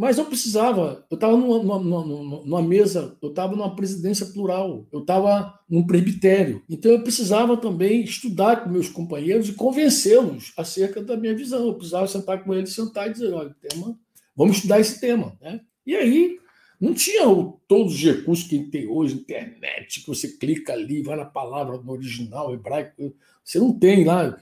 Mas 0.00 0.16
eu 0.16 0.24
precisava, 0.24 1.04
eu 1.10 1.14
estava 1.14 1.36
numa, 1.36 1.78
numa, 1.78 2.02
numa, 2.42 2.62
mesa, 2.62 3.18
eu 3.20 3.28
estava 3.28 3.54
numa 3.54 3.76
presidência 3.76 4.24
plural, 4.24 4.86
eu 4.90 5.00
estava 5.00 5.60
num 5.68 5.86
presbitério. 5.86 6.62
Então 6.70 6.90
eu 6.90 7.02
precisava 7.02 7.54
também 7.54 8.02
estudar 8.02 8.64
com 8.64 8.70
meus 8.70 8.88
companheiros 8.88 9.50
e 9.50 9.52
convencê-los 9.52 10.54
acerca 10.56 11.02
da 11.02 11.18
minha 11.18 11.36
visão. 11.36 11.66
Eu 11.66 11.74
precisava 11.74 12.06
sentar 12.06 12.42
com 12.42 12.54
eles, 12.54 12.72
sentar 12.72 13.08
e 13.08 13.12
dizer: 13.12 13.30
olha, 13.34 13.54
tema, 13.60 13.94
vamos 14.34 14.56
estudar 14.56 14.80
esse 14.80 14.98
tema. 14.98 15.36
Né? 15.38 15.60
E 15.86 15.94
aí 15.94 16.38
não 16.80 16.94
tinha 16.94 17.28
o, 17.28 17.60
todos 17.68 17.92
os 17.92 18.02
recursos 18.02 18.48
que 18.48 18.58
tem 18.70 18.88
hoje, 18.88 19.16
internet, 19.16 20.00
que 20.00 20.06
você 20.06 20.28
clica 20.28 20.72
ali, 20.72 21.02
vai 21.02 21.16
na 21.16 21.26
palavra 21.26 21.76
no 21.76 21.92
original 21.92 22.54
hebraico. 22.54 23.14
Você 23.44 23.58
não 23.58 23.78
tem 23.78 24.04
lá 24.04 24.34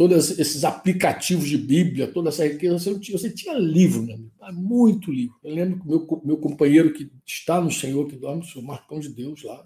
todos 0.00 0.38
esses 0.38 0.64
aplicativos 0.64 1.46
de 1.46 1.58
Bíblia, 1.58 2.10
toda 2.10 2.30
essa 2.30 2.48
riqueza. 2.48 2.78
Você, 2.78 2.98
tinha, 2.98 3.18
você 3.18 3.30
tinha 3.30 3.52
livro, 3.52 4.00
amigo, 4.00 4.30
muito 4.54 5.12
livro. 5.12 5.36
Eu 5.44 5.54
lembro 5.54 5.78
que 5.78 5.86
meu, 5.86 6.22
meu 6.24 6.38
companheiro 6.38 6.94
que 6.94 7.12
está 7.26 7.60
no 7.60 7.70
Senhor, 7.70 8.08
que 8.08 8.16
dorme, 8.16 8.42
o 8.56 8.62
Marcão 8.62 8.98
de 8.98 9.10
Deus 9.10 9.42
lá, 9.42 9.62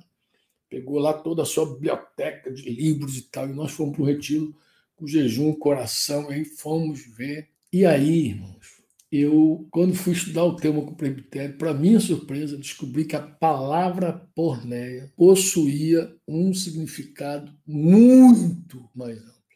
pegou 0.69 0.99
lá 0.99 1.13
toda 1.13 1.43
a 1.43 1.45
sua 1.45 1.73
biblioteca 1.73 2.51
de 2.51 2.69
livros 2.69 3.17
e 3.17 3.23
tal, 3.31 3.49
e 3.49 3.53
nós 3.53 3.71
fomos 3.71 3.95
para 3.95 4.03
o 4.03 4.07
retiro 4.07 4.53
com 4.97 5.07
jejum, 5.07 5.53
coração, 5.53 6.29
aí 6.29 6.45
fomos 6.45 7.07
ver. 7.17 7.51
E 7.73 7.87
aí, 7.87 8.31
irmãos, 8.31 8.83
eu, 9.13 9.69
quando 9.71 9.95
fui 9.95 10.15
estudar 10.15 10.43
o 10.43 10.57
tema 10.57 10.83
com 10.83 10.91
o 10.91 10.97
presbitério, 10.97 11.57
para 11.57 11.73
minha 11.73 12.01
surpresa, 12.01 12.59
descobri 12.59 13.05
que 13.05 13.15
a 13.15 13.23
palavra 13.23 14.29
pornéia 14.35 15.13
possuía 15.17 16.13
um 16.27 16.53
significado 16.53 17.53
muito. 17.65 18.91
O 18.97 18.99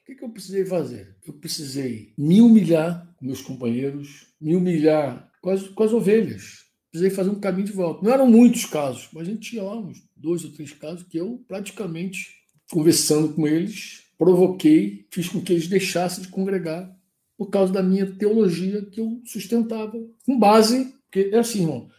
que, 0.08 0.14
que 0.14 0.24
eu 0.24 0.30
precisei 0.30 0.64
fazer? 0.64 1.14
Eu 1.26 1.34
precisei 1.34 2.14
me 2.16 2.40
humilhar 2.40 3.14
com 3.18 3.26
meus 3.26 3.42
companheiros, 3.42 4.26
me 4.40 4.56
humilhar 4.56 5.30
com 5.42 5.50
as, 5.50 5.68
com 5.68 5.82
as 5.82 5.92
ovelhas. 5.92 6.64
Precisei 6.90 7.10
fazer 7.10 7.28
um 7.28 7.38
caminho 7.38 7.66
de 7.66 7.72
volta. 7.72 8.02
Não 8.02 8.10
eram 8.10 8.26
muitos 8.26 8.64
casos, 8.64 9.10
mas 9.12 9.28
a 9.28 9.30
gente 9.30 9.50
tinha 9.50 9.62
lá 9.62 9.78
uns 9.78 10.02
dois 10.16 10.42
ou 10.44 10.52
três 10.52 10.72
casos 10.72 11.02
que 11.02 11.18
eu 11.18 11.44
praticamente, 11.46 12.36
conversando 12.70 13.34
com 13.34 13.46
eles, 13.46 14.04
provoquei, 14.16 15.06
fiz 15.10 15.28
com 15.28 15.42
que 15.42 15.52
eles 15.52 15.68
deixassem 15.68 16.22
de 16.22 16.28
congregar 16.28 16.90
por 17.36 17.50
causa 17.50 17.70
da 17.70 17.82
minha 17.82 18.06
teologia 18.06 18.82
que 18.86 19.00
eu 19.00 19.20
sustentava, 19.26 19.92
com 20.24 20.38
base, 20.38 20.94
porque 21.04 21.30
é 21.34 21.38
assim, 21.38 21.60
irmão, 21.60 21.90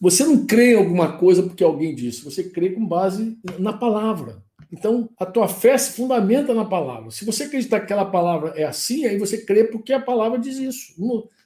você 0.00 0.24
não 0.24 0.46
crê 0.46 0.74
em 0.74 0.78
alguma 0.78 1.18
coisa 1.18 1.42
porque 1.42 1.64
alguém 1.64 1.96
disse, 1.96 2.24
você 2.24 2.44
crê 2.44 2.70
com 2.70 2.86
base 2.86 3.36
na 3.58 3.72
palavra. 3.72 4.45
Então, 4.72 5.08
a 5.18 5.24
tua 5.24 5.48
fé 5.48 5.76
se 5.78 5.92
fundamenta 5.92 6.52
na 6.52 6.64
palavra. 6.64 7.10
Se 7.10 7.24
você 7.24 7.44
acreditar 7.44 7.78
que 7.78 7.84
aquela 7.84 8.04
palavra 8.04 8.52
é 8.56 8.64
assim, 8.64 9.06
aí 9.06 9.18
você 9.18 9.44
crê 9.44 9.64
porque 9.64 9.92
a 9.92 10.00
palavra 10.00 10.38
diz 10.38 10.58
isso. 10.58 10.94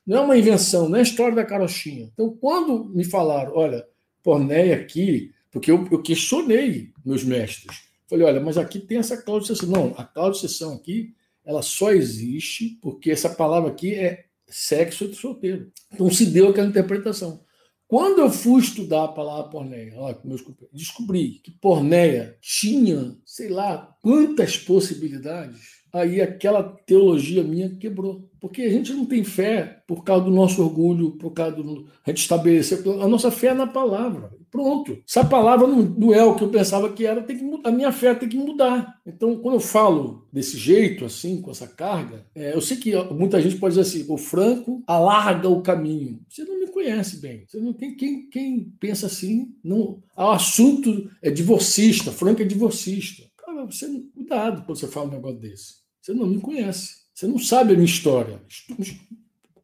Não, 0.06 0.18
é 0.18 0.20
uma 0.20 0.38
invenção, 0.38 0.88
não 0.88 0.96
é 0.96 1.00
a 1.00 1.02
história 1.02 1.34
da 1.34 1.44
carochinha. 1.44 2.10
Então, 2.12 2.36
quando 2.40 2.86
me 2.86 3.04
falaram, 3.04 3.52
olha, 3.54 3.86
pornéia 4.22 4.76
aqui, 4.76 5.32
porque 5.50 5.70
eu, 5.70 5.86
eu 5.90 6.02
questionei 6.02 6.92
meus 7.04 7.24
mestres. 7.24 7.82
Falei, 8.08 8.26
olha, 8.26 8.40
mas 8.40 8.58
aqui 8.58 8.80
tem 8.80 8.98
essa 8.98 9.16
cláusula 9.16 9.58
de. 9.58 9.66
Não, 9.66 9.94
a 9.96 10.04
cláusula 10.04 10.48
de 10.48 10.80
aqui, 10.80 11.14
ela 11.44 11.62
só 11.62 11.92
existe 11.92 12.78
porque 12.82 13.10
essa 13.10 13.28
palavra 13.28 13.70
aqui 13.70 13.94
é 13.94 14.24
sexo 14.48 15.04
entre 15.04 15.16
solteiro. 15.16 15.70
Então 15.92 16.10
se 16.10 16.26
deu 16.26 16.48
aquela 16.48 16.68
interpretação. 16.68 17.40
Quando 17.91 18.20
eu 18.20 18.30
fui 18.30 18.61
estudar 18.61 19.03
a 19.03 19.09
palavra 19.09 19.51
porneia, 19.51 19.93
olha, 19.97 20.16
meus 20.22 20.45
descobri 20.72 21.41
que 21.43 21.51
porneia 21.51 22.38
tinha, 22.41 23.16
sei 23.26 23.49
lá, 23.49 23.97
quantas 24.01 24.57
possibilidades 24.57 25.82
aí 25.93 26.20
aquela 26.20 26.62
teologia 26.62 27.43
minha 27.43 27.68
quebrou. 27.68 28.29
Porque 28.41 28.62
a 28.62 28.70
gente 28.70 28.93
não 28.93 29.05
tem 29.05 29.22
fé 29.22 29.82
por 29.86 30.03
causa 30.03 30.24
do 30.24 30.30
nosso 30.30 30.62
orgulho, 30.62 31.12
por 31.12 31.32
causa 31.32 31.57
do. 31.57 31.86
A 32.05 32.11
gente 32.11 32.22
estabelecer. 32.22 32.82
A 33.01 33.07
nossa 33.07 33.30
fé 33.30 33.49
é 33.49 33.55
na 33.55 33.66
palavra. 33.66 34.30
Pronto. 34.51 35.01
Se 35.07 35.18
a 35.18 35.24
palavra 35.24 35.66
não, 35.66 36.12
é 36.12 36.24
o 36.24 36.34
que 36.34 36.43
eu 36.43 36.49
pensava 36.49 36.91
que 36.93 37.07
era, 37.07 37.22
tem 37.22 37.38
que, 37.38 37.61
a 37.62 37.70
minha 37.70 37.93
fé 37.93 38.14
tem 38.14 38.28
que 38.28 38.36
mudar. 38.36 38.99
Então, 39.07 39.36
quando 39.36 39.55
eu 39.55 39.61
falo 39.61 40.26
desse 40.32 40.57
jeito, 40.57 41.05
assim, 41.05 41.41
com 41.41 41.51
essa 41.51 41.68
carga, 41.68 42.26
é, 42.34 42.55
eu 42.55 42.61
sei 42.61 42.76
que 42.76 42.93
muita 43.12 43.41
gente 43.41 43.57
pode 43.57 43.76
dizer 43.76 43.88
assim: 43.88 44.07
o 44.11 44.16
Franco 44.16 44.82
alarga 44.86 45.49
o 45.49 45.62
caminho. 45.62 46.20
Você 46.28 46.43
não 46.45 46.59
me 46.59 46.66
conhece 46.68 47.18
bem. 47.18 47.45
Você 47.47 47.61
não 47.61 47.72
tem 47.72 47.95
quem, 47.95 48.28
quem 48.28 48.72
pensa 48.80 49.07
assim. 49.07 49.55
Não, 49.62 50.03
o 50.16 50.30
assunto 50.30 51.11
é 51.22 51.30
divorcista. 51.30 52.11
Franco 52.11 52.43
é 52.43 52.45
divorcista. 52.45 53.22
Cara, 53.36 53.66
você 53.66 53.86
cuidado 54.14 54.64
quando 54.64 54.78
você 54.78 54.86
fala 54.86 55.09
um 55.09 55.12
negócio 55.12 55.38
desse. 55.38 55.80
Você 56.01 56.14
não 56.14 56.26
me 56.26 56.41
conhece. 56.41 56.99
Você 57.20 57.26
não 57.26 57.38
sabe 57.38 57.72
a 57.72 57.74
minha 57.74 57.84
história. 57.84 58.40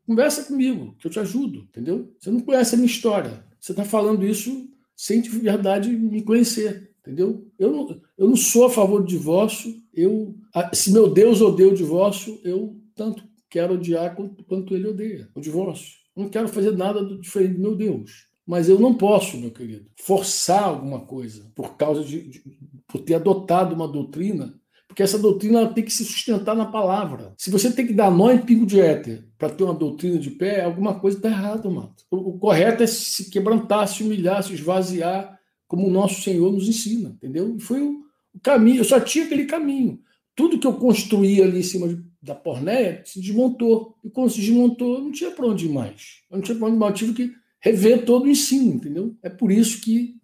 Conversa 0.06 0.44
comigo, 0.44 0.94
que 0.98 1.06
eu 1.06 1.10
te 1.10 1.18
ajudo, 1.18 1.60
entendeu? 1.60 2.14
Você 2.20 2.30
não 2.30 2.40
conhece 2.40 2.74
a 2.74 2.76
minha 2.76 2.86
história. 2.86 3.42
Você 3.58 3.72
está 3.72 3.82
falando 3.82 4.26
isso 4.26 4.68
sem 4.94 5.22
de 5.22 5.30
verdade 5.30 5.88
me 5.88 6.20
conhecer, 6.20 6.90
entendeu? 7.00 7.50
Eu 7.58 7.72
não, 7.72 8.00
eu 8.18 8.28
não 8.28 8.36
sou 8.36 8.66
a 8.66 8.70
favor 8.70 9.00
do 9.00 9.08
divórcio. 9.08 9.74
Eu, 9.94 10.36
se 10.74 10.92
meu 10.92 11.08
Deus 11.08 11.40
odeia 11.40 11.70
o 11.70 11.74
divórcio, 11.74 12.38
eu 12.44 12.78
tanto 12.94 13.26
quero 13.48 13.72
odiar 13.72 14.14
quanto, 14.14 14.44
quanto 14.44 14.74
ele 14.74 14.88
odeia 14.88 15.30
o 15.34 15.40
divórcio. 15.40 15.94
Eu 16.14 16.24
não 16.24 16.28
quero 16.28 16.48
fazer 16.48 16.76
nada 16.76 17.02
diferente 17.16 17.54
do 17.54 17.62
meu 17.62 17.74
Deus. 17.74 18.26
Mas 18.46 18.68
eu 18.68 18.78
não 18.78 18.92
posso, 18.92 19.38
meu 19.38 19.50
querido, 19.50 19.86
forçar 19.98 20.64
alguma 20.64 21.00
coisa 21.00 21.50
por 21.54 21.74
causa 21.78 22.04
de, 22.04 22.20
de 22.28 22.42
por 22.86 23.00
ter 23.00 23.14
adotado 23.14 23.74
uma 23.74 23.88
doutrina 23.88 24.60
porque 24.96 25.02
essa 25.02 25.18
doutrina 25.18 25.68
tem 25.68 25.84
que 25.84 25.92
se 25.92 26.06
sustentar 26.06 26.56
na 26.56 26.64
palavra. 26.64 27.34
Se 27.36 27.50
você 27.50 27.70
tem 27.70 27.86
que 27.86 27.92
dar 27.92 28.10
nó 28.10 28.32
em 28.32 28.38
pingo 28.38 28.64
de 28.64 28.80
éter 28.80 29.24
para 29.36 29.50
ter 29.50 29.62
uma 29.62 29.74
doutrina 29.74 30.18
de 30.18 30.30
pé, 30.30 30.64
alguma 30.64 30.98
coisa 30.98 31.18
está 31.18 31.28
errada, 31.28 31.68
mano. 31.68 31.94
O, 32.10 32.30
o, 32.30 32.38
correto 32.38 32.82
é 32.82 32.86
se 32.86 33.28
quebrantar, 33.28 33.86
se 33.88 34.02
humilhar, 34.02 34.42
se 34.42 34.54
esvaziar, 34.54 35.38
como 35.68 35.86
o 35.86 35.90
nosso 35.90 36.22
Senhor 36.22 36.50
nos 36.50 36.66
ensina, 36.66 37.10
entendeu? 37.10 37.54
E 37.54 37.60
foi 37.60 37.82
o, 37.82 38.06
o 38.34 38.40
caminho, 38.42 38.78
eu 38.78 38.84
só 38.84 38.98
tinha 38.98 39.26
aquele 39.26 39.44
caminho. 39.44 40.00
Tudo 40.34 40.58
que 40.58 40.66
eu 40.66 40.72
construí 40.72 41.42
ali 41.42 41.58
em 41.58 41.62
cima 41.62 41.88
de, 41.88 42.02
da 42.22 42.34
pornéia 42.34 43.02
se 43.04 43.20
desmontou. 43.20 43.98
E 44.02 44.08
quando 44.08 44.30
se 44.30 44.40
desmontou, 44.40 45.02
não 45.02 45.12
tinha 45.12 45.30
para 45.30 45.46
onde 45.46 45.66
ir 45.66 45.72
mais. 45.72 46.22
Eu 46.30 46.38
não 46.38 46.42
tinha 46.42 46.56
para 46.56 46.68
onde 46.68 46.76
ir 46.76 46.78
mais. 46.78 46.92
Eu 46.92 46.96
tive 46.96 47.12
que 47.12 47.34
rever 47.60 48.06
todo 48.06 48.24
o 48.24 48.30
ensino, 48.30 48.72
entendeu? 48.72 49.14
É 49.22 49.28
por 49.28 49.52
isso 49.52 49.78
que 49.82 50.16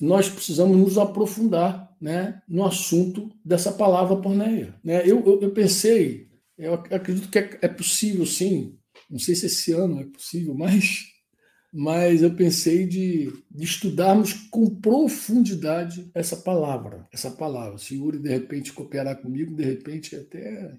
nós 0.00 0.28
precisamos 0.28 0.76
nos 0.76 0.96
aprofundar 0.96 1.94
né, 2.00 2.40
no 2.48 2.64
assunto 2.64 3.30
dessa 3.44 3.70
palavra 3.70 4.16
porneia. 4.16 4.74
Né? 4.82 5.02
Eu, 5.02 5.24
eu, 5.26 5.40
eu 5.42 5.50
pensei, 5.52 6.28
eu 6.56 6.74
acredito 6.74 7.28
que 7.28 7.38
é, 7.38 7.58
é, 7.62 7.68
possível 7.68 8.24
sim, 8.24 8.78
não 9.10 9.18
sei 9.18 9.34
se 9.34 9.46
esse 9.46 9.72
ano 9.72 10.00
é 10.00 10.04
possível, 10.04 10.54
mas, 10.56 11.04
mas 11.72 12.22
eu 12.22 12.34
pensei 12.34 12.86
de, 12.86 13.30
de 13.50 13.64
estudarmos 13.64 14.32
com 14.50 14.74
profundidade 14.80 16.10
essa 16.14 16.36
palavra, 16.36 17.06
essa 17.12 17.30
palavra. 17.30 17.76
Se 17.78 17.96
Yuri 17.96 18.18
de 18.18 18.30
repente 18.30 18.72
cooperar 18.72 19.20
comigo, 19.20 19.54
de 19.54 19.64
repente 19.64 20.16
até 20.16 20.74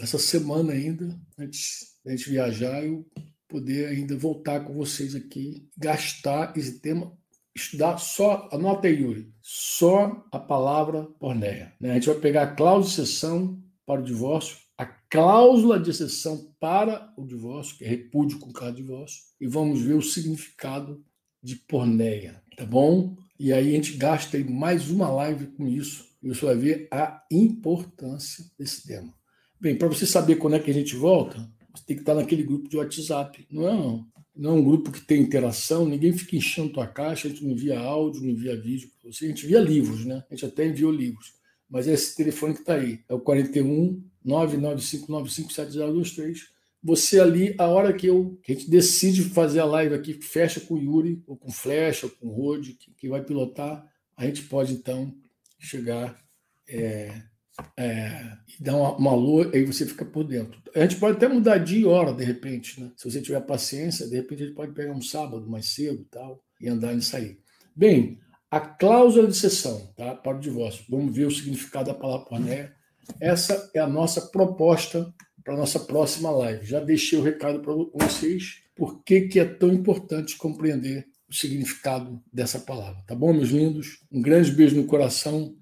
essa 0.00 0.18
semana 0.18 0.72
ainda, 0.72 1.16
antes 1.38 1.94
da 2.04 2.10
gente 2.10 2.28
viajar, 2.28 2.84
eu 2.84 3.06
poder 3.48 3.86
ainda 3.86 4.16
voltar 4.16 4.64
com 4.64 4.74
vocês 4.74 5.14
aqui, 5.14 5.68
gastar 5.78 6.56
esse 6.56 6.80
tema 6.80 7.16
estudar 7.54 7.98
só, 7.98 8.48
anota 8.52 8.88
aí, 8.88 9.00
Yuri, 9.00 9.32
só 9.40 10.26
a 10.32 10.38
palavra 10.38 11.04
porneia. 11.18 11.72
Né? 11.80 11.92
A 11.92 11.94
gente 11.94 12.08
vai 12.08 12.16
pegar 12.16 12.42
a 12.42 12.54
cláusula 12.54 12.84
de 12.84 13.02
exceção 13.02 13.62
para 13.86 14.00
o 14.00 14.04
divórcio, 14.04 14.56
a 14.76 14.84
cláusula 14.84 15.78
de 15.78 15.90
exceção 15.90 16.52
para 16.58 17.12
o 17.16 17.24
divórcio, 17.24 17.76
que 17.76 17.84
é 17.84 17.88
repúdio 17.88 18.38
com 18.38 18.52
cada 18.52 18.72
divórcio, 18.72 19.22
e 19.40 19.46
vamos 19.46 19.80
ver 19.80 19.94
o 19.94 20.02
significado 20.02 21.04
de 21.42 21.56
porneia, 21.56 22.42
tá 22.56 22.64
bom? 22.64 23.16
E 23.38 23.52
aí 23.52 23.70
a 23.70 23.76
gente 23.76 23.96
gasta 23.96 24.36
aí 24.36 24.44
mais 24.44 24.90
uma 24.90 25.08
live 25.10 25.48
com 25.48 25.68
isso, 25.68 26.08
e 26.22 26.28
você 26.28 26.44
vai 26.44 26.56
ver 26.56 26.88
a 26.90 27.22
importância 27.30 28.44
desse 28.58 28.86
tema. 28.86 29.14
Bem, 29.60 29.76
para 29.76 29.88
você 29.88 30.06
saber 30.06 30.36
quando 30.36 30.56
é 30.56 30.60
que 30.60 30.70
a 30.70 30.74
gente 30.74 30.96
volta, 30.96 31.48
você 31.74 31.84
tem 31.86 31.96
que 31.96 32.02
estar 32.02 32.14
naquele 32.14 32.42
grupo 32.42 32.68
de 32.68 32.76
WhatsApp. 32.76 33.46
Não 33.50 33.68
é 33.68 33.72
não 33.72 34.06
não 34.36 34.50
é 34.50 34.54
um 34.54 34.64
grupo 34.64 34.90
que 34.90 35.00
tem 35.00 35.20
interação, 35.20 35.86
ninguém 35.86 36.12
fica 36.12 36.36
enchendo 36.36 36.72
tua 36.72 36.86
caixa, 36.86 37.28
a 37.28 37.30
gente 37.30 37.44
não 37.44 37.52
envia 37.52 37.78
áudio, 37.78 38.22
não 38.22 38.30
envia 38.30 38.60
vídeo 38.60 38.90
para 39.00 39.12
você, 39.12 39.26
a 39.26 39.28
gente 39.28 39.44
envia 39.44 39.60
livros, 39.60 40.04
né? 40.04 40.24
A 40.28 40.34
gente 40.34 40.46
até 40.46 40.66
enviou 40.66 40.90
livros. 40.90 41.34
Mas 41.68 41.86
é 41.86 41.92
esse 41.92 42.16
telefone 42.16 42.54
que 42.54 42.60
está 42.60 42.74
aí, 42.74 43.00
é 43.08 43.14
o 43.14 43.20
41 43.20 44.02
995957023. 44.26 46.38
Você 46.82 47.20
ali, 47.20 47.54
a 47.58 47.66
hora 47.66 47.92
que, 47.92 48.06
eu, 48.06 48.38
que 48.42 48.52
a 48.52 48.54
gente 48.54 48.70
decide 48.70 49.22
fazer 49.22 49.60
a 49.60 49.64
live 49.64 49.94
aqui, 49.94 50.14
fecha 50.14 50.60
com 50.60 50.74
o 50.74 50.78
Yuri, 50.78 51.22
ou 51.26 51.36
com 51.36 51.50
Flecha, 51.50 52.06
ou 52.06 52.12
com 52.12 52.26
o 52.26 52.32
Rode, 52.32 52.74
que, 52.74 52.90
que 52.92 53.08
vai 53.08 53.24
pilotar, 53.24 53.90
a 54.16 54.26
gente 54.26 54.42
pode 54.42 54.74
então 54.74 55.14
chegar 55.58 56.22
é, 56.68 57.22
é, 57.76 58.32
e 58.58 58.62
dá 58.62 58.76
uma, 58.76 58.96
uma 58.96 59.14
lua, 59.14 59.50
aí 59.54 59.64
você 59.64 59.86
fica 59.86 60.04
por 60.04 60.24
dentro. 60.24 60.60
A 60.74 60.80
gente 60.80 60.96
pode 60.96 61.16
até 61.16 61.28
mudar 61.28 61.58
dia 61.58 61.80
e 61.80 61.84
hora, 61.84 62.12
de 62.12 62.24
repente, 62.24 62.80
né? 62.80 62.90
Se 62.96 63.10
você 63.10 63.20
tiver 63.20 63.40
paciência, 63.40 64.08
de 64.08 64.16
repente 64.16 64.42
a 64.42 64.46
gente 64.46 64.56
pode 64.56 64.72
pegar 64.72 64.92
um 64.92 65.02
sábado 65.02 65.48
mais 65.48 65.68
cedo 65.68 66.04
tal, 66.10 66.42
e 66.60 66.68
andar 66.68 66.94
nisso 66.94 67.16
aí. 67.16 67.38
Bem, 67.74 68.18
a 68.50 68.60
cláusula 68.60 69.26
de 69.26 69.36
sessão 69.36 69.92
tá? 69.96 70.14
para 70.14 70.36
o 70.36 70.40
divórcio. 70.40 70.84
Vamos 70.88 71.14
ver 71.14 71.26
o 71.26 71.30
significado 71.30 71.86
da 71.86 71.98
palavra 71.98 72.26
pornéia. 72.26 72.74
Essa 73.20 73.70
é 73.74 73.80
a 73.80 73.86
nossa 73.86 74.20
proposta 74.20 75.12
para 75.44 75.54
a 75.54 75.56
nossa 75.56 75.78
próxima 75.78 76.30
live. 76.30 76.64
Já 76.64 76.80
deixei 76.80 77.18
o 77.18 77.22
recado 77.22 77.60
para 77.60 77.74
vocês, 78.06 78.62
por 78.74 79.02
que, 79.02 79.22
que 79.22 79.38
é 79.38 79.44
tão 79.44 79.70
importante 79.72 80.36
compreender 80.36 81.06
significado 81.34 82.20
dessa 82.32 82.58
palavra. 82.58 83.02
Tá 83.06 83.14
bom, 83.14 83.32
meus 83.32 83.50
lindos? 83.50 83.98
Um 84.12 84.22
grande 84.22 84.50
beijo 84.52 84.76
no 84.76 84.84
coração. 84.84 85.54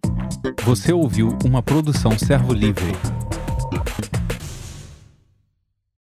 Você 0.65 0.93
ouviu 0.93 1.37
uma 1.45 1.63
produção 1.63 2.19
Servo 2.19 2.53
Livre. 2.53 2.93